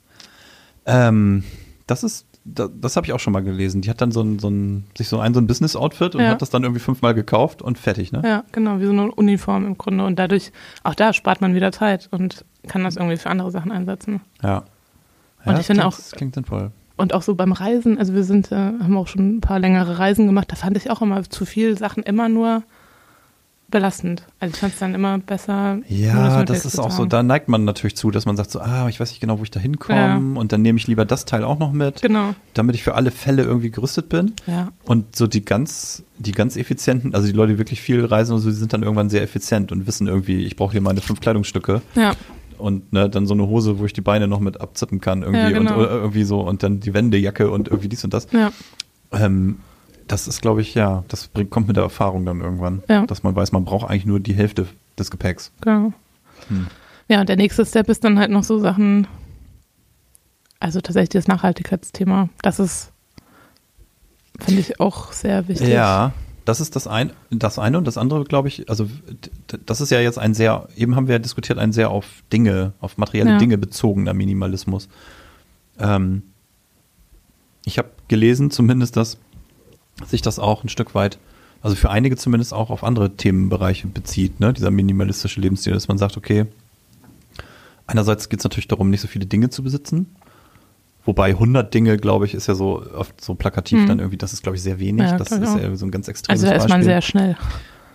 Ähm, 0.87 1.44
das 1.87 2.03
ist, 2.05 2.26
das, 2.44 2.70
das 2.81 2.96
habe 2.96 3.07
ich 3.07 3.12
auch 3.12 3.20
schon 3.20 3.33
mal 3.33 3.42
gelesen. 3.42 3.83
Die 3.83 3.90
hat 3.90 4.00
dann 4.00 4.12
so 4.12 4.22
ein, 4.22 4.38
so 4.38 4.48
ein, 4.48 4.85
sich 4.96 5.09
so 5.09 5.18
ein, 5.20 5.35
so 5.35 5.40
ein 5.40 5.46
Business-Outfit 5.46 6.14
und 6.14 6.22
Ja. 6.22 6.31
hat 6.31 6.42
das 6.42 6.50
dann 6.50 6.62
irgendwie 6.62 6.81
fünfmal 6.81 7.14
gekauft 7.14 7.61
und 7.62 7.79
fertig, 7.79 8.12
ne? 8.12 8.22
Ja, 8.24 8.44
genau, 8.53 8.81
wie 8.81 8.87
so 8.87 8.92
eine 8.92 9.11
Uniform 9.12 9.66
im 9.66 9.76
Grunde. 9.79 10.05
Und 10.05 10.18
dadurch, 10.18 10.50
auch 10.83 10.94
da 10.94 11.12
spart 11.12 11.40
man 11.40 11.55
wieder 11.55 11.70
Zeit 11.72 12.09
und 12.11 12.44
kann 12.66 12.83
das 12.85 12.96
irgendwie 12.96 13.16
für 13.16 13.29
andere 13.31 13.50
Sachen 13.50 13.70
einsetzen. 13.72 14.20
Ja. 14.42 14.59
Und 15.44 15.53
Ja, 15.53 15.59
ich 15.61 15.66
finde 15.66 15.81
klingt- 15.83 15.85
auch- 15.94 15.96
Das 15.96 16.12
klingt 16.12 16.35
sinnvoll. 16.35 16.70
Und 16.96 17.14
auch 17.14 17.22
so 17.22 17.35
beim 17.35 17.53
Reisen, 17.53 17.96
also 17.98 18.12
wir 18.14 18.24
sind, 18.24 18.53
äh, 18.53 18.57
haben 18.57 18.96
auch 18.98 19.09
schon 19.09 19.37
ein 19.37 19.40
paar 19.40 19.59
längere 19.59 19.98
Reisen 19.98 20.26
gemacht, 20.26 20.53
da 20.53 20.57
fand 20.57 20.76
ich 20.76 20.90
auch 20.90 21.00
immer 21.00 21.22
zu 21.24 21.46
viel 21.46 21.79
Sachen 21.79 22.03
immer 22.03 22.29
nur 22.29 22.62
belastend. 23.70 24.24
Also 24.40 24.54
ich 24.54 24.61
fand 24.61 24.72
es 24.74 24.78
dann 24.78 24.94
immer 24.94 25.18
besser. 25.18 25.78
Ja, 25.88 26.44
das 26.44 26.64
ist 26.64 26.78
auch 26.78 26.90
so, 26.90 27.04
da 27.04 27.22
neigt 27.22 27.48
man 27.48 27.64
natürlich 27.64 27.96
zu, 27.96 28.11
dass 28.11 28.26
man 28.26 28.37
sagt 28.37 28.50
so, 28.50 28.61
ah, 28.61 28.88
ich 28.88 28.98
weiß 29.00 29.11
nicht 29.11 29.20
genau, 29.20 29.38
wo 29.38 29.42
ich 29.42 29.50
da 29.50 29.61
hinkomme 29.61 29.98
Ja. 29.98 30.16
und 30.16 30.52
dann 30.52 30.62
nehme 30.62 30.78
ich 30.78 30.87
lieber 30.87 31.04
das 31.04 31.24
Teil 31.24 31.44
auch 31.44 31.59
noch 31.59 31.72
mit, 31.72 32.02
Genau, 32.02 32.35
damit 32.54 32.74
ich 32.74 32.83
für 32.83 32.94
alle 32.94 33.11
Fälle 33.11 33.42
irgendwie 33.44 33.70
gerüstet 33.70 34.09
bin. 34.09 34.33
ja. 34.46 34.68
Und 34.85 35.16
so 35.16 35.26
die 35.26 35.44
ganz, 35.44 36.02
die 36.18 36.33
ganz 36.33 36.56
effizienten, 36.56 37.14
also 37.14 37.26
die 37.26 37.33
Leute, 37.33 37.52
die 37.52 37.59
wirklich 37.59 37.80
viel 37.80 38.04
reisen 38.04 38.35
und 38.35 38.40
so, 38.40 38.50
die 38.50 38.56
sind 38.56 38.72
dann 38.72 38.83
irgendwann 38.83 39.09
sehr 39.11 39.22
effizient 39.22 39.72
und 39.72 39.87
wissen 39.87 40.06
irgendwie, 40.06 40.44
ich 40.44 40.56
brauche 40.56 40.72
hier 40.72 40.80
meine 40.80 41.00
fünf 41.00 41.20
Kleidungsstücke 41.20 41.80
Ja, 41.94 42.12
und 42.59 42.92
ne, 42.92 43.09
dann 43.09 43.26
so 43.26 43.35
eine 43.35 43.46
Hose, 43.46 43.78
wo 43.78 43.85
ich 43.87 43.92
die 43.92 44.00
Beine 44.02 44.28
noch 44.28 44.40
mit 44.40 44.61
abzippen 44.61 45.00
kann 45.00 45.22
irgendwie 45.22 45.40
Ja, 45.40 45.50
genau. 45.50 45.78
und 45.78 45.85
irgendwie 45.85 46.24
so 46.24 46.40
und 46.40 46.62
dann 46.62 46.80
die 46.80 46.92
Wendejacke 46.92 47.50
und 47.50 47.68
irgendwie 47.68 47.88
dies 47.88 48.04
und 48.04 48.12
das. 48.12 48.26
ja, 48.33 48.50
Ähm, 49.12 49.56
das 50.10 50.26
ist, 50.26 50.42
glaube 50.42 50.60
ich, 50.60 50.74
ja, 50.74 51.04
das 51.08 51.28
bringt, 51.28 51.50
kommt 51.50 51.68
mit 51.68 51.76
der 51.76 51.84
Erfahrung 51.84 52.24
dann 52.26 52.40
irgendwann, 52.40 52.82
Ja. 52.88 53.06
dass 53.06 53.22
man 53.22 53.34
weiß, 53.36 53.52
man 53.52 53.64
braucht 53.64 53.88
eigentlich 53.88 54.06
nur 54.06 54.18
die 54.20 54.34
Hälfte 54.34 54.66
des 54.98 55.10
Gepäcks. 55.10 55.52
genau. 55.60 55.92
Hm. 56.48 56.66
Ja, 57.08 57.20
und 57.20 57.28
der 57.28 57.36
nächste 57.36 57.66
Step 57.66 57.88
ist 57.88 58.02
dann 58.04 58.18
halt 58.18 58.30
noch 58.30 58.44
so 58.44 58.58
Sachen, 58.58 59.06
also 60.58 60.80
tatsächlich 60.80 61.10
das 61.10 61.26
Nachhaltigkeitsthema. 61.28 62.28
Das 62.42 62.58
ist, 62.60 62.92
finde 64.38 64.60
ich, 64.60 64.80
auch 64.80 65.12
sehr 65.12 65.46
wichtig. 65.48 65.68
Ja, 65.68 66.12
das 66.44 66.60
ist 66.60 66.76
das, 66.76 66.86
ein, 66.86 67.12
das 67.30 67.58
eine 67.58 67.78
und 67.78 67.86
das 67.86 67.98
andere, 67.98 68.24
glaube 68.24 68.48
ich, 68.48 68.68
also 68.70 68.88
das 69.66 69.80
ist 69.80 69.90
ja 69.90 70.00
jetzt 70.00 70.18
ein 70.18 70.34
sehr, 70.34 70.68
eben 70.76 70.96
haben 70.96 71.06
wir 71.08 71.14
ja 71.14 71.18
diskutiert, 71.18 71.58
ein 71.58 71.72
sehr 71.72 71.90
auf 71.90 72.06
Dinge, 72.32 72.72
auf 72.80 72.96
materielle 72.96 73.30
Ja. 73.32 73.38
Dinge 73.38 73.58
bezogener 73.58 74.14
Minimalismus. 74.14 74.88
Ähm, 75.78 76.22
ich 77.64 77.76
habe 77.78 77.90
gelesen 78.08 78.50
zumindest, 78.50 78.96
dass 78.96 79.18
sich 80.06 80.22
das 80.22 80.38
auch 80.38 80.64
ein 80.64 80.68
Stück 80.68 80.94
weit, 80.94 81.18
also 81.62 81.76
für 81.76 81.90
einige 81.90 82.16
zumindest 82.16 82.54
auch 82.54 82.70
auf 82.70 82.84
andere 82.84 83.16
Themenbereiche 83.16 83.86
bezieht, 83.86 84.40
ne? 84.40 84.52
dieser 84.52 84.70
minimalistische 84.70 85.40
Lebensstil, 85.40 85.72
dass 85.74 85.88
man 85.88 85.98
sagt, 85.98 86.16
okay, 86.16 86.46
einerseits 87.86 88.28
geht 88.28 88.40
es 88.40 88.44
natürlich 88.44 88.68
darum, 88.68 88.90
nicht 88.90 89.00
so 89.00 89.08
viele 89.08 89.26
Dinge 89.26 89.50
zu 89.50 89.62
besitzen, 89.62 90.06
Wobei 91.06 91.30
100 91.30 91.72
Dinge, 91.72 91.96
glaube 91.96 92.26
ich, 92.26 92.34
ist 92.34 92.46
ja 92.46 92.54
so 92.54 92.84
oft 92.94 93.24
so 93.24 93.34
plakativ 93.34 93.80
Hm. 93.80 93.86
dann 93.88 93.98
irgendwie, 94.00 94.18
das 94.18 94.34
ist, 94.34 94.42
glaube 94.42 94.56
ich, 94.56 94.62
sehr 94.62 94.78
wenig. 94.78 95.08
Ja, 95.10 95.16
das 95.16 95.32
ist 95.32 95.56
ja 95.56 95.74
so 95.74 95.86
ein 95.86 95.90
ganz 95.90 96.08
extremes 96.08 96.42
Also 96.42 96.46
da 96.50 96.56
ist 96.56 96.68
man 96.68 96.80
Beispiel. 96.80 96.84
sehr 96.84 97.00
schnell. 97.00 97.36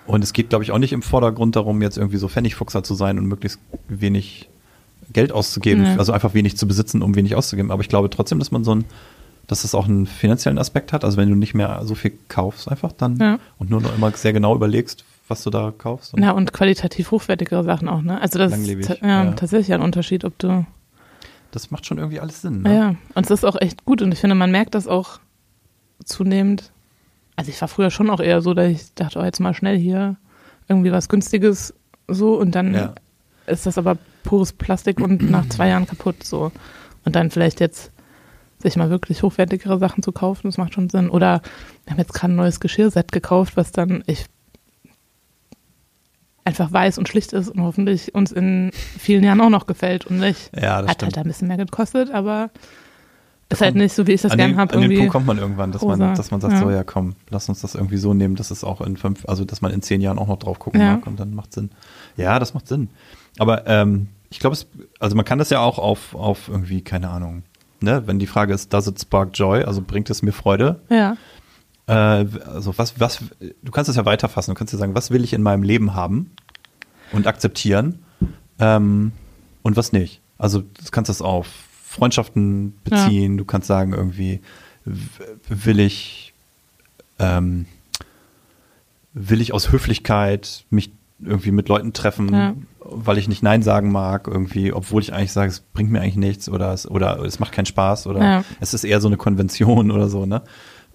Und 0.07 0.23
es 0.23 0.33
geht, 0.33 0.49
glaube 0.49 0.63
ich, 0.63 0.71
auch 0.71 0.79
nicht 0.79 0.91
im 0.91 1.03
Vordergrund 1.03 1.55
darum, 1.55 1.81
jetzt 1.83 1.97
irgendwie 1.97 2.17
so 2.17 2.27
Pfennigfuchser 2.27 2.83
zu 2.83 2.95
sein 2.95 3.19
und 3.19 3.27
möglichst 3.27 3.59
wenig 3.87 4.49
Geld 5.13 5.31
auszugeben, 5.31 5.83
Nee. 5.83 5.99
also 5.99 6.13
einfach 6.13 6.33
wenig 6.33 6.57
zu 6.57 6.67
besitzen, 6.67 7.03
um 7.03 7.13
wenig 7.15 7.35
auszugeben. 7.35 7.69
Aber 7.71 7.81
ich 7.83 7.89
glaube 7.89 8.09
trotzdem, 8.09 8.39
dass 8.39 8.49
man 8.49 8.63
so 8.63 8.73
ein, 8.73 8.85
dass 9.47 9.61
das 9.63 9.75
auch 9.75 9.85
einen 9.85 10.05
finanziellen 10.07 10.57
Aspekt 10.57 10.93
hat. 10.93 11.03
Also 11.05 11.17
wenn 11.17 11.29
du 11.29 11.35
nicht 11.35 11.53
mehr 11.53 11.81
so 11.83 11.95
viel 11.95 12.13
kaufst 12.29 12.69
einfach 12.69 12.91
dann 12.91 13.17
Ja. 13.17 13.39
und 13.59 13.69
nur 13.69 13.81
noch 13.81 13.95
immer 13.95 14.11
sehr 14.11 14.33
genau 14.33 14.55
überlegst, 14.55 15.03
was 15.27 15.43
du 15.43 15.49
da 15.49 15.73
kaufst. 15.77 16.13
Und 16.13 16.23
Ja, 16.23 16.31
und 16.31 16.53
qualitativ 16.53 17.11
hochwertigere 17.11 17.63
Sachen 17.63 17.87
auch, 17.89 18.01
ne? 18.01 18.19
Also 18.21 18.37
das 18.39 18.51
Langlebig, 18.51 18.89
ist 18.89 19.01
ja, 19.01 19.23
ja. 19.25 19.31
tatsächlich 19.33 19.73
ein 19.73 19.81
Unterschied, 19.81 20.23
ob 20.25 20.37
du. 20.39 20.65
Das 21.51 21.71
macht 21.71 21.85
schon 21.85 21.97
irgendwie 21.97 22.19
alles 22.19 22.41
Sinn. 22.41 22.63
Ja. 22.65 22.69
Ne? 22.71 22.75
ja, 22.77 22.95
und 23.15 23.23
es 23.25 23.31
ist 23.31 23.43
auch 23.45 23.55
echt 23.59 23.85
gut 23.85 24.01
und 24.01 24.11
ich 24.11 24.19
finde, 24.19 24.35
man 24.35 24.51
merkt 24.51 24.75
das 24.75 24.87
auch 24.87 25.19
zunehmend. 26.03 26.71
Also 27.35 27.49
ich 27.51 27.59
war 27.61 27.67
früher 27.67 27.91
schon 27.91 28.09
auch 28.09 28.19
eher 28.19 28.41
so, 28.41 28.53
dass 28.53 28.69
ich 28.69 28.93
dachte, 28.93 29.19
oh, 29.19 29.23
jetzt 29.23 29.39
mal 29.39 29.53
schnell 29.53 29.77
hier 29.77 30.15
irgendwie 30.67 30.91
was 30.91 31.09
Günstiges 31.09 31.73
so 32.07 32.39
und 32.39 32.53
dann 32.55 32.73
Ja. 32.73 32.93
ist 33.47 33.65
das 33.65 33.77
aber 33.77 33.97
pures 34.23 34.53
Plastik 34.53 34.99
und 34.99 35.29
nach 35.29 35.47
zwei 35.49 35.69
Jahren 35.69 35.85
kaputt 35.85 36.23
so. 36.23 36.51
Und 37.03 37.15
dann 37.15 37.29
vielleicht 37.31 37.59
jetzt 37.59 37.91
sich 38.61 38.75
mal 38.77 38.89
wirklich 38.89 39.21
hochwertigere 39.23 39.77
Sachen 39.79 40.01
zu 40.03 40.11
kaufen, 40.11 40.47
das 40.47 40.57
macht 40.57 40.73
schon 40.73 40.89
Sinn. 40.89 41.09
Oder 41.09 41.41
wir 41.85 41.91
haben 41.91 41.99
jetzt 41.99 42.13
gerade 42.13 42.33
ein 42.33 42.37
neues 42.37 42.59
Geschirrset 42.59 43.11
gekauft, 43.11 43.57
was 43.57 43.71
dann 43.71 44.03
ich 44.07 44.25
einfach 46.43 46.71
weiß 46.71 46.97
und 46.99 47.07
schlicht 47.09 47.33
ist 47.33 47.49
und 47.49 47.61
hoffentlich 47.61 48.13
uns 48.13 48.31
in 48.31 48.69
vielen 48.73 49.23
Jahren 49.23 49.41
auch 49.41 49.49
noch 49.49 49.65
gefällt 49.65 50.05
und 50.05 50.19
nicht. 50.19 50.51
Ja, 50.55 50.81
das 50.81 50.91
Hat 50.91 50.97
stimmt. 50.97 51.17
halt 51.17 51.25
ein 51.25 51.29
bisschen 51.29 51.47
mehr 51.47 51.57
gekostet, 51.57 52.11
aber 52.11 52.51
ist 53.49 53.61
halt 53.61 53.75
nicht 53.75 53.93
so, 53.95 54.05
wie 54.07 54.11
ich 54.13 54.21
das 54.21 54.31
an 54.31 54.37
gern 54.37 54.51
den, 54.51 54.57
habe. 54.57 54.73
an 54.75 54.81
den. 54.81 54.95
Punkt 54.97 55.11
kommt 55.11 55.27
man 55.27 55.37
irgendwann, 55.37 55.71
dass 55.71 55.81
man, 55.83 55.99
dass 55.99 56.31
man 56.31 56.41
sagt, 56.41 56.53
Ja. 56.53 56.59
so 56.59 56.69
ja 56.71 56.83
komm, 56.83 57.15
lass 57.29 57.47
uns 57.49 57.61
das 57.61 57.73
irgendwie 57.75 57.97
so 57.97 58.13
nehmen, 58.13 58.35
dass 58.35 58.51
es 58.51 58.63
auch 58.63 58.81
in 58.81 58.97
fünf, 58.97 59.27
also 59.27 59.43
dass 59.45 59.61
man 59.61 59.71
in 59.71 59.81
zehn 59.81 60.01
Jahren 60.01 60.19
auch 60.19 60.27
noch 60.27 60.39
drauf 60.39 60.59
gucken 60.59 60.81
Ja. 60.81 60.93
mag 60.93 61.07
und 61.07 61.19
dann 61.19 61.33
macht 61.33 61.53
Sinn. 61.53 61.69
Ja, 62.17 62.37
das 62.39 62.53
macht 62.53 62.67
Sinn. 62.67 62.89
Aber 63.37 63.65
ähm, 63.67 64.07
ich 64.29 64.39
glaube, 64.39 64.57
also 64.99 65.15
man 65.15 65.25
kann 65.25 65.39
das 65.39 65.49
ja 65.51 65.59
auch 65.61 65.79
auf, 65.79 66.15
auf 66.15 66.47
irgendwie, 66.49 66.81
keine 66.81 67.09
Ahnung, 67.09 67.43
ne, 67.81 68.03
wenn 68.05 68.19
die 68.19 68.27
Frage 68.27 68.53
ist, 68.53 68.73
does 68.73 68.87
it 68.87 68.99
spark 68.99 69.29
joy, 69.33 69.63
also 69.63 69.81
bringt 69.81 70.09
es 70.09 70.21
mir 70.21 70.31
Freude? 70.31 70.81
Ja, 70.89 71.17
Äh, 71.87 71.93
also 71.93 72.75
was, 72.77 72.99
was, 72.99 73.19
du 73.39 73.71
kannst 73.71 73.89
es 73.89 73.95
ja 73.95 74.05
weiterfassen, 74.05 74.53
du 74.53 74.57
kannst 74.57 74.73
ja 74.73 74.79
sagen, 74.79 74.95
was 74.95 75.11
will 75.11 75.23
ich 75.23 75.33
in 75.33 75.43
meinem 75.43 75.61
Leben 75.61 75.93
haben 75.93 76.31
und 77.11 77.27
akzeptieren 77.27 77.99
ähm, 78.57 79.11
und 79.61 79.75
was 79.77 79.91
nicht. 79.91 80.19
Also 80.39 80.61
du 80.61 80.91
kannst 80.91 81.09
das 81.09 81.21
auf 81.21 81.47
Freundschaften 81.83 82.73
beziehen, 82.83 83.37
du 83.37 83.45
kannst 83.45 83.67
sagen 83.67 83.93
irgendwie, 83.93 84.41
will 85.47 85.79
ich, 85.79 86.33
ähm, 87.19 87.67
will 89.13 89.39
ich 89.39 89.53
aus 89.53 89.71
Höflichkeit 89.71 90.65
mich 90.69 90.91
irgendwie 91.19 91.51
mit 91.51 91.69
Leuten 91.69 91.93
treffen, 91.93 92.33
Ja. 92.33 92.55
Weil 92.87 93.17
ich 93.17 93.27
nicht 93.27 93.41
Nein 93.43 93.63
sagen 93.63 93.91
mag, 93.91 94.27
irgendwie, 94.27 94.71
obwohl 94.71 95.01
ich 95.01 95.13
eigentlich 95.13 95.31
sage, 95.31 95.49
es 95.49 95.59
bringt 95.61 95.91
mir 95.91 96.01
eigentlich 96.01 96.15
nichts 96.17 96.47
oder 96.49 96.71
es, 96.73 96.89
oder 96.89 97.19
es 97.23 97.39
macht 97.39 97.51
keinen 97.51 97.65
Spaß 97.65 98.07
oder 98.07 98.21
Ja. 98.23 98.43
es 98.59 98.73
ist 98.73 98.83
eher 98.83 99.01
so 99.01 99.07
eine 99.07 99.17
Konvention 99.17 99.91
oder 99.95 100.07
so, 100.07 100.25
ne? 100.25 100.41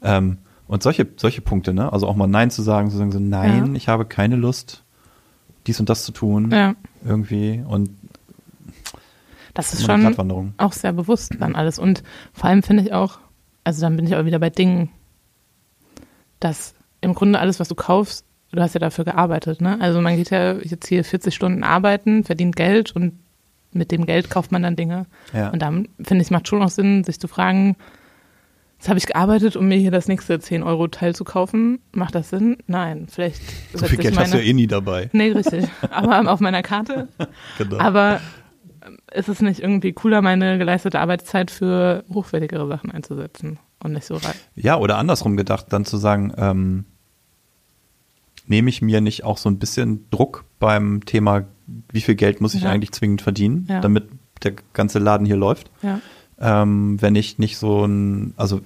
Ähm, 0.02 0.38
und 0.66 0.82
solche, 0.84 1.06
solche 1.16 1.40
Punkte, 1.40 1.74
ne? 1.74 1.92
Also 1.92 2.06
auch 2.06 2.14
mal 2.14 2.28
Nein 2.28 2.50
zu 2.50 2.62
sagen, 2.62 2.90
zu 2.90 2.96
sagen 2.96 3.10
so, 3.12 3.18
nein, 3.18 3.66
Ja. 3.66 3.72
ich 3.74 3.88
habe 3.88 4.04
keine 4.04 4.36
Lust, 4.36 4.84
dies 5.66 5.80
und 5.80 5.88
das 5.88 6.04
zu 6.04 6.12
tun, 6.12 6.50
ja. 6.52 6.74
irgendwie. 7.04 7.62
Und 7.66 7.90
Das 9.52 9.72
ist 9.74 9.84
schon 9.84 10.16
auch 10.58 10.72
sehr 10.72 10.92
bewusst 10.92 11.32
dann 11.40 11.56
alles. 11.56 11.78
Und 11.78 12.02
vor 12.32 12.48
allem 12.48 12.62
finde 12.62 12.84
ich 12.84 12.92
auch, 12.92 13.18
also 13.64 13.80
dann 13.82 13.96
bin 13.96 14.06
ich 14.06 14.14
aber 14.14 14.24
wieder 14.26 14.38
bei 14.38 14.50
Dingen, 14.50 14.90
dass 16.38 16.74
im 17.00 17.14
Grunde 17.14 17.38
alles, 17.38 17.60
was 17.60 17.68
du 17.68 17.74
kaufst, 17.74 18.24
du 18.52 18.60
hast 18.60 18.74
ja 18.74 18.80
dafür 18.80 19.04
gearbeitet, 19.04 19.60
ne? 19.60 19.78
Also 19.80 20.00
man 20.00 20.16
geht 20.16 20.30
ja 20.30 20.54
jetzt 20.54 20.86
hier 20.86 21.04
40 21.04 21.34
Stunden 21.34 21.62
arbeiten, 21.64 22.24
verdient 22.24 22.56
Geld 22.56 22.94
und 22.94 23.14
mit 23.72 23.92
dem 23.92 24.06
Geld 24.06 24.30
kauft 24.30 24.52
man 24.52 24.62
dann 24.62 24.76
Dinge. 24.76 25.06
Ja. 25.32 25.50
Und 25.50 25.62
dann 25.62 25.88
finde 26.02 26.22
ich, 26.22 26.30
macht 26.30 26.48
schon 26.48 26.62
auch 26.62 26.70
Sinn, 26.70 27.04
sich 27.04 27.20
zu 27.20 27.28
fragen, 27.28 27.76
jetzt 28.78 28.88
habe 28.88 28.98
ich 28.98 29.06
gearbeitet, 29.06 29.56
um 29.56 29.68
mir 29.68 29.78
hier 29.78 29.92
das 29.92 30.08
nächste 30.08 30.36
10-Euro-Teil 30.36 31.14
zu 31.14 31.24
kaufen. 31.24 31.80
Macht 31.92 32.14
das 32.14 32.30
Sinn? 32.30 32.56
Nein. 32.66 33.06
Vielleicht 33.08 33.40
So 33.72 33.86
viel 33.86 34.00
ich 34.00 34.06
Geld 34.06 34.18
hast 34.18 34.32
du 34.34 34.38
ja 34.38 34.44
eh 34.44 34.52
nie 34.52 34.66
dabei. 34.66 35.08
Nee, 35.12 35.30
richtig. 35.30 35.66
Aber 35.90 36.28
auf 36.32 36.40
meiner 36.40 36.62
Karte. 36.62 37.08
Genau. 37.58 37.78
Aber 37.78 38.20
ähm, 38.84 38.96
ist 39.12 39.28
es 39.28 39.40
nicht 39.40 39.60
irgendwie 39.60 39.92
cooler, 39.92 40.22
meine 40.22 40.58
geleistete 40.58 40.98
Arbeitszeit 40.98 41.50
für 41.50 42.04
hochwertigere 42.12 42.66
Sachen 42.66 42.90
einzusetzen 42.90 43.58
und 43.82 43.92
nicht 43.92 44.06
so 44.06 44.14
rein? 44.14 44.34
Ja, 44.54 44.78
oder 44.78 44.96
andersrum 44.96 45.36
gedacht, 45.36 45.66
dann 45.70 45.84
zu 45.84 45.98
sagen, 45.98 46.32
ähm, 46.38 46.86
nehme 48.50 48.68
ich 48.68 48.82
mir 48.82 49.00
nicht 49.00 49.24
auch 49.24 49.38
so 49.38 49.48
ein 49.48 49.58
bisschen 49.58 50.04
Druck 50.10 50.44
beim 50.58 51.04
Thema, 51.06 51.44
wie 51.92 52.00
viel 52.00 52.16
Geld 52.16 52.40
muss 52.40 52.54
ich 52.54 52.62
Ja. 52.62 52.70
eigentlich 52.70 52.92
zwingend 52.92 53.22
verdienen, 53.22 53.66
Ja. 53.68 53.80
damit 53.80 54.08
der 54.42 54.54
ganze 54.72 54.98
Laden 54.98 55.24
hier 55.26 55.36
läuft. 55.36 55.70
Ja. 55.82 56.00
Ähm, 56.40 57.00
wenn 57.00 57.14
ich 57.14 57.38
nicht 57.38 57.56
so 57.58 57.84
ein, 57.86 58.34
also 58.36 58.60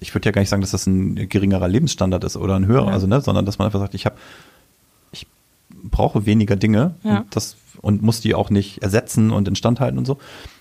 ich 0.00 0.14
würde 0.14 0.26
ja 0.26 0.32
gar 0.32 0.40
nicht 0.42 0.48
sagen, 0.48 0.62
dass 0.62 0.72
das 0.72 0.86
ein 0.86 1.28
geringerer 1.28 1.68
Lebensstandard 1.68 2.24
ist 2.24 2.36
oder 2.36 2.56
ein 2.56 2.66
höherer, 2.66 2.88
also 2.88 3.06
ne, 3.06 3.20
sondern 3.20 3.46
dass 3.46 3.58
man 3.58 3.66
einfach 3.66 3.80
sagt, 3.80 3.94
ich 3.94 4.04
habe, 4.06 4.16
ich 5.12 5.26
brauche 5.84 6.26
weniger 6.26 6.56
Dinge 6.56 6.94
und 7.04 7.24
das 7.30 7.56
und 7.82 8.02
muss 8.02 8.20
die 8.20 8.34
auch 8.34 8.50
nicht 8.50 8.82
ersetzen 8.82 9.30
und 9.30 9.48
instand 9.48 9.80
halten 9.80 9.96
und 9.98 10.06
so. 10.06 10.18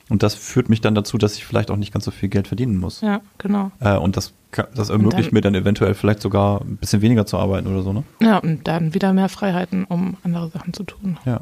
Und 0.09 0.23
das 0.23 0.33
führt 0.35 0.69
mich 0.69 0.81
dann 0.81 0.95
dazu, 0.95 1.17
dass 1.19 1.35
ich 1.35 1.45
vielleicht 1.45 1.69
auch 1.71 1.75
nicht 1.77 1.93
ganz 1.93 2.05
so 2.05 2.11
viel 2.11 2.29
Geld 2.29 2.47
verdienen 2.47 2.77
muss. 2.77 3.01
Ja, 3.01 3.21
genau. 3.37 3.71
Äh, 3.79 3.95
und 3.95 4.17
das, 4.17 4.33
das 4.73 4.89
ermöglicht 4.89 5.27
dann- 5.29 5.33
mir 5.35 5.41
dann 5.41 5.55
eventuell 5.55 5.93
vielleicht 5.93 6.21
sogar 6.21 6.61
ein 6.61 6.77
bisschen 6.77 7.01
weniger 7.01 7.25
zu 7.27 7.37
arbeiten 7.37 7.67
oder 7.67 7.83
so, 7.83 7.93
ne? 7.93 8.03
Ja, 8.21 8.37
und 8.39 8.67
dann 8.67 8.93
wieder 8.95 9.13
mehr 9.13 9.29
Freiheiten, 9.29 9.85
um 9.85 10.17
andere 10.23 10.49
Sachen 10.49 10.73
zu 10.73 10.83
tun. 10.83 11.17
Ja. 11.25 11.41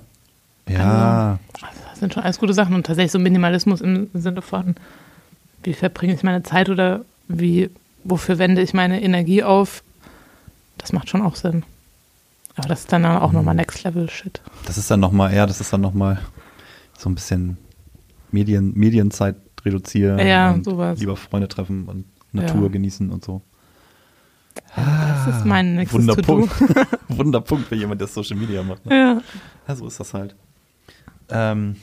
Ja, 0.69 1.39
Also 1.61 1.79
das 1.89 1.99
sind 1.99 2.13
schon 2.13 2.23
alles 2.23 2.39
gute 2.39 2.53
Sachen 2.53 2.75
und 2.75 2.85
tatsächlich 2.85 3.13
so 3.13 3.19
Minimalismus 3.19 3.79
im 3.79 4.09
Sinne 4.13 4.41
von, 4.41 4.75
wie 5.63 5.73
verbringe 5.73 6.13
ich 6.13 6.23
meine 6.23 6.43
Zeit 6.43 6.69
oder 6.69 7.05
wie, 7.29 7.69
wofür 8.03 8.37
wende 8.37 8.61
ich 8.61 8.73
meine 8.73 9.01
Energie 9.01 9.43
auf, 9.43 9.81
das 10.77 10.91
macht 10.91 11.09
schon 11.09 11.21
auch 11.21 11.35
Sinn. 11.37 11.63
Aber 12.57 12.67
das 12.67 12.81
ist 12.81 12.91
dann 12.91 13.05
auch 13.05 13.31
nochmal 13.31 13.55
Next 13.55 13.83
Level 13.85 14.09
Shit. 14.09 14.41
das 14.65 14.77
ist 14.77 14.91
dann 14.91 14.99
nochmal, 14.99 15.33
ja, 15.33 15.45
das 15.45 15.61
ist 15.61 15.71
dann 15.71 15.79
nochmal 15.81 16.19
so 16.97 17.07
ein 17.09 17.15
bisschen 17.15 17.57
Medien, 18.31 18.73
Medienzeit 18.75 19.35
reduzieren 19.65 20.19
Ja, 20.25 20.51
und 20.51 20.63
sowas. 20.65 20.99
lieber 20.99 21.15
Freunde 21.15 21.47
treffen 21.47 21.85
und 21.87 22.05
Natur 22.31 22.63
Ja. 22.63 22.67
genießen 22.69 23.09
und 23.09 23.23
so. 23.23 23.41
Das 24.75 25.37
ist 25.37 25.45
mein 25.45 25.75
nächstes 25.75 25.99
Wunderpunkt. 25.99 26.51
Wunderpunkt 27.09 27.67
für 27.67 27.75
jemand, 27.75 28.01
der 28.01 28.07
Social 28.07 28.37
Media 28.37 28.63
macht. 28.63 28.85
Ne? 28.85 28.95
Ja. 28.95 29.21
Ja, 29.67 29.75
so 29.75 29.87
ist 29.87 29.99
das 29.99 30.13
halt. 30.13 30.35
Ähm, 31.29 31.75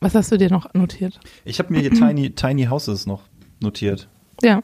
Was 0.00 0.14
hast 0.14 0.30
du 0.32 0.38
dir 0.38 0.50
noch 0.50 0.72
notiert? 0.74 1.18
ich 1.44 1.58
habe 1.58 1.72
mir 1.72 1.80
hier 1.80 1.90
Tiny, 1.90 2.30
Tiny 2.30 2.66
Houses 2.66 3.06
noch 3.06 3.22
notiert. 3.60 4.08
Ja. 4.42 4.62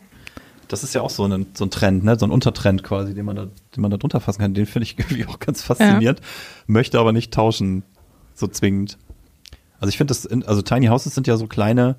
Das 0.68 0.82
ist 0.84 0.94
ja 0.94 1.02
auch 1.02 1.10
so 1.10 1.24
ein, 1.26 1.46
so 1.54 1.64
ein 1.66 1.70
Trend, 1.70 2.02
ne? 2.04 2.18
so 2.18 2.26
ein 2.26 2.30
Untertrend 2.30 2.82
quasi, 2.82 3.14
den 3.14 3.26
man 3.26 3.36
da, 3.36 3.44
den 3.76 3.82
man 3.82 3.90
da 3.90 3.96
drunter 3.98 4.20
fassen 4.20 4.40
kann. 4.40 4.54
Den 4.54 4.66
finde 4.66 4.84
ich 4.84 4.98
irgendwie 4.98 5.26
auch 5.26 5.38
ganz 5.38 5.62
faszinierend, 5.62 6.20
möchte 6.66 6.98
aber 6.98 7.12
nicht 7.12 7.32
tauschen, 7.32 7.82
so 8.34 8.46
zwingend. 8.46 8.96
Also 9.82 9.88
ich 9.90 9.96
finde 9.96 10.12
das, 10.14 10.24
in- 10.24 10.44
also 10.44 10.62
Tiny 10.62 10.86
Houses 10.86 11.12
sind 11.12 11.26
ja 11.26 11.36
so 11.36 11.48
kleine, 11.48 11.96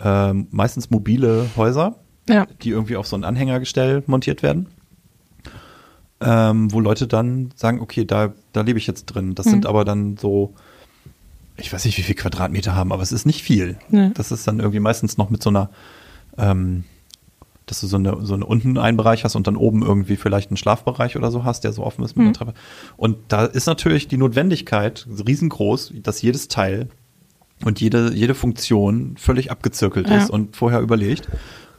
ähm, 0.00 0.46
meistens 0.50 0.88
mobile 0.88 1.46
Häuser, 1.54 1.96
Ja. 2.30 2.46
die 2.62 2.70
irgendwie 2.70 2.96
auf 2.96 3.06
so 3.06 3.14
ein 3.14 3.24
Anhängergestell 3.24 4.02
montiert 4.06 4.42
werden. 4.42 4.68
Ähm, 6.22 6.72
wo 6.72 6.80
Leute 6.80 7.06
dann 7.06 7.50
sagen, 7.56 7.80
okay, 7.80 8.06
da, 8.06 8.32
da 8.52 8.62
lebe 8.62 8.78
ich 8.78 8.86
jetzt 8.86 9.04
drin. 9.06 9.34
Das 9.34 9.44
sind 9.44 9.64
Mhm. 9.64 9.66
aber 9.66 9.84
dann 9.84 10.16
so, 10.16 10.54
ich 11.58 11.70
weiß 11.70 11.84
nicht, 11.84 11.98
wie 11.98 12.02
viel 12.02 12.14
Quadratmeter 12.14 12.74
haben, 12.74 12.90
aber 12.90 13.02
es 13.02 13.12
ist 13.12 13.26
nicht 13.26 13.42
viel. 13.42 13.76
Nee. 13.90 14.10
Das 14.14 14.32
ist 14.32 14.46
dann 14.48 14.58
irgendwie 14.60 14.80
meistens 14.80 15.18
noch 15.18 15.28
mit 15.28 15.42
so 15.42 15.50
einer, 15.50 15.68
ähm, 16.38 16.84
dass 17.66 17.80
du 17.80 17.86
so 17.86 17.96
eine, 17.96 18.18
so 18.26 18.34
eine 18.34 18.44
unten 18.44 18.76
einen 18.78 18.96
Bereich 18.96 19.24
hast 19.24 19.36
und 19.36 19.46
dann 19.46 19.56
oben 19.56 19.82
irgendwie 19.82 20.16
vielleicht 20.16 20.50
einen 20.50 20.56
Schlafbereich 20.58 21.16
oder 21.16 21.30
so 21.30 21.44
hast, 21.44 21.64
der 21.64 21.72
so 21.72 21.82
offen 21.84 22.04
ist 22.04 22.16
mit 22.16 22.22
Mhm. 22.22 22.26
einer 22.28 22.34
Treppe. 22.34 22.54
Und 22.96 23.16
da 23.28 23.44
ist 23.46 23.66
natürlich 23.66 24.06
die 24.08 24.16
Notwendigkeit 24.18 25.06
riesengroß, 25.26 25.94
dass 26.02 26.20
jedes 26.22 26.48
Teil 26.48 26.88
und 27.64 27.80
jede, 27.80 28.12
jede 28.12 28.34
Funktion 28.34 29.14
völlig 29.16 29.50
abgezirkelt 29.50 30.08
Ja. 30.10 30.16
ist 30.18 30.30
und 30.30 30.56
vorher 30.56 30.80
überlegt. 30.80 31.28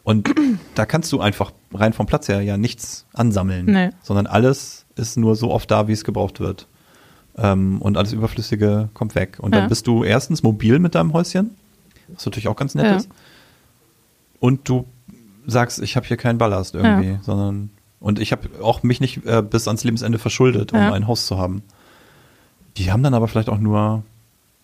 Und 0.03 0.33
da 0.75 0.85
kannst 0.85 1.11
du 1.11 1.19
einfach 1.19 1.51
rein 1.73 1.93
vom 1.93 2.05
Platz 2.05 2.27
her 2.27 2.41
ja 2.41 2.57
nichts 2.57 3.05
ansammeln, 3.13 3.65
Nee. 3.65 3.89
sondern 4.01 4.27
alles 4.27 4.85
ist 4.95 5.17
nur 5.17 5.35
so 5.35 5.51
oft 5.51 5.69
da, 5.69 5.87
wie 5.87 5.91
es 5.93 6.03
gebraucht 6.03 6.39
wird. 6.39 6.67
Ähm, 7.37 7.81
und 7.81 7.97
alles 7.97 8.13
Überflüssige 8.13 8.89
kommt 8.93 9.13
weg. 9.13 9.37
Und 9.41 9.53
dann 9.53 9.63
Ja. 9.63 9.67
bist 9.67 9.85
du 9.87 10.03
erstens 10.03 10.41
mobil 10.41 10.79
mit 10.79 10.95
deinem 10.95 11.11
Häuschen, 11.13 11.51
was 12.07 12.25
natürlich 12.25 12.47
auch 12.47 12.55
ganz 12.55 12.75
nett 12.75 12.85
Ja. 12.85 12.95
ist. 12.95 13.09
Und 14.39 14.67
du 14.69 14.85
sagst, 15.47 15.81
ich 15.81 15.95
habe 15.95 16.05
hier 16.05 16.17
keinen 16.17 16.37
Ballast 16.37 16.75
irgendwie, 16.75 17.17
sondern 17.21 17.69
und 17.99 18.19
ich 18.19 18.31
habe 18.31 18.49
auch 18.61 18.83
mich 18.83 18.99
nicht 18.99 19.25
äh, 19.25 19.41
bis 19.41 19.67
ans 19.67 19.83
Lebensende 19.83 20.19
verschuldet, 20.19 20.73
um 20.73 20.79
Ja. 20.79 20.93
ein 20.93 21.07
Haus 21.07 21.25
zu 21.27 21.37
haben. 21.37 21.63
Die 22.77 22.91
haben 22.91 23.03
dann 23.03 23.13
aber 23.13 23.27
vielleicht 23.27 23.49
auch 23.49 23.57
nur, 23.59 24.03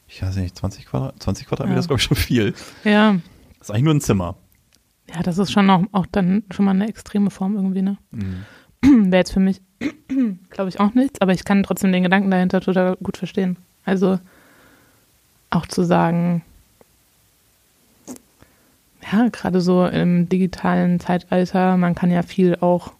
ich 0.07 0.21
weiß 0.21 0.35
nicht, 0.35 0.55
20 0.57 0.85
Quadrat, 0.85 1.15
20 1.21 1.47
Quadratmeter 1.47 1.75
Ja. 1.75 1.79
ist 1.79 1.87
glaube 1.87 1.99
ich 1.99 2.03
schon 2.05 2.17
viel. 2.17 2.53
Ja. 2.83 3.13
Das 3.59 3.69
ist 3.69 3.71
eigentlich 3.71 3.83
nur 3.83 3.93
ein 3.93 4.01
Zimmer. 4.01 4.35
Ja, 5.13 5.21
das 5.23 5.37
ist 5.37 5.51
schon 5.51 5.69
auch, 5.69 5.83
auch 5.91 6.05
dann 6.11 6.43
schon 6.51 6.65
mal 6.65 6.71
eine 6.71 6.87
extreme 6.87 7.29
Form 7.31 7.55
irgendwie, 7.55 7.81
ne? 7.81 7.97
Mhm. 8.11 8.45
Wäre 9.11 9.17
jetzt 9.21 9.33
für 9.33 9.39
mich, 9.39 9.61
glaube 10.49 10.69
ich, 10.69 10.79
auch 10.79 10.93
nichts, 10.93 11.19
aber 11.21 11.33
ich 11.33 11.43
kann 11.45 11.63
trotzdem 11.63 11.91
den 11.91 12.03
Gedanken 12.03 12.31
dahinter 12.31 12.61
total 12.61 12.95
gut 12.97 13.17
verstehen. 13.17 13.57
Also 13.85 14.19
auch 15.49 15.65
zu 15.67 15.83
sagen, 15.83 16.43
ja, 19.11 19.27
gerade 19.29 19.61
so 19.61 19.85
im 19.85 20.29
digitalen 20.29 20.99
Zeitalter, 20.99 21.77
man 21.77 21.95
kann 21.95 22.11
ja 22.11 22.21
viel 22.21 22.57
auch 22.59 22.93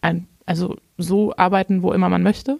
ein, 0.00 0.26
also 0.46 0.76
so 0.96 1.34
arbeiten, 1.36 1.82
wo 1.82 1.92
immer 1.92 2.08
man 2.08 2.22
möchte 2.22 2.58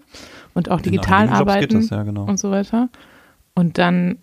und 0.55 0.71
auch 0.71 0.79
In 0.79 0.85
digital 0.85 1.29
arbeiten 1.29 1.81
das, 1.81 1.90
ja, 1.90 2.03
genau. 2.03 2.25
und 2.25 2.38
so 2.38 2.51
weiter. 2.51 2.88
Und 3.55 3.79
dann, 3.79 4.18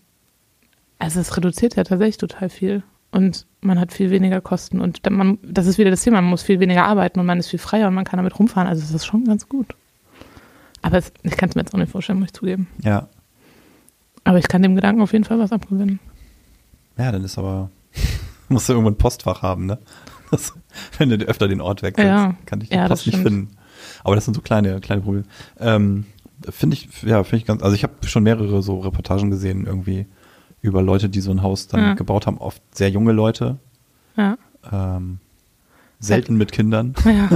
also 0.99 1.19
es 1.19 1.35
reduziert 1.35 1.75
ja 1.75 1.83
tatsächlich 1.83 2.17
total 2.17 2.49
viel. 2.49 2.83
Und 3.11 3.45
man 3.61 3.79
hat 3.79 3.93
viel 3.93 4.11
weniger 4.11 4.41
Kosten. 4.41 4.81
Und 4.81 5.05
dann 5.05 5.13
man, 5.13 5.37
das 5.41 5.67
ist 5.67 5.77
wieder 5.77 5.89
das 5.89 6.03
Thema, 6.03 6.21
man 6.21 6.29
muss 6.29 6.43
viel 6.43 6.59
weniger 6.59 6.83
arbeiten 6.83 7.19
und 7.19 7.25
man 7.25 7.39
ist 7.39 7.47
viel 7.47 7.59
freier 7.59 7.87
und 7.87 7.93
man 7.93 8.03
kann 8.03 8.17
damit 8.17 8.37
rumfahren. 8.37 8.67
Also 8.67 8.83
es 8.83 8.91
ist 8.91 9.05
schon 9.05 9.23
ganz 9.23 9.47
gut. 9.47 9.75
Aber 10.81 10.97
es, 10.97 11.11
ich 11.23 11.37
kann 11.37 11.49
es 11.49 11.55
mir 11.55 11.61
jetzt 11.61 11.73
auch 11.73 11.79
nicht 11.79 11.91
vorstellen, 11.91 12.19
muss 12.19 12.27
ich 12.27 12.33
zugeben. 12.33 12.67
Ja. 12.83 13.07
Aber 14.25 14.37
ich 14.37 14.47
kann 14.47 14.61
dem 14.61 14.75
Gedanken 14.75 15.01
auf 15.01 15.13
jeden 15.13 15.23
Fall 15.23 15.39
was 15.39 15.51
abgewinnen. 15.51 15.99
Ja, 16.97 17.11
dann 17.11 17.23
ist 17.23 17.37
aber, 17.37 17.69
musst 18.49 18.69
du 18.69 18.73
irgendwo 18.73 18.89
ein 18.91 18.97
Postfach 18.97 19.41
haben, 19.41 19.65
ne? 19.65 19.77
Das, 20.31 20.53
wenn 20.97 21.09
du 21.09 21.17
öfter 21.25 21.47
den 21.47 21.61
Ort 21.61 21.83
wechselst, 21.83 22.07
Ja. 22.09 22.35
kann 22.47 22.59
ich 22.59 22.69
die 22.69 22.75
Ja, 22.75 22.87
das 22.87 23.03
Post 23.03 23.07
nicht 23.13 23.21
finden. 23.23 23.51
Aber 24.03 24.15
das 24.15 24.25
sind 24.25 24.33
so 24.33 24.41
kleine, 24.41 24.81
kleine 24.81 25.01
Probleme. 25.03 25.25
Ähm, 25.59 26.05
finde 26.49 26.75
ich, 26.75 26.89
ja, 27.03 27.23
finde 27.23 27.37
ich 27.37 27.45
ganz, 27.45 27.61
also 27.61 27.75
ich 27.75 27.83
habe 27.83 27.93
schon 28.07 28.23
mehrere 28.23 28.63
so 28.63 28.79
Reportagen 28.79 29.29
gesehen 29.29 29.65
irgendwie 29.67 30.07
über 30.61 30.81
Leute, 30.81 31.09
die 31.09 31.21
so 31.21 31.29
ein 31.31 31.43
Haus 31.43 31.67
dann 31.67 31.79
Ja. 31.81 31.93
gebaut 31.93 32.25
haben, 32.25 32.39
oft 32.39 32.61
sehr 32.75 32.89
junge 32.89 33.11
Leute, 33.11 33.57
Ja. 34.17 34.35
ähm, 34.71 35.19
selten 35.99 36.35
mit 36.37 36.51
Kindern. 36.51 36.95
Ja. 37.05 37.29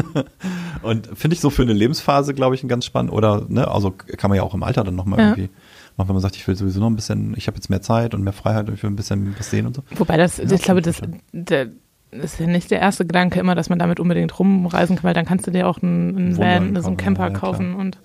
Und 0.81 1.07
finde 1.15 1.35
ich 1.35 1.41
so 1.41 1.49
für 1.51 1.61
eine 1.61 1.73
Lebensphase, 1.73 2.33
glaube 2.33 2.55
ich, 2.55 2.63
ein 2.63 2.67
ganz 2.69 2.85
spannend. 2.85 3.11
Oder, 3.11 3.45
ne, 3.49 3.67
also 3.67 3.91
kann 3.91 4.29
man 4.29 4.37
ja 4.37 4.43
auch 4.43 4.55
im 4.55 4.63
Alter 4.63 4.83
dann 4.83 4.95
nochmal 4.95 5.19
Ja. 5.19 5.25
irgendwie 5.29 5.49
machen, 5.99 6.09
wenn 6.09 6.15
man 6.15 6.21
sagt, 6.23 6.35
ich 6.35 6.47
will 6.47 6.55
sowieso 6.55 6.79
noch 6.79 6.89
ein 6.89 6.95
bisschen, 6.95 7.35
ich 7.37 7.45
habe 7.47 7.55
jetzt 7.57 7.69
mehr 7.69 7.81
Zeit 7.83 8.15
und 8.15 8.23
mehr 8.23 8.33
Freiheit 8.33 8.67
und 8.67 8.73
ich 8.75 8.81
will 8.83 8.89
ein 8.89 8.95
bisschen 8.95 9.35
was 9.37 9.51
sehen 9.51 9.67
und 9.67 9.75
so. 9.75 9.83
Wobei 9.95 10.17
das, 10.17 10.37
Ja, 10.37 10.51
ich 10.51 10.63
glaube, 10.63 10.81
das, 10.81 11.01
das 11.31 11.67
ist 12.11 12.39
ja 12.39 12.47
nicht 12.47 12.71
der 12.71 12.79
erste 12.79 13.05
Gedanke 13.05 13.39
immer, 13.39 13.53
dass 13.53 13.69
man 13.69 13.77
damit 13.77 13.99
unbedingt 13.99 14.37
rumreisen 14.39 14.95
kann, 14.95 15.03
weil 15.03 15.13
dann 15.13 15.25
kannst 15.25 15.45
du 15.45 15.51
dir 15.51 15.67
auch 15.67 15.81
einen, 15.83 16.35
Van, 16.37 16.75
so 16.81 16.87
einen 16.87 16.97
Camper 16.97 17.27
ja, 17.27 17.29
kaufen 17.29 17.75
und 17.75 17.99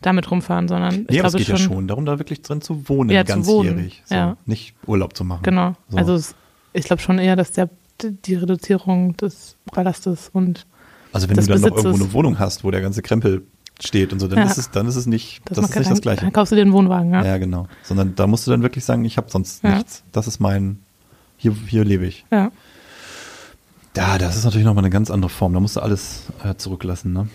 damit 0.00 0.30
rumfahren, 0.30 0.68
sondern 0.68 0.94
ich 0.94 1.08
Nee, 1.08 1.18
aber 1.18 1.26
es 1.28 1.32
glaube 1.34 1.38
geht 1.38 1.48
ja 1.48 1.56
schon, 1.56 1.72
schon 1.74 1.88
darum, 1.88 2.04
da 2.06 2.20
wirklich 2.20 2.40
drin 2.42 2.60
zu 2.60 2.88
wohnen, 2.88 3.10
Ja, 3.10 3.24
ganzjährig. 3.24 4.02
So, 4.06 4.14
ja. 4.14 4.36
Nicht 4.46 4.74
Urlaub 4.86 5.16
zu 5.16 5.24
machen. 5.24 5.42
Genau. 5.42 5.74
So. 5.88 5.96
Also 5.96 6.14
es, 6.14 6.36
ich 6.72 6.84
glaube 6.84 7.02
schon 7.02 7.18
eher, 7.18 7.34
dass 7.34 7.50
der, 7.50 7.68
die 8.00 8.34
Reduzierung 8.36 9.16
des 9.16 9.56
Ballastes 9.72 10.30
und 10.32 10.66
Also 11.12 11.28
wenn 11.28 11.36
du 11.36 11.42
dann 11.46 11.60
noch 11.62 11.68
Besitzes- 11.70 11.76
irgendwo 11.84 12.04
eine 12.04 12.12
Wohnung 12.12 12.38
hast, 12.38 12.62
wo 12.62 12.70
der 12.70 12.80
ganze 12.80 13.02
Krempel 13.02 13.42
steht 13.80 14.12
und 14.12 14.18
so, 14.20 14.28
dann 14.28 14.38
Ja. 14.40 14.44
ist 14.46 14.58
es, 14.58 14.70
dann 14.70 14.86
ist 14.86 14.96
es 14.96 15.06
nicht, 15.06 15.40
das, 15.44 15.56
das, 15.56 15.64
ist 15.70 15.76
nicht 15.76 15.78
das 15.90 15.94
dann, 15.98 16.00
Gleiche. 16.02 16.20
dann 16.22 16.32
kaufst 16.32 16.52
du 16.52 16.56
dir 16.56 16.62
einen 16.62 16.72
Wohnwagen, 16.72 17.12
ja. 17.12 17.24
Ja, 17.24 17.38
genau. 17.38 17.66
Sondern 17.82 18.14
da 18.14 18.26
musst 18.26 18.46
du 18.46 18.50
dann 18.50 18.62
wirklich 18.62 18.84
sagen, 18.84 19.04
ich 19.04 19.16
habe 19.16 19.30
sonst 19.30 19.62
Ja. 19.62 19.74
nichts. 19.76 20.02
Das 20.12 20.26
ist 20.26 20.40
mein, 20.40 20.80
hier, 21.36 21.54
hier 21.66 21.84
lebe 21.84 22.06
ich. 22.06 22.24
ja. 22.30 22.50
Ja, 23.96 24.16
das 24.16 24.36
ist 24.36 24.44
natürlich 24.44 24.64
nochmal 24.66 24.84
eine 24.84 24.90
ganz 24.90 25.10
andere 25.10 25.28
Form. 25.28 25.52
Da 25.54 25.58
musst 25.58 25.74
du 25.74 25.80
alles 25.80 26.26
äh, 26.44 26.54
zurücklassen, 26.54 27.12
ne? 27.12 27.28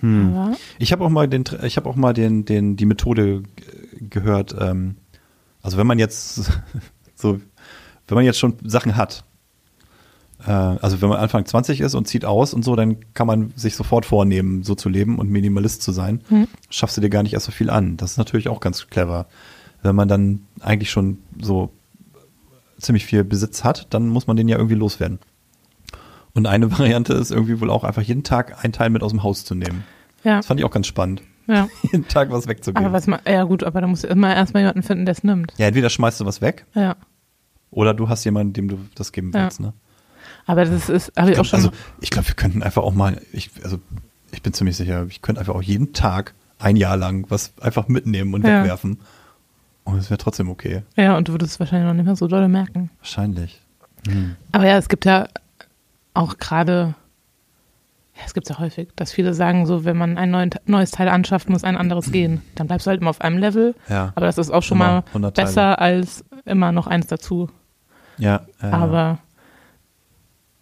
Hm. 0.00 0.56
Ich 0.78 0.90
habe 0.92 1.04
auch 1.04 1.10
mal 1.10 1.28
den, 1.28 1.44
ich 1.64 1.76
habe 1.76 1.86
auch 1.86 1.96
mal 1.96 2.14
den, 2.14 2.46
den, 2.46 2.76
die 2.76 2.86
Methode 2.86 3.42
gehört. 4.08 4.54
Ähm, 4.58 4.96
also 5.60 5.76
wenn 5.76 5.86
man 5.86 5.98
jetzt 5.98 6.36
so, 7.14 7.40
wenn 8.08 8.14
man 8.14 8.24
jetzt 8.24 8.38
schon 8.38 8.54
Sachen 8.64 8.96
hat, 8.96 9.24
also 10.46 11.02
wenn 11.02 11.08
man 11.08 11.18
Anfang 11.18 11.44
20 11.44 11.80
ist 11.80 11.94
und 11.94 12.08
zieht 12.08 12.24
aus 12.24 12.54
und 12.54 12.64
so, 12.64 12.74
dann 12.76 12.96
kann 13.14 13.26
man 13.26 13.52
sich 13.56 13.76
sofort 13.76 14.06
vornehmen, 14.06 14.62
so 14.62 14.74
zu 14.74 14.88
leben 14.88 15.18
und 15.18 15.28
Minimalist 15.30 15.82
zu 15.82 15.92
sein. 15.92 16.22
Hm. 16.28 16.48
Schaffst 16.70 16.96
du 16.96 17.00
dir 17.00 17.10
gar 17.10 17.22
nicht 17.22 17.34
erst 17.34 17.46
so 17.46 17.52
viel 17.52 17.68
an. 17.70 17.96
Das 17.96 18.12
ist 18.12 18.16
natürlich 18.18 18.48
auch 18.48 18.60
ganz 18.60 18.86
clever. 18.88 19.26
wenn 19.82 19.94
man 19.96 20.08
dann 20.08 20.40
eigentlich 20.60 20.90
schon 20.90 21.18
so 21.40 21.70
ziemlich 22.78 23.04
viel 23.06 23.24
Besitz 23.24 23.64
hat, 23.64 23.86
dann 23.90 24.08
muss 24.08 24.26
man 24.26 24.36
den 24.36 24.48
ja 24.48 24.56
irgendwie 24.56 24.74
loswerden. 24.76 25.18
Und 26.34 26.46
eine 26.46 26.70
Variante 26.78 27.12
ist 27.14 27.30
irgendwie 27.30 27.60
wohl 27.60 27.70
auch 27.70 27.84
einfach 27.84 28.02
jeden 28.02 28.22
Tag 28.22 28.64
ein 28.64 28.72
Teil 28.72 28.90
mit 28.90 29.02
aus 29.02 29.10
dem 29.12 29.22
Haus 29.22 29.44
zu 29.44 29.54
nehmen. 29.54 29.84
Ja, 30.24 30.36
Das 30.38 30.46
fand 30.46 30.60
ich 30.60 30.66
auch 30.66 30.70
ganz 30.70 30.86
spannend. 30.86 31.22
ja. 31.46 31.68
Jeden 31.82 32.06
Tag 32.08 32.30
was 32.30 32.46
wegzugeben. 32.46 32.84
Aber 32.84 32.92
was 32.94 33.06
man, 33.06 33.20
ja 33.26 33.42
gut, 33.44 33.64
aber 33.64 33.80
da 33.80 33.86
musst 33.86 34.04
du 34.04 34.08
immer 34.08 34.34
erstmal 34.34 34.62
jemanden 34.62 34.82
finden, 34.82 35.04
der 35.06 35.12
es 35.12 35.24
nimmt. 35.24 35.52
ja, 35.58 35.66
entweder 35.66 35.90
schmeißt 35.90 36.20
du 36.20 36.26
was 36.26 36.40
weg 36.40 36.66
Ja. 36.74 36.96
oder 37.70 37.94
du 37.94 38.08
hast 38.08 38.24
jemanden, 38.24 38.52
dem 38.52 38.68
du 38.68 38.78
das 38.94 39.12
geben 39.12 39.32
Ja. 39.34 39.44
willst. 39.44 39.60
Ne? 39.60 39.72
Aber 40.46 40.64
das 40.64 40.88
ist, 40.88 41.12
habe 41.16 41.32
ich 41.32 41.38
auch 41.38 41.44
schon. 41.44 41.58
Also 41.58 41.70
ich 42.00 42.10
glaube, 42.10 42.28
wir 42.28 42.34
könnten 42.34 42.62
einfach 42.62 42.82
auch 42.82 42.94
mal, 42.94 43.20
ich, 43.32 43.50
also 43.62 43.78
ich 44.32 44.42
bin 44.42 44.52
ziemlich 44.52 44.76
sicher, 44.76 45.06
ich 45.08 45.22
könnte 45.22 45.40
einfach 45.40 45.54
auch 45.54 45.62
jeden 45.62 45.92
Tag 45.92 46.34
ein 46.58 46.76
Jahr 46.76 46.96
lang 46.96 47.26
was 47.30 47.52
einfach 47.60 47.88
mitnehmen 47.88 48.34
und 48.34 48.44
Ja. 48.46 48.60
wegwerfen. 48.62 49.00
Und 49.84 49.96
es 49.98 50.10
wäre 50.10 50.18
trotzdem 50.18 50.48
okay. 50.50 50.82
ja, 50.96 51.16
und 51.16 51.28
du 51.28 51.32
würdest 51.32 51.52
es 51.54 51.60
wahrscheinlich 51.60 51.86
noch 51.88 51.94
nicht 51.94 52.04
mehr 52.04 52.16
so 52.16 52.26
doll 52.28 52.46
merken. 52.48 52.90
Wahrscheinlich. 52.98 53.60
Aber 54.52 54.66
ja, 54.66 54.76
es 54.78 54.88
gibt 54.88 55.04
ja 55.04 55.26
auch 56.14 56.38
gerade, 56.38 56.94
ja, 58.16 58.22
es 58.26 58.34
gibt 58.34 58.48
ja 58.48 58.58
häufig, 58.58 58.88
dass 58.96 59.10
viele 59.12 59.34
sagen, 59.34 59.66
so, 59.66 59.84
wenn 59.84 59.96
man 59.96 60.16
ein 60.18 60.30
neuen, 60.30 60.50
neues 60.66 60.90
Teil 60.90 61.08
anschafft, 61.08 61.48
muss 61.48 61.64
ein 61.64 61.76
anderes 61.76 62.12
gehen. 62.12 62.42
Dann 62.54 62.66
bleibst 62.66 62.86
du 62.86 62.90
halt 62.90 63.00
immer 63.00 63.10
auf 63.10 63.20
einem 63.20 63.38
Level. 63.38 63.74
Ja. 63.88 64.12
Aber 64.14 64.26
das 64.26 64.38
ist 64.38 64.50
auch 64.50 64.62
schon 64.62 64.78
Immer 64.78 64.86
mal 64.86 65.02
100 65.08 65.34
Teile. 65.36 65.46
besser 65.46 65.78
als 65.80 66.24
immer 66.44 66.72
noch 66.72 66.86
eins 66.86 67.06
dazu. 67.08 67.48
Ja. 68.18 68.46
äh, 68.62 68.66
Aber 68.66 69.18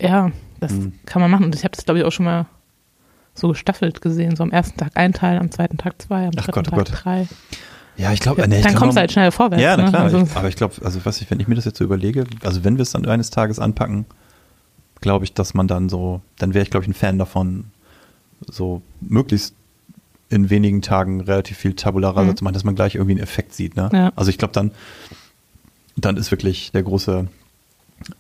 ja, 0.01 0.31
das 0.61 0.73
Mhm. 0.73 0.93
kann 1.07 1.23
man 1.23 1.31
machen. 1.31 1.45
Und 1.47 1.55
ich 1.55 1.65
habe 1.65 1.75
das, 1.75 1.85
glaube 1.85 2.01
ich, 2.01 2.05
auch 2.05 2.13
schon 2.13 2.25
mal 2.27 2.47
so 3.35 3.49
gestaffelt 3.49 4.01
gesehen. 4.01 4.37
So 4.37 4.43
am 4.43 4.51
ersten 4.51 4.77
Tag 4.79 4.93
ein 4.95 5.13
Teil, 5.13 5.39
am 5.39 5.51
zweiten 5.51 5.77
Tag 5.79 6.01
zwei, 6.03 6.27
am 6.27 6.33
Ach 6.37 6.45
dritten 6.45 6.53
Gott, 6.53 6.67
oh 6.69 6.71
Tag 6.71 6.79
Gott. 6.79 7.05
drei. 7.05 7.29
Ja, 7.97 8.13
ich 8.13 8.21
glaube, 8.21 8.41
Dann 8.43 8.51
nee, 8.51 8.59
ich 8.61 8.63
glaub, 8.67 8.77
kommst 8.77 8.97
du 8.97 9.01
halt 9.01 9.11
schnell 9.13 9.31
vorwärts. 9.33 9.63
Ja, 9.63 9.77
na 9.77 9.85
ne? 9.85 9.91
klar. 9.91 10.03
Also, 10.05 10.23
ich, 10.23 10.37
aber 10.37 10.49
ich 10.49 10.57
glaube, 10.57 10.75
also 10.85 11.05
was 11.05 11.21
ich, 11.21 11.31
wenn 11.31 11.41
ich 11.41 11.49
mir 11.49 11.57
das 11.57 11.65
jetzt 11.65 11.79
so 11.79 11.85
überlege, 11.85 12.27
also 12.45 12.63
wenn 12.65 12.77
wir 12.77 12.83
es 12.83 12.91
dann 12.93 13.05
eines 13.07 13.31
Tages 13.31 13.59
anpacken, 13.59 14.07
glaube 15.01 15.25
ich, 15.25 15.33
dass 15.35 15.55
man 15.55 15.67
dann 15.69 15.89
so, 15.89 16.21
dann 16.39 16.55
wäre 16.55 16.63
ich, 16.63 16.71
glaube 16.71 16.85
ich, 16.85 16.89
ein 16.91 16.95
Fan 16.95 17.19
davon, 17.19 17.65
so 18.47 18.83
möglichst 19.01 19.55
in 20.31 20.49
wenigen 20.51 20.83
Tagen 20.83 21.21
relativ 21.23 21.57
viel 21.59 21.75
Tabula 21.75 22.11
rasa 22.11 22.31
Mhm. 22.33 22.37
zu 22.37 22.45
machen, 22.45 22.55
dass 22.55 22.63
man 22.65 22.75
gleich 22.77 22.95
irgendwie 22.97 23.13
einen 23.15 23.23
Effekt 23.23 23.55
sieht. 23.55 23.77
Ne? 23.77 23.89
Ja. 23.93 24.13
Also 24.15 24.31
ich 24.31 24.39
glaube, 24.39 24.53
dann, 24.53 24.71
dann 25.97 26.17
ist 26.17 26.31
wirklich 26.31 26.71
der 26.73 26.83
große, 26.85 27.27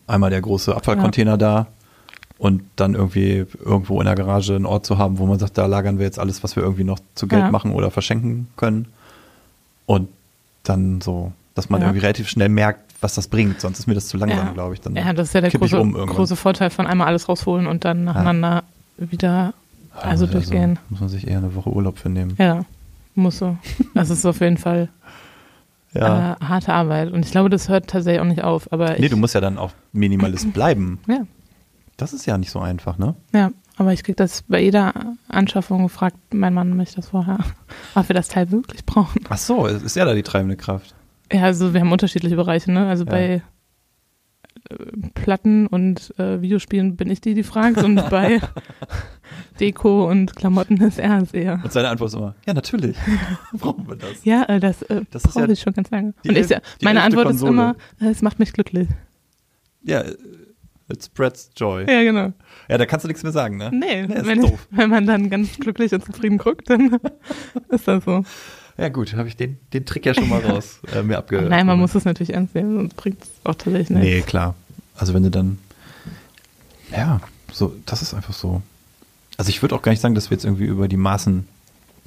einmal 0.06 0.30
der 0.30 0.40
große 0.40 0.74
Abfallcontainer 0.74 1.36
da 1.38 1.66
und 2.38 2.62
dann 2.76 2.94
irgendwie 2.94 3.46
irgendwo 3.64 4.00
in 4.00 4.06
der 4.06 4.14
Garage 4.14 4.54
einen 4.54 4.66
Ort 4.66 4.86
zu 4.86 4.98
haben, 4.98 5.18
wo 5.18 5.26
man 5.26 5.38
sagt, 5.38 5.58
da 5.58 5.66
lagern 5.66 5.98
wir 5.98 6.04
jetzt 6.06 6.18
alles, 6.18 6.42
was 6.44 6.56
wir 6.56 6.62
irgendwie 6.62 6.84
noch 6.84 6.98
zu 7.14 7.26
Geld 7.26 7.42
Ja. 7.44 7.50
machen 7.50 7.72
oder 7.72 7.90
verschenken 7.90 8.48
können. 8.56 8.86
Und 9.86 10.08
dann 10.64 11.00
so, 11.00 11.32
dass 11.54 11.68
man 11.70 11.80
Ja. 11.80 11.86
irgendwie 11.88 12.00
relativ 12.00 12.28
schnell 12.28 12.48
merkt, 12.48 12.92
was 13.00 13.14
das 13.14 13.28
bringt. 13.28 13.60
Sonst 13.60 13.78
ist 13.78 13.86
mir 13.86 13.94
das 13.94 14.08
zu 14.08 14.16
langsam, 14.16 14.46
Ja. 14.48 14.52
glaube 14.52 14.74
ich. 14.74 14.80
Dann 14.80 14.94
ja, 14.96 15.12
das 15.12 15.28
ist 15.28 15.34
ja 15.34 15.40
der 15.40 15.50
große, 15.50 15.80
um 15.80 15.94
große 15.94 16.36
Vorteil 16.36 16.70
von 16.70 16.86
einmal 16.86 17.06
alles 17.06 17.28
rausholen 17.28 17.66
und 17.66 17.84
dann 17.84 18.04
nacheinander 18.04 18.64
wieder 18.98 19.54
also 20.02 20.26
Ja, 20.26 20.32
durchgehen. 20.32 20.78
muss 20.90 21.00
man 21.00 21.08
sich 21.08 21.26
eher 21.26 21.38
eine 21.38 21.54
Woche 21.54 21.70
Urlaub 21.70 21.98
für 21.98 22.08
nehmen. 22.08 22.34
Ja, 22.38 22.64
muss 23.14 23.38
so. 23.38 23.56
Das 23.94 24.10
ist 24.10 24.24
auf 24.26 24.40
jeden 24.40 24.58
Fall 24.58 24.88
Ja. 25.98 26.32
äh, 26.40 26.44
harte 26.44 26.72
Arbeit. 26.72 27.12
Und 27.12 27.24
ich 27.24 27.30
glaube, 27.30 27.50
das 27.50 27.68
hört 27.68 27.88
tatsächlich 27.88 28.20
auch 28.20 28.24
nicht 28.26 28.42
auf. 28.44 28.72
Aber 28.72 28.96
nee, 28.98 29.08
du 29.08 29.16
musst 29.16 29.34
ja 29.34 29.40
dann 29.40 29.58
auch 29.58 29.72
Minimalist 29.92 30.52
bleiben. 30.52 30.98
ja, 31.08 31.20
Das 31.96 32.12
ist 32.12 32.26
ja 32.26 32.38
nicht 32.38 32.50
so 32.50 32.60
einfach, 32.60 32.98
ne? 32.98 33.14
ja, 33.34 33.50
aber 33.76 33.92
ich 33.92 34.02
kriege 34.02 34.16
das 34.16 34.42
bei 34.42 34.60
jeder 34.60 34.92
Anschaffung 35.28 35.82
gefragt, 35.84 36.16
mein 36.32 36.52
Mann 36.54 36.76
mich 36.76 36.94
das 36.94 37.08
vorher, 37.10 37.38
ob 37.94 38.08
wir 38.08 38.14
das 38.14 38.28
Teil 38.28 38.50
wirklich 38.50 38.84
brauchen. 38.86 39.22
Ach 39.28 39.38
so, 39.38 39.66
ist 39.66 39.94
ja 39.96 40.04
da 40.04 40.14
die 40.14 40.22
treibende 40.24 40.56
Kraft. 40.56 40.94
Ja, 41.32 41.42
also 41.42 41.74
wir 41.74 41.80
haben 41.80 41.92
unterschiedliche 41.92 42.36
Bereiche, 42.36 42.72
ne? 42.72 42.88
Also 42.88 43.04
Ja. 43.04 43.10
bei 43.10 43.42
Platten 45.14 45.66
und 45.66 46.12
äh, 46.18 46.40
Videospielen 46.42 46.96
bin 46.96 47.10
ich 47.10 47.20
die, 47.20 47.34
die 47.34 47.42
fragt 47.42 47.82
und 47.82 47.96
bei 48.10 48.40
Deko 49.60 50.08
und 50.08 50.36
Klamotten 50.36 50.80
ist 50.82 50.98
er 50.98 51.22
es 51.22 51.32
eher. 51.32 51.60
Und 51.64 51.72
seine 51.72 51.88
Antwort 51.88 52.08
ist 52.10 52.14
immer, 52.14 52.34
ja, 52.46 52.54
natürlich. 52.54 52.96
Brauchen 53.52 53.88
wir 53.88 53.96
das. 53.96 54.24
Ja, 54.24 54.44
äh, 54.44 54.60
das, 54.60 54.82
äh, 54.82 55.02
Das 55.10 55.24
ist 55.24 55.32
brauche 55.32 55.46
ja 55.46 55.50
ich 55.52 55.60
schon 55.60 55.72
ganz 55.72 55.90
lange. 55.90 56.14
Und 56.26 56.36
ich, 56.36 56.46
die 56.48 56.56
meine 56.84 57.02
Antwort 57.02 57.26
ist 57.26 57.40
Konsole. 57.40 57.50
immer, 57.52 57.76
äh, 58.00 58.10
es 58.10 58.22
macht 58.22 58.38
mich 58.38 58.52
glücklich. 58.52 58.88
Ja, 59.82 60.04
it 60.90 61.02
spreads 61.04 61.50
joy. 61.56 61.86
Ja, 61.90 62.02
genau. 62.02 62.32
Ja, 62.68 62.78
da 62.78 62.86
kannst 62.86 63.04
du 63.04 63.08
nichts 63.08 63.22
mehr 63.22 63.32
sagen, 63.32 63.56
ne? 63.56 63.70
Nee, 63.72 64.06
Nee, 64.06 64.14
ist 64.14 64.26
wenn, 64.26 64.40
doof. 64.42 64.66
wenn 64.70 64.90
man 64.90 65.06
dann 65.06 65.30
ganz 65.30 65.56
glücklich 65.58 65.92
und 65.92 66.04
zufrieden 66.04 66.38
guckt, 66.38 66.68
dann 66.70 66.98
ist 67.68 67.88
das 67.88 68.04
so. 68.04 68.22
Ja, 68.78 68.88
gut, 68.88 69.12
habe 69.14 69.28
ich 69.28 69.36
den, 69.36 69.58
den 69.72 69.84
Trick 69.84 70.06
ja 70.06 70.14
schon 70.14 70.28
mal 70.28 70.40
raus 70.46 70.80
äh, 70.94 71.02
mir 71.02 71.18
abge. 71.18 71.42
Nein, 71.42 71.66
man 71.66 71.78
muss 71.78 71.94
es 71.94 72.04
natürlich 72.04 72.32
ernst 72.32 72.54
nehmen, 72.54 72.76
sonst 72.76 72.96
bringt 72.96 73.22
es 73.22 73.28
auch 73.44 73.54
tatsächlich 73.54 73.90
nichts. 73.90 74.04
Nee, 74.04 74.22
klar. 74.22 74.54
Also 74.96 75.14
wenn 75.14 75.24
du 75.24 75.30
dann, 75.30 75.58
ja, 76.92 77.20
so, 77.52 77.74
das 77.86 78.02
ist 78.02 78.14
einfach 78.14 78.34
so. 78.34 78.62
Also 79.36 79.50
ich 79.50 79.62
würde 79.62 79.74
auch 79.74 79.82
gar 79.82 79.90
nicht 79.90 80.00
sagen, 80.00 80.14
dass 80.14 80.30
wir 80.30 80.36
jetzt 80.36 80.44
irgendwie 80.44 80.64
über 80.64 80.88
die 80.88 80.96
Maßen 80.96 81.46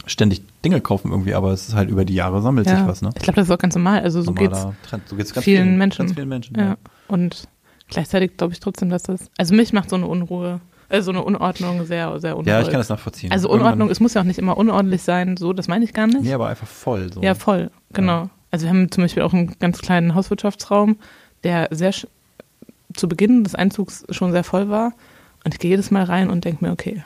ständig 0.05 0.41
Dinge 0.63 0.82
kaufen 0.82 1.11
irgendwie, 1.11 1.34
aber 1.34 1.51
es 1.51 1.67
ist 1.67 1.76
halt 1.76 1.89
über 1.89 2.05
die 2.05 2.15
Jahre 2.15 2.41
sammelt 2.41 2.67
sich 2.67 2.78
ja. 2.78 2.88
was, 2.88 3.01
ne? 3.01 3.11
Ich 3.15 3.24
glaube, 3.24 3.36
das 3.36 3.47
ist 3.47 3.53
auch 3.53 3.59
ganz 3.59 3.76
normal. 3.76 4.01
Also 4.01 4.22
so 4.22 4.32
Trend. 4.34 5.07
So 5.07 5.15
geht's 5.15 5.34
ganz 5.34 5.43
vielen 5.43 5.78
Menschen. 5.78 6.05
Ganz 6.05 6.15
vielen 6.15 6.30
Menschen. 6.30 6.57
Ja. 6.57 6.78
Und 7.07 7.47
gleichzeitig 7.88 8.38
glaube 8.38 8.53
ich 8.53 8.59
trotzdem, 8.59 8.89
dass 8.89 9.03
das, 9.03 9.30
also 9.38 9.53
mich 9.53 9.74
macht 9.74 9.89
so 9.89 9.95
eine 9.95 10.07
Unruhe, 10.07 10.59
äh, 10.91 11.01
so 11.01 11.11
eine 11.11 11.23
Unordnung 11.23 11.85
sehr, 11.85 12.19
sehr 12.19 12.33
unruhig. 12.37 12.47
ja, 12.47 12.61
ich 12.61 12.67
kann 12.69 12.79
das 12.79 12.89
nachvollziehen. 12.89 13.31
Also 13.31 13.47
Unordnung, 13.49 13.71
Irgendwann- 13.87 13.91
es 13.91 13.99
muss 13.99 14.13
ja 14.13 14.21
auch 14.21 14.25
nicht 14.25 14.39
immer 14.39 14.57
unordentlich 14.57 15.01
sein, 15.03 15.37
so, 15.37 15.53
das 15.53 15.67
meine 15.67 15.85
ich 15.85 15.93
gar 15.93 16.07
nicht. 16.07 16.21
Nee, 16.21 16.33
aber 16.33 16.47
einfach 16.47 16.67
voll. 16.67 17.11
So. 17.13 17.21
Ja, 17.21 17.35
voll, 17.35 17.71
genau. 17.93 18.29
Also 18.51 18.65
wir 18.65 18.69
haben 18.71 18.91
zum 18.91 19.03
Beispiel 19.03 19.23
auch 19.23 19.33
einen 19.33 19.55
ganz 19.59 19.79
kleinen 19.79 20.13
Hauswirtschaftsraum, 20.15 20.97
der 21.43 21.69
sehr 21.71 21.93
zu 22.93 23.07
Beginn 23.07 23.43
des 23.43 23.55
Einzugs 23.55 24.03
schon 24.09 24.31
sehr 24.33 24.43
voll 24.43 24.69
war. 24.69 24.91
Und 25.43 25.53
ich 25.53 25.59
gehe 25.59 25.71
jedes 25.71 25.89
Mal 25.91 26.03
rein 26.03 26.29
und 26.29 26.43
denke 26.45 26.63
mir, 26.65 26.71
okay, 26.71 27.03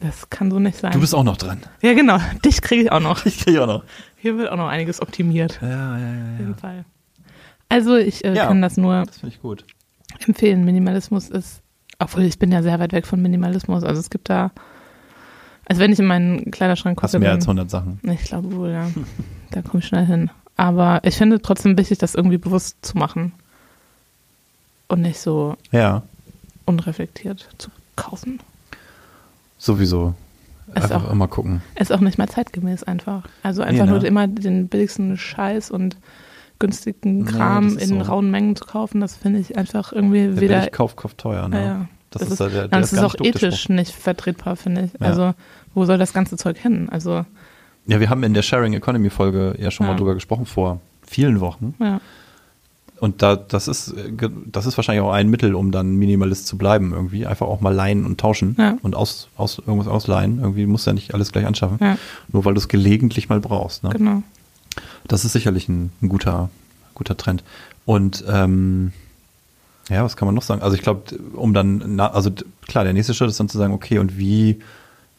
das 0.00 0.30
kann 0.30 0.50
so 0.50 0.58
nicht 0.60 0.78
sein. 0.78 0.92
Du 0.92 1.00
bist 1.00 1.14
auch 1.14 1.24
noch 1.24 1.36
dran. 1.36 1.58
ja, 1.82 1.92
genau, 1.94 2.18
dich 2.44 2.62
kriege 2.62 2.82
ich 2.84 2.92
auch 2.92 3.00
noch. 3.00 3.24
Ich 3.26 3.40
kriege 3.40 3.62
auch 3.62 3.66
noch. 3.66 3.82
Hier 4.16 4.38
wird 4.38 4.50
auch 4.50 4.56
noch 4.56 4.68
einiges 4.68 5.02
optimiert. 5.02 5.58
Ja, 5.60 5.68
ja, 5.68 5.76
ja, 5.76 5.94
Auf 5.96 5.98
ja. 5.98 6.38
jeden 6.38 6.54
Fall. 6.54 6.84
Also 7.68 7.96
ich 7.96 8.24
äh, 8.24 8.34
Ja. 8.34 8.46
kann 8.46 8.62
das 8.62 8.76
nur 8.76 9.04
Das 9.06 9.20
empfehlen. 10.26 10.64
Minimalismus 10.64 11.28
ist, 11.28 11.60
obwohl 11.98 12.22
ich 12.24 12.38
bin 12.38 12.52
ja 12.52 12.62
sehr 12.62 12.78
weit 12.78 12.92
weg 12.92 13.06
von 13.06 13.20
Minimalismus. 13.22 13.82
Also 13.84 14.00
es 14.00 14.10
gibt 14.10 14.28
da, 14.30 14.50
also 15.66 15.80
wenn 15.80 15.92
ich 15.92 15.98
in 15.98 16.06
meinen 16.06 16.50
Kleiderschrank 16.50 17.00
Hast 17.02 17.12
gucke, 17.12 17.20
mehr 17.20 17.30
dann- 17.30 17.38
als 17.38 17.46
100 17.46 17.70
Sachen. 17.70 18.00
ich 18.02 18.24
glaube 18.24 18.54
wohl, 18.56 18.70
ja. 18.70 18.88
Da 19.50 19.62
komme 19.62 19.80
ich 19.80 19.86
schnell 19.86 20.06
hin. 20.06 20.30
Aber 20.56 21.00
ich 21.04 21.16
finde 21.16 21.40
trotzdem 21.40 21.76
wichtig, 21.78 21.98
das 21.98 22.14
irgendwie 22.14 22.38
bewusst 22.38 22.76
zu 22.84 22.96
machen. 22.98 23.32
Und 24.88 25.02
nicht 25.02 25.18
so 25.18 25.56
Ja, 25.72 26.02
unreflektiert 26.64 27.48
zu 27.58 27.70
kaufen. 27.96 28.40
sowieso. 29.58 30.14
Ist 30.74 30.82
Einfach 30.90 31.06
auch- 31.06 31.12
immer 31.12 31.28
gucken. 31.28 31.62
Ist 31.76 31.92
auch 31.92 32.00
nicht 32.00 32.18
mehr 32.18 32.26
zeitgemäß 32.26 32.82
einfach. 32.84 33.22
Also 33.42 33.62
einfach 33.62 33.84
Nee, 33.84 33.90
ne? 33.92 33.98
nur 33.98 34.04
immer 34.04 34.26
den 34.26 34.66
billigsten 34.68 35.16
Scheiß 35.16 35.70
und 35.70 35.96
günstigen 36.58 37.24
Kram 37.24 37.74
das 37.74 37.82
ist 37.82 37.90
in 37.90 37.98
so. 38.04 38.10
rauen 38.10 38.30
Mengen 38.30 38.56
zu 38.56 38.64
kaufen, 38.64 39.00
das 39.00 39.16
finde 39.16 39.40
ich 39.40 39.56
einfach 39.56 39.92
irgendwie 39.92 40.28
Wer 40.34 40.40
wieder. 40.40 40.58
billig 40.58 40.72
kauft, 40.72 40.96
kauft 40.96 41.18
teuer. 41.18 41.48
Ne? 41.48 41.58
Ja, 41.60 41.64
ja. 41.66 41.88
Das, 42.10 42.22
Das 42.22 42.30
ist, 42.32 42.38
ja 42.40 42.48
der, 42.48 42.62
Ja, 42.62 42.68
der 42.68 42.78
es 42.80 42.92
ist 42.92 42.98
auch 43.00 43.18
nicht 43.18 43.36
ethisch 43.36 43.68
nicht 43.68 43.92
vertretbar, 43.92 44.56
finde 44.56 44.82
ich. 44.84 45.00
Ja. 45.00 45.06
Also, 45.08 45.34
wo 45.74 45.84
soll 45.84 45.98
das 45.98 46.12
ganze 46.12 46.36
Zeug 46.36 46.56
hin? 46.56 46.88
Also, 46.90 47.24
Ja, 47.86 48.00
wir 48.00 48.08
haben 48.10 48.22
in 48.22 48.32
der 48.34 48.42
Sharing 48.42 48.72
Economy 48.74 49.10
Folge 49.10 49.54
ja 49.58 49.70
schon 49.70 49.86
Ja. 49.86 49.92
mal 49.92 49.98
drüber 49.98 50.14
gesprochen 50.14 50.46
vor 50.46 50.80
vielen 51.06 51.40
Wochen. 51.40 51.74
ja. 51.80 52.00
Und 52.98 53.20
da, 53.20 53.36
das 53.36 53.68
ist, 53.68 53.94
das 54.46 54.64
ist 54.64 54.78
wahrscheinlich 54.78 55.02
auch 55.04 55.12
ein 55.12 55.28
Mittel, 55.28 55.54
um 55.54 55.70
dann 55.70 55.96
Minimalist 55.96 56.46
zu 56.46 56.56
bleiben 56.56 56.94
irgendwie. 56.94 57.26
Einfach 57.26 57.46
auch 57.46 57.60
mal 57.60 57.74
leihen 57.74 58.06
und 58.06 58.18
tauschen 58.18 58.56
Ja. 58.58 58.78
und 58.80 58.96
aus, 58.96 59.28
aus, 59.36 59.58
irgendwas 59.58 59.86
ausleihen. 59.86 60.38
Irgendwie 60.40 60.64
musst 60.64 60.86
du 60.86 60.90
ja 60.92 60.94
nicht 60.94 61.12
alles 61.12 61.30
gleich 61.30 61.44
anschaffen. 61.44 61.76
Ja, 61.78 61.98
Nur 62.32 62.46
weil 62.46 62.54
du 62.54 62.58
es 62.58 62.68
gelegentlich 62.68 63.28
mal 63.28 63.38
brauchst. 63.38 63.84
Ne? 63.84 63.90
genau. 63.90 64.22
Das 65.08 65.24
ist 65.24 65.32
sicherlich 65.32 65.68
ein, 65.68 65.92
ein 66.02 66.08
guter, 66.08 66.50
guter 66.94 67.16
Trend. 67.16 67.42
Und 67.84 68.24
ähm, 68.28 68.92
ja, 69.88 70.02
was 70.04 70.16
kann 70.16 70.26
man 70.26 70.34
noch 70.34 70.42
sagen? 70.42 70.62
Also 70.62 70.74
ich 70.76 70.82
glaube, 70.82 71.14
um 71.34 71.54
dann, 71.54 71.82
na, 71.96 72.10
also 72.12 72.30
klar, 72.66 72.84
der 72.84 72.92
nächste 72.92 73.14
Schritt 73.14 73.28
ist 73.30 73.38
dann 73.38 73.48
zu 73.48 73.58
sagen, 73.58 73.72
okay, 73.72 73.98
und 73.98 74.18
wie 74.18 74.58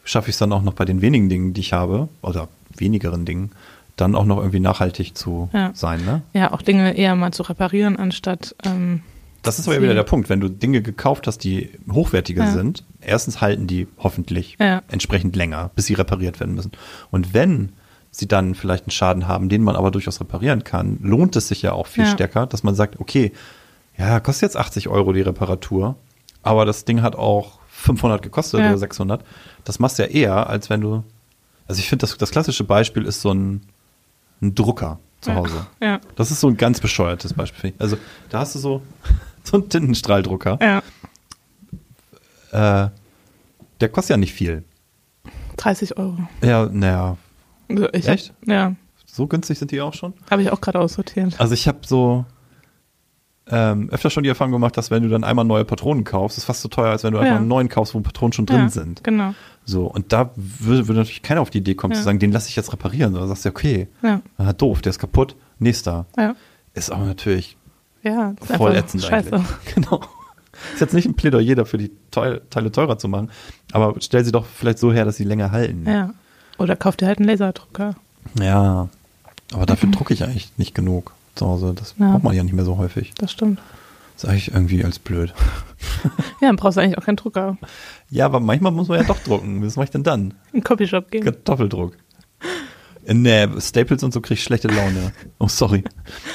schaffe 0.04 0.28
ich 0.28 0.34
es 0.34 0.38
dann 0.38 0.52
auch 0.52 0.62
noch 0.62 0.74
bei 0.74 0.84
den 0.84 1.00
wenigen 1.00 1.28
Dingen, 1.28 1.54
die 1.54 1.60
ich 1.62 1.72
habe, 1.72 2.08
oder 2.22 2.48
wenigeren 2.76 3.24
Dingen, 3.24 3.50
dann 3.96 4.14
auch 4.14 4.24
noch 4.26 4.36
irgendwie 4.38 4.60
nachhaltig 4.60 5.16
zu 5.16 5.48
Ja. 5.52 5.70
sein, 5.74 6.04
ne? 6.04 6.22
Ja, 6.32 6.52
auch 6.52 6.62
Dinge 6.62 6.96
eher 6.96 7.16
mal 7.16 7.32
zu 7.32 7.42
reparieren, 7.42 7.96
anstatt. 7.96 8.54
Ähm, 8.64 9.00
Das 9.42 9.58
ist 9.58 9.66
aber 9.66 9.76
ja 9.76 9.82
wieder 9.82 9.94
der 9.94 10.02
Punkt, 10.04 10.28
wenn 10.28 10.40
du 10.40 10.48
Dinge 10.48 10.82
gekauft 10.82 11.26
hast, 11.26 11.38
die 11.44 11.70
hochwertiger 11.90 12.44
Ja. 12.44 12.50
sind, 12.52 12.84
erstens 13.00 13.40
halten 13.40 13.66
die 13.66 13.88
hoffentlich 13.98 14.56
Ja. 14.60 14.82
entsprechend 14.88 15.34
länger, 15.36 15.70
bis 15.74 15.86
sie 15.86 15.94
repariert 15.94 16.38
werden 16.40 16.54
müssen. 16.54 16.72
Und 17.10 17.34
wenn 17.34 17.72
sie 18.10 18.26
dann 18.28 18.54
vielleicht 18.54 18.84
einen 18.84 18.90
Schaden 18.90 19.28
haben, 19.28 19.48
den 19.48 19.62
man 19.62 19.76
aber 19.76 19.90
durchaus 19.90 20.20
reparieren 20.20 20.64
kann, 20.64 20.98
lohnt 21.02 21.36
es 21.36 21.48
sich 21.48 21.62
ja 21.62 21.72
auch 21.72 21.86
viel 21.86 22.04
Ja. 22.04 22.10
stärker, 22.10 22.46
dass 22.46 22.62
man 22.62 22.74
sagt, 22.74 22.98
okay, 23.00 23.32
ja, 23.96 24.20
kostet 24.20 24.42
jetzt 24.42 24.56
80 24.56 24.88
Euro 24.88 25.12
die 25.12 25.20
Reparatur, 25.20 25.96
aber 26.42 26.64
das 26.64 26.84
Ding 26.84 27.02
hat 27.02 27.16
auch 27.16 27.58
500 27.68 28.22
gekostet 28.22 28.60
Ja. 28.60 28.68
oder 28.70 28.78
600. 28.78 29.24
Das 29.64 29.78
machst 29.78 29.98
du 29.98 30.02
ja 30.04 30.08
eher, 30.08 30.48
als 30.48 30.70
wenn 30.70 30.80
du, 30.80 31.04
also 31.66 31.80
ich 31.80 31.88
finde, 31.88 32.02
das, 32.06 32.16
das 32.16 32.30
klassische 32.30 32.64
Beispiel 32.64 33.04
ist 33.04 33.20
so 33.20 33.32
ein, 33.32 33.62
ein 34.40 34.54
Drucker. 34.54 34.98
zu 35.20 35.34
Hause. 35.34 35.66
Ja, 35.82 36.00
Das 36.14 36.30
ist 36.30 36.38
so 36.40 36.46
ein 36.48 36.56
ganz 36.56 36.78
bescheuertes 36.80 37.34
Beispiel. 37.34 37.74
Also 37.78 37.98
da 38.30 38.38
hast 38.38 38.54
du 38.54 38.60
so, 38.60 38.82
so 39.42 39.56
einen 39.58 39.68
Tintenstrahldrucker. 39.68 40.58
ja. 40.62 40.82
Äh, 42.52 42.90
der 43.80 43.88
kostet 43.90 44.10
ja 44.10 44.16
nicht 44.16 44.32
viel. 44.32 44.64
30 45.56 45.96
Euro. 45.98 46.16
Ja, 46.42 46.66
naja, 46.66 47.16
Also 47.68 47.88
ich 47.92 48.08
Echt? 48.08 48.34
Hab, 48.42 48.48
ja, 48.48 48.74
so 49.06 49.26
günstig 49.26 49.58
sind 49.58 49.70
die 49.70 49.80
auch 49.80 49.94
schon. 49.94 50.14
habe 50.30 50.42
ich 50.42 50.50
auch 50.50 50.60
gerade 50.60 50.78
aussortiert. 50.80 51.38
Also 51.40 51.54
ich 51.54 51.66
habe 51.68 51.78
so 51.86 52.24
ähm, 53.50 53.88
öfter 53.90 54.10
schon 54.10 54.22
die 54.24 54.28
Erfahrung 54.28 54.52
gemacht, 54.52 54.76
dass 54.76 54.90
wenn 54.90 55.02
du 55.02 55.08
dann 55.08 55.24
einmal 55.24 55.44
neue 55.44 55.64
Patronen 55.64 56.04
kaufst, 56.04 56.36
ist 56.36 56.44
fast 56.44 56.60
so 56.60 56.68
teuer, 56.68 56.90
als 56.90 57.02
wenn 57.04 57.12
du 57.12 57.18
einfach 57.18 57.32
Ja. 57.32 57.36
einen 57.38 57.48
neuen 57.48 57.68
kaufst, 57.70 57.94
wo 57.94 58.00
Patronen 58.00 58.32
schon 58.34 58.44
drin 58.46 58.60
ja, 58.60 58.68
sind. 58.68 59.02
Genau. 59.04 59.34
So, 59.64 59.86
und 59.86 60.12
da 60.12 60.30
würde, 60.36 60.86
würde 60.86 61.00
natürlich 61.00 61.22
keiner 61.22 61.40
auf 61.40 61.48
die 61.50 61.58
Idee 61.58 61.74
kommen, 61.74 61.92
Ja. 61.94 61.98
zu 61.98 62.04
sagen, 62.04 62.18
den 62.18 62.30
lasse 62.32 62.48
ich 62.50 62.56
jetzt 62.56 62.72
reparieren. 62.72 63.12
Sondern 63.12 63.28
sagst 63.28 63.44
du, 63.46 63.48
okay, 63.48 63.88
Ja, 64.02 64.20
ah, 64.36 64.52
doof, 64.52 64.82
der 64.82 64.90
ist 64.90 64.98
kaputt, 64.98 65.34
nächster. 65.58 66.06
ja. 66.16 66.34
Ist 66.74 66.90
aber 66.92 67.06
natürlich 67.06 67.56
Ja, 68.02 68.34
voll 68.42 68.72
einfach 68.72 68.84
ätzend 68.84 69.02
scheiße. 69.04 69.32
eigentlich. 69.32 69.48
Genau. 69.74 70.00
Ist 70.74 70.80
jetzt 70.80 70.92
nicht 70.94 71.06
ein 71.06 71.14
Plädoyer 71.14 71.54
dafür, 71.54 71.78
die 71.78 71.92
Teile 72.10 72.72
teurer 72.72 72.98
zu 72.98 73.08
machen, 73.08 73.30
aber 73.72 73.94
stell 74.00 74.24
sie 74.24 74.32
doch 74.32 74.44
vielleicht 74.44 74.78
so 74.78 74.92
her, 74.92 75.04
dass 75.04 75.16
sie 75.16 75.24
länger 75.24 75.52
halten. 75.52 75.84
Ja. 75.86 76.10
Oder 76.58 76.76
kauf 76.76 76.96
dir 76.96 77.06
halt 77.06 77.18
einen 77.18 77.28
Laserdrucker. 77.28 77.94
Ja. 78.38 78.88
Aber 79.52 79.66
dafür 79.66 79.90
drucke 79.90 80.12
ich 80.12 80.22
eigentlich 80.24 80.50
nicht 80.58 80.74
genug 80.74 81.12
zu 81.34 81.46
Hause. 81.46 81.72
Das 81.74 81.94
Ja. 81.98 82.12
braucht 82.12 82.24
man 82.24 82.34
ja 82.34 82.42
nicht 82.42 82.52
mehr 82.52 82.64
so 82.64 82.76
häufig. 82.76 83.12
Das 83.18 83.32
stimmt. 83.32 83.60
Das 84.14 84.24
ist 84.24 84.30
eigentlich 84.30 84.48
irgendwie 84.52 84.84
als 84.84 84.98
blöd. 84.98 85.32
Ja, 86.40 86.48
dann 86.48 86.56
brauchst 86.56 86.76
du 86.76 86.80
eigentlich 86.80 86.98
auch 86.98 87.04
keinen 87.04 87.16
Drucker. 87.16 87.56
Ja, 88.10 88.26
aber 88.26 88.38
manchmal 88.40 88.70
muss 88.72 88.86
man 88.88 89.00
ja 89.00 89.04
doch 89.06 89.18
drucken. 89.20 89.64
Was 89.64 89.74
mache 89.76 89.84
ich 89.84 89.90
denn 89.90 90.04
dann? 90.04 90.34
In 90.52 90.62
Copyshop 90.62 91.10
gehen. 91.10 91.28
Doppeldruck. 91.44 91.96
Nee, 93.06 93.48
Staples 93.60 94.02
und 94.04 94.12
so 94.12 94.20
krieg 94.20 94.38
ich 94.38 94.44
schlechte 94.44 94.68
Laune. 94.68 95.12
Oh, 95.38 95.48
sorry. 95.48 95.82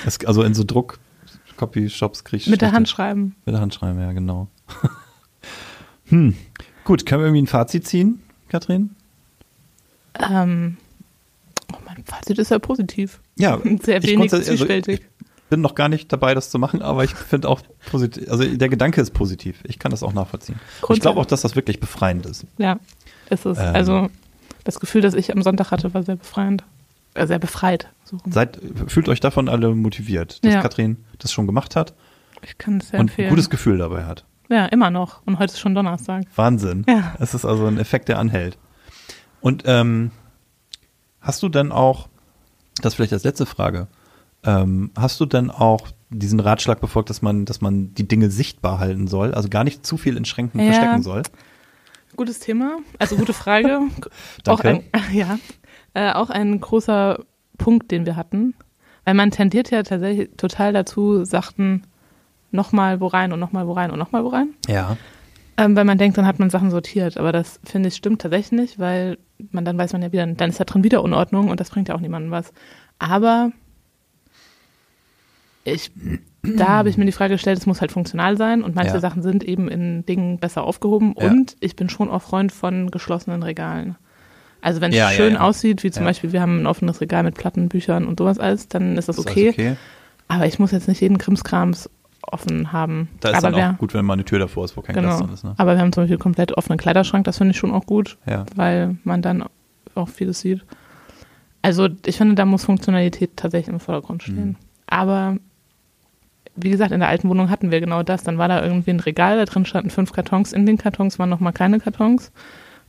Das, 0.03 0.19
also 0.25 0.43
in 0.43 0.53
so 0.53 0.63
Druck-Copy-Shops 0.65 2.23
krieg 2.25 2.41
ich 2.41 2.47
Mit 2.47 2.61
der 2.61 2.67
schlechte- 2.67 2.75
Hand 2.75 2.89
schreiben. 2.89 3.35
Mit 3.45 3.53
der 3.53 3.61
Hand 3.61 3.73
schreiben, 3.73 3.99
ja, 3.99 4.11
genau. 4.11 4.47
hm. 6.07 6.35
Gut, 6.83 7.05
können 7.05 7.21
wir 7.21 7.27
irgendwie 7.27 7.43
ein 7.43 7.47
Fazit 7.47 7.87
ziehen, 7.87 8.21
Katrin? 8.49 8.91
Ähm, 10.19 10.77
oh, 11.73 11.77
mein 11.85 12.03
Fazit 12.05 12.37
ist 12.39 12.51
ja 12.51 12.59
positiv. 12.59 13.19
Ja, 13.37 13.59
Sehr 13.81 13.97
ich 14.03 14.09
wenig 14.09 14.31
also 14.33 14.45
zwiespältig. 14.45 15.01
Ich 15.01 15.49
bin 15.49 15.61
noch 15.61 15.75
gar 15.75 15.89
nicht 15.89 16.11
dabei, 16.11 16.33
das 16.33 16.49
zu 16.49 16.57
machen, 16.59 16.81
aber 16.81 17.03
ich 17.03 17.13
finde 17.13 17.47
auch 17.49 17.61
positiv, 17.89 18.29
also 18.31 18.43
der 18.43 18.69
Gedanke 18.69 19.01
ist 19.01 19.13
positiv. 19.13 19.59
Ich 19.63 19.77
kann 19.79 19.91
das 19.91 20.01
auch 20.01 20.13
nachvollziehen. 20.13 20.59
Ich 20.89 20.99
glaube 20.99 21.19
auch, 21.19 21.25
dass 21.25 21.41
das 21.41 21.55
wirklich 21.55 21.79
befreiend 21.79 22.25
ist. 22.25 22.45
Ja, 22.57 22.79
ist 23.29 23.45
es. 23.45 23.57
Ähm. 23.59 23.75
Also 23.75 24.09
das 24.63 24.79
Gefühl, 24.79 25.01
das 25.01 25.13
ich 25.13 25.31
am 25.35 25.41
Sonntag 25.43 25.71
hatte, 25.71 25.93
war 25.93 26.01
sehr 26.03 26.15
befreiend. 26.15 26.63
Äh, 27.13 27.27
sehr 27.27 27.37
befreit. 27.37 27.87
So. 28.05 28.17
Seid, 28.29 28.59
fühlt 28.87 29.07
euch 29.09 29.19
davon 29.19 29.47
alle 29.47 29.75
motiviert, 29.75 30.43
dass 30.43 30.53
Ja. 30.53 30.61
Katrin 30.61 30.97
das 31.19 31.31
schon 31.31 31.45
gemacht 31.45 31.75
hat 31.75 31.93
Ich 32.41 32.57
kann 32.57 32.77
es 32.77 32.89
sehr 32.89 32.99
und 32.99 33.05
ein 33.05 33.09
empfehlen. 33.09 33.29
gutes 33.29 33.49
Gefühl 33.51 33.77
dabei 33.77 34.05
hat. 34.05 34.25
ja, 34.49 34.65
immer 34.65 34.89
noch. 34.89 35.21
Und 35.27 35.37
heute 35.37 35.53
ist 35.53 35.59
schon 35.59 35.75
Donnerstag. 35.75 36.23
Wahnsinn. 36.35 36.83
Ja. 36.87 37.13
Es 37.19 37.35
ist 37.35 37.45
also 37.45 37.67
ein 37.67 37.77
Effekt, 37.77 38.09
der 38.09 38.17
anhält. 38.17 38.57
Und 39.43 39.63
ähm, 39.65 40.11
hast 41.21 41.43
du 41.43 41.49
denn 41.49 41.71
auch, 41.71 42.07
das 42.81 42.93
ist 42.93 42.95
vielleicht 42.95 43.13
als 43.13 43.23
letzte 43.25 43.45
Frage, 43.45 43.87
ähm, 44.45 44.91
hast 44.97 45.19
du 45.19 45.25
denn 45.25 45.51
auch 45.51 45.89
diesen 46.09 46.39
Ratschlag 46.39 46.79
befolgt, 46.79 47.09
dass 47.09 47.21
man, 47.21 47.43
dass 47.45 47.59
man 47.61 47.93
die 47.93 48.07
Dinge 48.07 48.29
sichtbar 48.29 48.79
halten 48.79 49.07
soll, 49.07 49.33
also 49.33 49.49
gar 49.49 49.63
nicht 49.65 49.85
zu 49.85 49.97
viel 49.97 50.15
in 50.17 50.25
Schränken 50.25 50.59
Ja. 50.61 50.65
verstecken 50.67 51.01
soll? 51.03 51.23
Gutes 52.15 52.39
Thema, 52.39 52.77
also 52.99 53.17
gute 53.17 53.33
Frage. 53.33 53.81
auch 54.47 54.59
ein, 54.61 54.83
ja, 55.13 55.37
äh, 55.93 56.13
auch 56.13 56.29
ein 56.29 56.59
großer 56.61 57.19
Punkt, 57.57 57.91
den 57.91 58.05
wir 58.05 58.15
hatten, 58.15 58.53
weil 59.03 59.13
man 59.13 59.31
tendiert 59.31 59.71
ja 59.71 59.83
tatsächlich 59.83 60.29
total 60.37 60.71
dazu, 60.73 61.25
Sachen 61.25 61.85
nochmal 62.51 63.01
wo 63.01 63.07
rein 63.07 63.33
und 63.33 63.39
nochmal 63.39 63.67
wo 63.67 63.73
rein 63.73 63.91
und 63.91 63.99
nochmal 63.99 64.23
wo 64.23 64.27
rein, 64.29 64.53
Ja. 64.67 64.95
ähm, 65.57 65.75
weil 65.75 65.85
man 65.85 65.97
denkt, 65.97 66.17
dann 66.17 66.27
hat 66.27 66.37
man 66.39 66.49
Sachen 66.51 66.69
sortiert, 66.69 67.17
aber 67.17 67.31
das 67.31 67.59
finde 67.63 67.89
ich 67.89 67.95
stimmt 67.95 68.21
tatsächlich 68.21 68.51
nicht, 68.59 68.79
weil 68.79 69.17
man 69.51 69.65
dann 69.65 69.77
weiß 69.77 69.93
man 69.93 70.01
ja 70.01 70.11
wieder, 70.11 70.25
dann 70.25 70.49
ist 70.49 70.59
da 70.59 70.63
drin 70.63 70.83
wieder 70.83 71.03
Unordnung 71.03 71.49
und 71.49 71.59
das 71.59 71.69
bringt 71.69 71.89
ja 71.89 71.95
auch 71.95 71.99
niemandem 71.99 72.31
was. 72.31 72.53
Aber 72.99 73.51
ich, 75.65 75.91
da 76.43 76.67
habe 76.67 76.89
ich 76.89 76.97
mir 76.97 77.05
die 77.05 77.11
Frage 77.13 77.35
gestellt, 77.35 77.57
es 77.57 77.65
muss 77.65 77.79
halt 77.81 77.91
funktional 77.91 78.37
sein 78.37 78.63
und 78.63 78.75
manche 78.75 78.95
Ja. 78.95 78.99
Sachen 78.99 79.21
sind 79.21 79.43
eben 79.43 79.69
in 79.69 80.05
Dingen 80.05 80.39
besser 80.39 80.63
aufgehoben 80.63 81.15
Ja. 81.17 81.31
und 81.31 81.55
ich 81.61 81.75
bin 81.75 81.89
schon 81.89 82.09
auch 82.09 82.21
Freund 82.21 82.51
von 82.51 82.91
geschlossenen 82.91 83.43
Regalen. 83.43 83.95
Also 84.61 84.79
wenn 84.81 84.91
es 84.91 84.97
Ja, 84.97 85.09
schön 85.09 85.35
aussieht, 85.35 85.83
wie 85.83 85.91
zum. 85.91 86.05
Beispiel 86.05 86.31
wir 86.31 86.41
haben 86.41 86.61
ein 86.61 86.67
offenes 86.67 87.01
Regal 87.01 87.23
mit 87.23 87.35
Platten, 87.35 87.67
Büchern 87.69 88.05
und 88.05 88.19
sowas 88.19 88.39
alles, 88.39 88.67
dann 88.67 88.97
ist 88.97 89.09
das 89.09 89.19
okay. 89.19 89.49
okay. 89.49 89.75
Aber 90.29 90.45
ich 90.45 90.57
muss 90.57 90.71
jetzt 90.71 90.87
nicht 90.87 91.01
jeden 91.01 91.17
Krimskrams 91.17 91.89
offen 92.31 92.71
haben. 92.71 93.09
Da 93.19 93.29
ist 93.29 93.35
aber 93.35 93.51
dann 93.51 93.55
wir, 93.55 93.71
auch 93.71 93.77
gut, 93.77 93.93
wenn 93.93 94.05
mal 94.05 94.13
eine 94.13 94.25
Tür 94.25 94.39
davor 94.39 94.65
ist, 94.65 94.77
wo 94.77 94.81
kein 94.81 94.95
Glas 94.95 95.15
genau. 95.15 95.25
drin 95.25 95.33
ist. 95.33 95.43
Ne? 95.43 95.53
Aber 95.57 95.75
wir 95.75 95.81
haben 95.81 95.91
zum 95.91 96.03
Beispiel 96.03 96.17
komplett 96.17 96.57
offenen 96.57 96.77
Kleiderschrank, 96.77 97.25
das 97.25 97.37
finde 97.37 97.51
ich 97.51 97.57
schon 97.57 97.71
auch 97.71 97.85
gut, 97.85 98.17
Ja. 98.25 98.45
weil 98.55 98.97
man 99.03 99.21
dann 99.21 99.43
auch 99.95 100.09
vieles 100.09 100.39
sieht. 100.39 100.63
Also 101.61 101.87
ich 102.05 102.17
finde, 102.17 102.35
da 102.35 102.45
muss 102.45 102.65
Funktionalität 102.65 103.37
tatsächlich 103.37 103.73
im 103.73 103.79
Vordergrund 103.79 104.23
stehen. 104.23 104.49
Mhm. 104.49 104.55
Aber 104.87 105.37
wie 106.55 106.69
gesagt, 106.69 106.91
in 106.91 106.99
der 106.99 107.09
alten 107.09 107.29
Wohnung 107.29 107.49
hatten 107.49 107.71
wir 107.71 107.79
genau 107.79 108.03
das. 108.03 108.23
Dann 108.23 108.37
war 108.37 108.47
da 108.47 108.63
irgendwie 108.63 108.91
ein 108.91 108.99
Regal, 108.99 109.37
da 109.37 109.45
drin 109.45 109.65
standen 109.65 109.89
fünf 109.89 110.11
Kartons. 110.11 110.53
In 110.53 110.65
den 110.65 110.77
Kartons 110.77 111.17
waren 111.19 111.29
nochmal 111.29 111.53
keine 111.53 111.79
Kartons. 111.79 112.31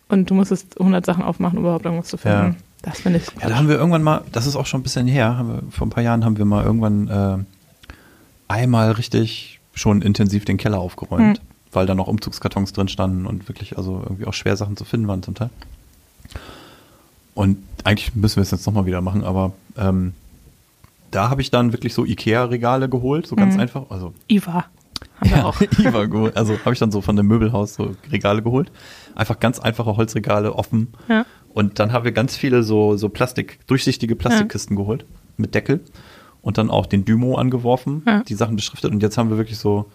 Und 0.09 0.29
du 0.29 0.35
musstest 0.35 0.79
100 0.79 1.07
Sachen 1.07 1.25
aufmachen, 1.25 1.59
um 1.59 1.65
überhaupt 1.65 1.85
irgendwas 1.85 2.09
zu 2.09 2.19
finden. 2.19 2.37
Ja. 2.39 2.55
Das 2.83 3.01
finde 3.01 3.19
ich. 3.21 3.27
Ja, 3.41 3.49
da 3.49 3.57
haben 3.57 3.69
wir 3.69 3.77
irgendwann 3.77 4.03
mal, 4.03 4.23
das 4.33 4.47
ist 4.47 4.57
auch 4.57 4.67
schon 4.67 4.81
ein 4.81 4.83
bisschen 4.83 5.07
her, 5.07 5.43
wir, 5.43 5.63
vor 5.71 5.87
ein 5.87 5.91
paar 5.91 6.03
Jahren 6.03 6.25
haben 6.25 6.37
wir 6.37 6.45
mal 6.45 6.63
irgendwann 6.63 7.09
äh, 7.09 7.39
einmal 8.49 8.93
richtig 8.93 9.61
schon 9.75 10.03
intensiv 10.03 10.45
den 10.45 10.57
Keller 10.57 10.79
aufgeräumt, 10.79 11.39
Hm. 11.39 11.45
weil 11.73 11.87
da 11.87 11.95
noch 11.95 12.07
Umzugskartons 12.07 12.73
drin 12.73 12.89
standen 12.89 13.27
und 13.27 13.49
wirklich 13.49 13.77
also 13.77 14.01
irgendwie 14.03 14.27
auch 14.27 14.35
schwer 14.35 14.57
Sachen 14.57 14.77
zu 14.77 14.85
finden 14.85 15.09
waren 15.09 15.23
zum 15.23 15.35
Teil. 15.35 15.51
Und 17.35 17.59
eigentlich 17.83 18.15
müssen 18.15 18.37
wir 18.37 18.43
es 18.43 18.51
jetzt 18.53 18.67
nochmal 18.67 18.87
wieder 18.87 19.01
machen, 19.01 19.25
aber 19.25 19.53
ähm, 19.77 20.15
da 21.11 21.31
habe 21.31 21.41
ich 21.43 21.51
dann 21.51 21.73
wirklich 21.73 21.95
so 21.95 22.05
Ikea-Regale 22.05 22.89
geholt, 22.89 23.27
so 23.27 23.37
ganz 23.37 23.55
Mhm. 23.55 23.61
einfach. 23.61 23.91
Also 23.91 24.15
Iva. 24.29 24.65
Haben 25.21 25.31
wir 25.31 25.47
auch. 25.47 25.61
Iva 25.79 26.05
geholt. 26.07 26.37
Also 26.37 26.59
habe 26.61 26.73
ich 26.73 26.79
dann 26.79 26.91
so 26.93 27.01
von 27.01 27.17
dem 27.17 27.27
Möbelhaus 27.27 27.75
so 27.75 27.95
Regale 28.11 28.43
geholt. 28.43 28.71
Einfach 29.15 29.39
ganz 29.41 29.59
einfache 29.59 29.97
Holzregale 29.97 30.55
offen. 30.55 30.93
Ja. 31.09 31.27
Und 31.53 31.79
dann 31.79 31.93
haben 31.93 32.05
wir 32.05 32.13
ganz 32.13 32.37
viele 32.37 32.63
so, 32.63 32.97
so 32.97 33.09
Plastik, 33.09 33.59
durchsichtige 33.67 34.17
Plastikkisten 34.17 34.77
geholt 34.77 35.05
mit 35.37 35.55
Deckel 35.55 35.81
und 36.45 36.59
dann 36.59 36.71
auch 36.71 36.87
den 36.87 37.05
Dymo 37.05 37.35
angeworfen, 37.37 38.03
Ja. 38.07 38.23
die 38.23 38.35
Sachen 38.35 38.55
beschriftet. 38.55 38.93
Und 38.93 39.03
jetzt 39.03 39.19
haben 39.19 39.31
wir 39.31 39.37
wirklich 39.39 39.59
so 39.59 39.87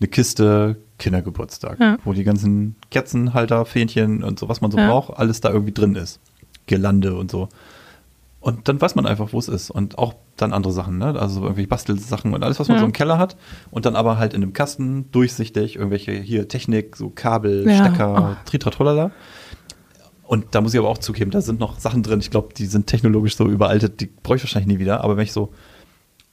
eine 0.00 0.08
Kiste 0.08 0.76
Kindergeburtstag, 0.98 1.78
Ja. 1.80 1.98
wo 2.04 2.12
die 2.12 2.24
ganzen 2.24 2.76
Kerzenhalter, 2.90 3.64
Fähnchen 3.66 4.22
und 4.24 4.38
so, 4.38 4.48
was 4.48 4.60
man 4.60 4.70
so 4.70 4.78
Ja. 4.78 4.88
braucht, 4.88 5.18
alles 5.18 5.40
da 5.40 5.50
irgendwie 5.50 5.72
drin 5.72 5.96
ist. 5.96 6.20
Girlande 6.66 7.14
und 7.16 7.30
so. 7.30 7.48
Und 8.40 8.68
dann 8.68 8.78
weiß 8.80 8.94
man 8.94 9.06
einfach, 9.06 9.32
wo 9.32 9.38
es 9.38 9.48
ist. 9.48 9.70
Und 9.70 9.96
auch 9.98 10.14
dann 10.36 10.52
andere 10.52 10.72
Sachen, 10.72 10.98
ne? 10.98 11.18
Also 11.18 11.42
irgendwie 11.42 11.66
Bastelsachen 11.66 12.34
und 12.34 12.42
alles, 12.44 12.60
was 12.60 12.68
man 12.68 12.78
so 12.78 12.84
im 12.84 12.92
Keller 12.92 13.16
hat. 13.18 13.36
Und 13.70 13.86
dann 13.86 13.96
aber 13.96 14.18
halt 14.18 14.34
in 14.34 14.42
einem 14.42 14.52
Kasten, 14.52 15.10
durchsichtig, 15.12 15.76
irgendwelche 15.76 16.12
hier 16.12 16.46
Technik, 16.46 16.94
so 16.96 17.08
Kabel. 17.08 17.62
Stecker, 17.62 18.36
Tritratrolala. 18.44 19.10
Und 20.26 20.54
da 20.54 20.60
muss 20.60 20.72
ich 20.74 20.80
aber 20.80 20.88
auch 20.88 20.98
zugeben, 20.98 21.30
da 21.30 21.40
sind 21.40 21.60
noch 21.60 21.78
Sachen 21.78 22.02
drin, 22.02 22.20
ich 22.20 22.30
glaube, 22.30 22.54
die 22.56 22.66
sind 22.66 22.86
technologisch 22.86 23.36
so 23.36 23.46
überaltet, 23.46 24.00
die 24.00 24.06
bräuchte 24.06 24.46
ich 24.46 24.50
wahrscheinlich 24.54 24.74
nie 24.76 24.80
wieder. 24.80 25.04
Aber 25.04 25.16
wenn 25.16 25.24
ich 25.24 25.32
so 25.32 25.52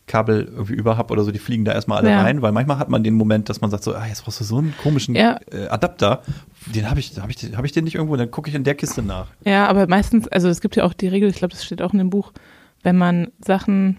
Kabel 0.08 0.46
irgendwie 0.52 0.74
über 0.74 0.98
habe 0.98 1.12
oder 1.14 1.24
so, 1.24 1.32
die 1.32 1.39
fliegen 1.39 1.64
da 1.66 1.74
erstmal 1.74 2.00
alle 2.00 2.10
Ja. 2.10 2.22
rein, 2.22 2.42
weil 2.42 2.52
manchmal 2.52 2.80
hat 2.80 2.89
man 2.89 3.04
den 3.04 3.14
Moment, 3.14 3.50
dass 3.50 3.62
man 3.62 3.70
sagt 3.70 3.84
so, 3.84 3.94
ah, 3.94 4.06
jetzt 4.08 4.24
brauchst 4.24 4.39
du 4.39 4.44
so 4.44 4.58
einen 4.58 4.76
komischen 4.78 5.16
Ja. 5.16 5.39
äh, 5.52 5.68
Adapter. 5.68 6.22
Den 6.74 6.89
habe 6.89 7.00
ich, 7.00 7.18
habe 7.20 7.32
ich, 7.32 7.56
habe 7.56 7.66
ich 7.66 7.72
den 7.74 7.84
nicht 7.86 7.96
irgendwo, 7.96 8.16
dann 8.16 8.32
gucke 8.32 8.50
ich 8.50 8.56
in 8.56 8.64
der 8.64 8.76
Kiste 8.76 9.02
nach. 9.04 9.28
Ja, 9.46 9.68
aber 9.68 9.88
meistens, 9.88 10.28
also 10.28 10.50
es 10.50 10.60
gibt 10.62 10.76
ja 10.76 10.84
auch 10.84 10.94
die 10.94 11.08
Regel, 11.08 11.30
ich 11.30 11.36
glaube, 11.38 11.54
das 11.54 11.64
steht 11.64 11.82
auch 11.82 11.94
in 11.94 12.00
dem 12.00 12.10
Buch, 12.10 12.34
wenn 12.84 12.98
man 12.98 13.32
Sachen, 13.46 13.98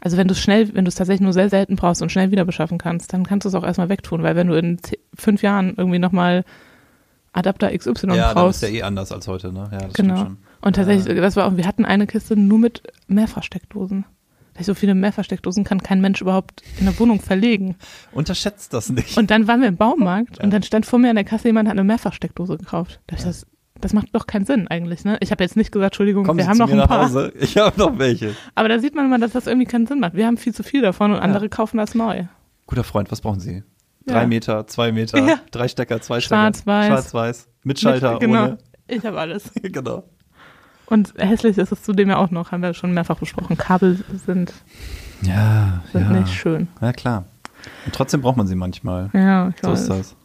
also 0.00 0.16
wenn 0.16 0.28
du 0.28 0.32
es 0.32 0.40
schnell, 0.40 0.74
wenn 0.74 0.84
du 0.84 0.88
es 0.90 0.94
tatsächlich 0.94 1.22
nur 1.22 1.32
sehr 1.32 1.48
selten 1.48 1.76
brauchst 1.76 2.02
und 2.02 2.12
schnell 2.12 2.30
wieder 2.30 2.44
beschaffen 2.44 2.78
kannst, 2.78 3.12
dann 3.12 3.24
kannst 3.24 3.44
du 3.44 3.48
es 3.48 3.54
auch 3.54 3.64
erstmal 3.64 3.88
wegtun, 3.88 4.22
weil 4.22 4.36
wenn 4.36 4.46
du 4.48 4.54
in 4.54 4.78
fünf 5.14 5.42
Jahren 5.42 5.74
irgendwie 5.76 5.98
nochmal 5.98 6.44
Adapter 7.32 7.70
XY 7.76 7.92
ja, 8.08 8.16
dann 8.16 8.34
brauchst, 8.34 8.62
ist 8.62 8.68
ja 8.70 8.74
eh 8.76 8.82
anders 8.82 9.12
als 9.12 9.28
heute, 9.28 9.52
ne? 9.52 9.68
Ja, 9.72 9.78
das 9.78 9.92
genau. 9.94 10.16
stimmt 10.16 10.28
schon. 10.30 10.38
Und 10.62 10.76
tatsächlich, 10.76 11.06
Ja. 11.16 11.20
das 11.22 11.36
war 11.36 11.46
auch, 11.46 11.56
wir 11.56 11.66
hatten 11.66 11.84
eine 11.84 12.06
Kiste 12.06 12.36
nur 12.36 12.58
mit 12.58 12.82
Mehrfachsteckdosen. 13.06 14.04
Weil 14.54 14.64
So 14.64 14.74
viele 14.74 14.94
Mehrfachsteckdosen 14.96 15.62
kann 15.64 15.80
kein 15.82 16.00
Mensch 16.00 16.20
überhaupt 16.20 16.62
in 16.80 16.86
der 16.86 16.98
Wohnung 16.98 17.20
verlegen. 17.20 17.76
Unterschätzt 18.12 18.74
das 18.74 18.88
nicht. 18.90 19.16
Und 19.16 19.30
dann 19.30 19.46
waren 19.46 19.60
wir 19.60 19.68
im 19.68 19.76
Baumarkt 19.76 20.38
Ja. 20.38 20.44
und 20.44 20.50
dann 20.52 20.62
stand 20.64 20.86
vor 20.86 20.98
mir 20.98 21.10
an 21.10 21.16
der 21.16 21.24
Kasse 21.24 21.48
jemand, 21.48 21.68
hat 21.68 21.74
eine 21.74 21.84
Mehrfachsteckdose 21.84 22.58
gekauft. 22.58 23.00
Da 23.06 23.16
ich 23.16 23.22
das, 23.22 23.46
das 23.80 23.92
macht 23.92 24.08
doch 24.12 24.26
keinen 24.26 24.44
Sinn 24.44 24.66
eigentlich, 24.68 25.04
ne? 25.04 25.16
Ich 25.20 25.30
habe 25.30 25.44
jetzt 25.44 25.56
nicht 25.56 25.70
gesagt, 25.70 25.92
Entschuldigung, 25.94 26.24
Kommen 26.24 26.38
wir 26.38 26.44
Sie 26.44 26.50
haben 26.50 26.58
noch 26.58 26.66
mir 26.66 26.72
ein 26.72 26.78
nach 26.78 26.88
paar. 26.88 27.04
Hause. 27.06 27.32
Ich 27.38 27.56
habe 27.56 27.78
noch 27.78 27.96
welche. 27.98 28.34
Aber 28.56 28.68
da 28.68 28.80
sieht 28.80 28.94
man 28.96 29.06
immer, 29.06 29.18
dass 29.20 29.32
das 29.32 29.46
irgendwie 29.46 29.66
keinen 29.66 29.86
Sinn 29.86 30.00
macht. 30.00 30.14
Wir 30.14 30.26
haben 30.26 30.36
viel 30.36 30.52
zu 30.52 30.64
viel 30.64 30.82
davon 30.82 31.12
und 31.12 31.18
andere 31.20 31.48
kaufen 31.48 31.76
das 31.78 31.94
neu. 31.94 32.24
Guter 32.66 32.84
Freund, 32.84 33.10
was 33.12 33.20
brauchen 33.20 33.40
Sie? 33.40 33.62
Ja. 34.06 34.14
Drei 34.14 34.26
Meter, 34.26 34.66
zwei 34.66 34.92
Meter, 34.92 35.18
Ja. 35.26 35.40
drei 35.50 35.68
Stecker, 35.68 36.00
zwei 36.00 36.20
Stecker. 36.20 36.36
Schwarz-Weiß. 36.42 36.86
Schwarz-Weiß. 36.86 37.48
Mit 37.64 37.78
Schalter, 37.80 38.18
genau. 38.18 38.42
ohne. 38.44 38.58
Ich 38.88 39.04
habe 39.04 39.18
alles. 39.20 39.50
genau. 39.62 40.04
Und 40.86 41.14
hässlich 41.18 41.58
ist 41.58 41.70
es 41.70 41.82
zudem 41.82 42.08
ja 42.08 42.16
auch 42.16 42.30
noch, 42.30 42.50
haben 42.50 42.62
wir 42.62 42.74
schon 42.74 42.92
mehrfach 42.92 43.18
besprochen. 43.18 43.56
Kabel 43.56 44.02
sind, 44.26 44.52
Ja, 45.22 45.82
sind 45.92 46.02
ja. 46.02 46.10
nicht 46.20 46.32
schön. 46.34 46.66
Ja, 46.80 46.92
klar. 46.92 47.24
Und 47.86 47.94
trotzdem 47.94 48.22
braucht 48.22 48.36
man 48.36 48.46
sie 48.46 48.56
manchmal. 48.56 49.10
Ja, 49.12 49.50
ich 49.50 49.56
So 49.62 49.70
weiß. 49.70 49.80
ist 49.82 49.88
das. 49.90 50.16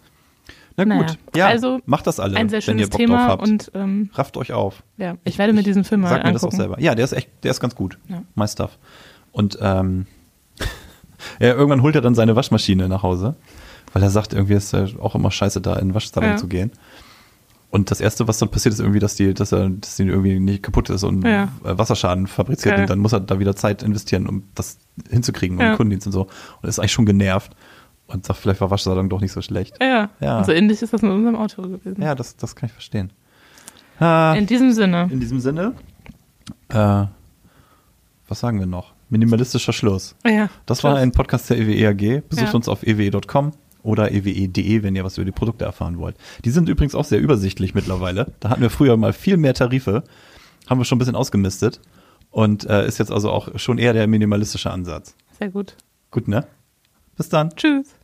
Na 0.78 0.84
gut, 0.84 0.94
Naja, 1.06 1.18
ja, 1.36 1.48
also 1.48 1.80
macht 1.86 2.06
das 2.08 2.20
alle, 2.20 2.36
Ein 2.38 2.50
sehr 2.50 2.60
wenn 2.68 2.78
ihr 2.80 2.86
schönes 2.86 2.90
Bock 2.90 3.00
Thema 3.00 3.18
drauf 3.18 3.28
habt. 3.40 3.44
und 3.48 3.72
ähm, 3.76 4.10
Rafft 4.14 4.36
euch 4.38 4.52
auf. 4.54 4.84
ja, 4.98 5.16
ich 5.24 5.38
werde 5.38 5.54
mir 5.54 5.64
diesen 5.64 5.84
Film 5.86 6.02
mal 6.02 6.10
Sag 6.10 6.24
mir 6.26 6.34
das 6.34 6.44
auch 6.44 6.48
angucken. 6.48 6.58
selber. 6.58 6.82
Ja, 6.82 6.96
der 6.96 7.06
ist 7.06 7.14
echt, 7.14 7.30
der 7.44 7.52
ist 7.52 7.60
ganz 7.62 7.76
gut. 7.76 7.98
Ja. 8.10 8.24
My 8.36 8.48
stuff. 8.48 8.78
Und 9.32 9.58
ähm, 9.62 10.06
ja, 11.40 11.54
irgendwann 11.54 11.82
holt 11.82 11.96
er 11.96 12.02
dann 12.02 12.16
seine 12.16 12.36
Waschmaschine 12.36 12.90
nach 12.90 13.04
Hause, 13.04 13.36
weil 13.96 14.04
er 14.04 14.10
sagt, 14.10 14.34
irgendwie 14.34 14.56
ist 14.56 14.74
er 14.74 14.90
auch 15.02 15.16
immer 15.16 15.32
scheiße, 15.32 15.62
da 15.62 15.78
in 15.78 15.88
den 15.88 15.94
Waschsalon 15.96 16.32
Ja. 16.32 16.36
zu 16.36 16.48
gehen. 16.50 16.72
Und 17.72 17.92
das 17.92 18.02
erste, 18.02 18.28
was 18.28 18.40
dann 18.40 18.50
passiert, 18.50 18.74
ist 18.74 18.80
irgendwie, 18.82 19.00
dass 19.00 19.16
die, 19.16 19.34
dass 19.34 19.52
er, 19.54 19.70
dass 19.70 19.96
die 19.96 20.04
irgendwie 20.04 20.38
nicht 20.40 20.64
kaputt 20.64 20.90
ist 20.90 21.04
und 21.04 21.24
Ja. 21.26 21.46
äh, 21.64 21.78
Wasserschaden 21.78 22.28
fabriziert. 22.28 22.76
Ja. 22.76 22.82
Und 22.82 22.90
dann 22.90 23.00
muss 23.00 23.14
er 23.14 23.22
da 23.22 23.40
wieder 23.40 23.56
Zeit 23.56 23.84
investieren, 23.84 24.28
um 24.28 24.44
das 24.54 24.78
hinzukriegen, 25.10 25.56
um 25.58 25.62
Ja. 25.64 25.70
den 25.72 25.78
Kundendienst 25.78 26.08
und 26.08 26.14
so. 26.14 26.28
Und 26.62 26.68
ist 26.70 26.78
eigentlich 26.80 26.92
schon 26.92 27.06
genervt 27.06 27.54
und 28.08 28.26
sagt, 28.26 28.40
vielleicht 28.40 28.60
war 28.62 28.70
Waschsalon 28.70 29.10
doch 29.10 29.22
nicht 29.22 29.32
so 29.32 29.42
schlecht. 29.42 29.76
Ja, 29.82 30.10
Ja. 30.20 30.38
und 30.40 30.46
so 30.46 30.52
ähnlich 30.52 30.82
ist 30.82 30.92
das 30.94 31.02
mit 31.02 31.12
unserem 31.12 31.36
Auto 31.38 31.62
gewesen. 31.64 32.02
Ja, 32.02 32.16
das, 32.16 32.36
das 32.36 32.54
kann 32.56 32.68
ich 32.68 32.74
verstehen. 32.74 33.12
Ah, 34.00 34.34
In 34.38 34.46
diesem 34.46 34.74
Sinne, 34.74 35.08
in 35.10 35.22
diesem 35.22 35.40
Sinne, 35.40 35.74
äh, 36.70 37.06
was 38.28 38.40
sagen 38.40 38.60
wir 38.60 38.68
noch? 38.68 38.94
Minimalistischer 39.10 39.72
Schluss. 39.74 40.16
ja, 40.26 40.50
Das 40.66 40.84
war 40.84 40.94
tschüss. 40.96 41.04
ein 41.04 41.12
Podcast 41.12 41.50
der 41.50 41.58
EWE 41.60 41.88
AG. 41.90 42.22
Besucht 42.28 42.48
Ja. 42.48 42.54
uns 42.54 42.68
auf 42.68 42.84
ewe.com 42.84 43.52
oder 43.86 44.12
ewe.de, 44.12 44.84
wenn 44.84 44.96
ihr 44.96 45.04
was 45.04 45.18
über 45.18 45.26
die 45.26 45.32
Produkte 45.32 45.66
erfahren 45.66 45.98
wollt. 45.98 46.16
Die 46.44 46.50
sind 46.50 46.68
übrigens 46.70 46.96
auch 46.96 47.06
sehr 47.06 47.20
übersichtlich 47.20 47.74
mittlerweile. 47.74 48.34
Da 48.40 48.50
hatten 48.50 48.62
wir 48.62 48.70
früher 48.70 48.98
mal 48.98 49.14
viel 49.14 49.38
mehr 49.38 49.54
Tarife, 49.54 50.04
haben 50.68 50.80
wir 50.80 50.86
schon 50.86 50.98
ein 50.98 51.00
bisschen 51.00 51.16
ausgemistet 51.16 51.80
und 52.32 52.66
äh, 52.70 52.88
ist 52.88 52.98
jetzt 52.98 53.12
also 53.12 53.32
auch 53.32 53.58
schon 53.58 53.78
eher 53.78 53.94
der 53.94 54.08
minimalistische 54.08 54.72
Ansatz. 54.72 55.16
Sehr 55.40 55.50
gut. 55.50 55.76
Gut, 56.12 56.28
ne? 56.28 56.46
Bis 57.16 57.30
dann. 57.30 57.56
Tschüss. 57.56 57.96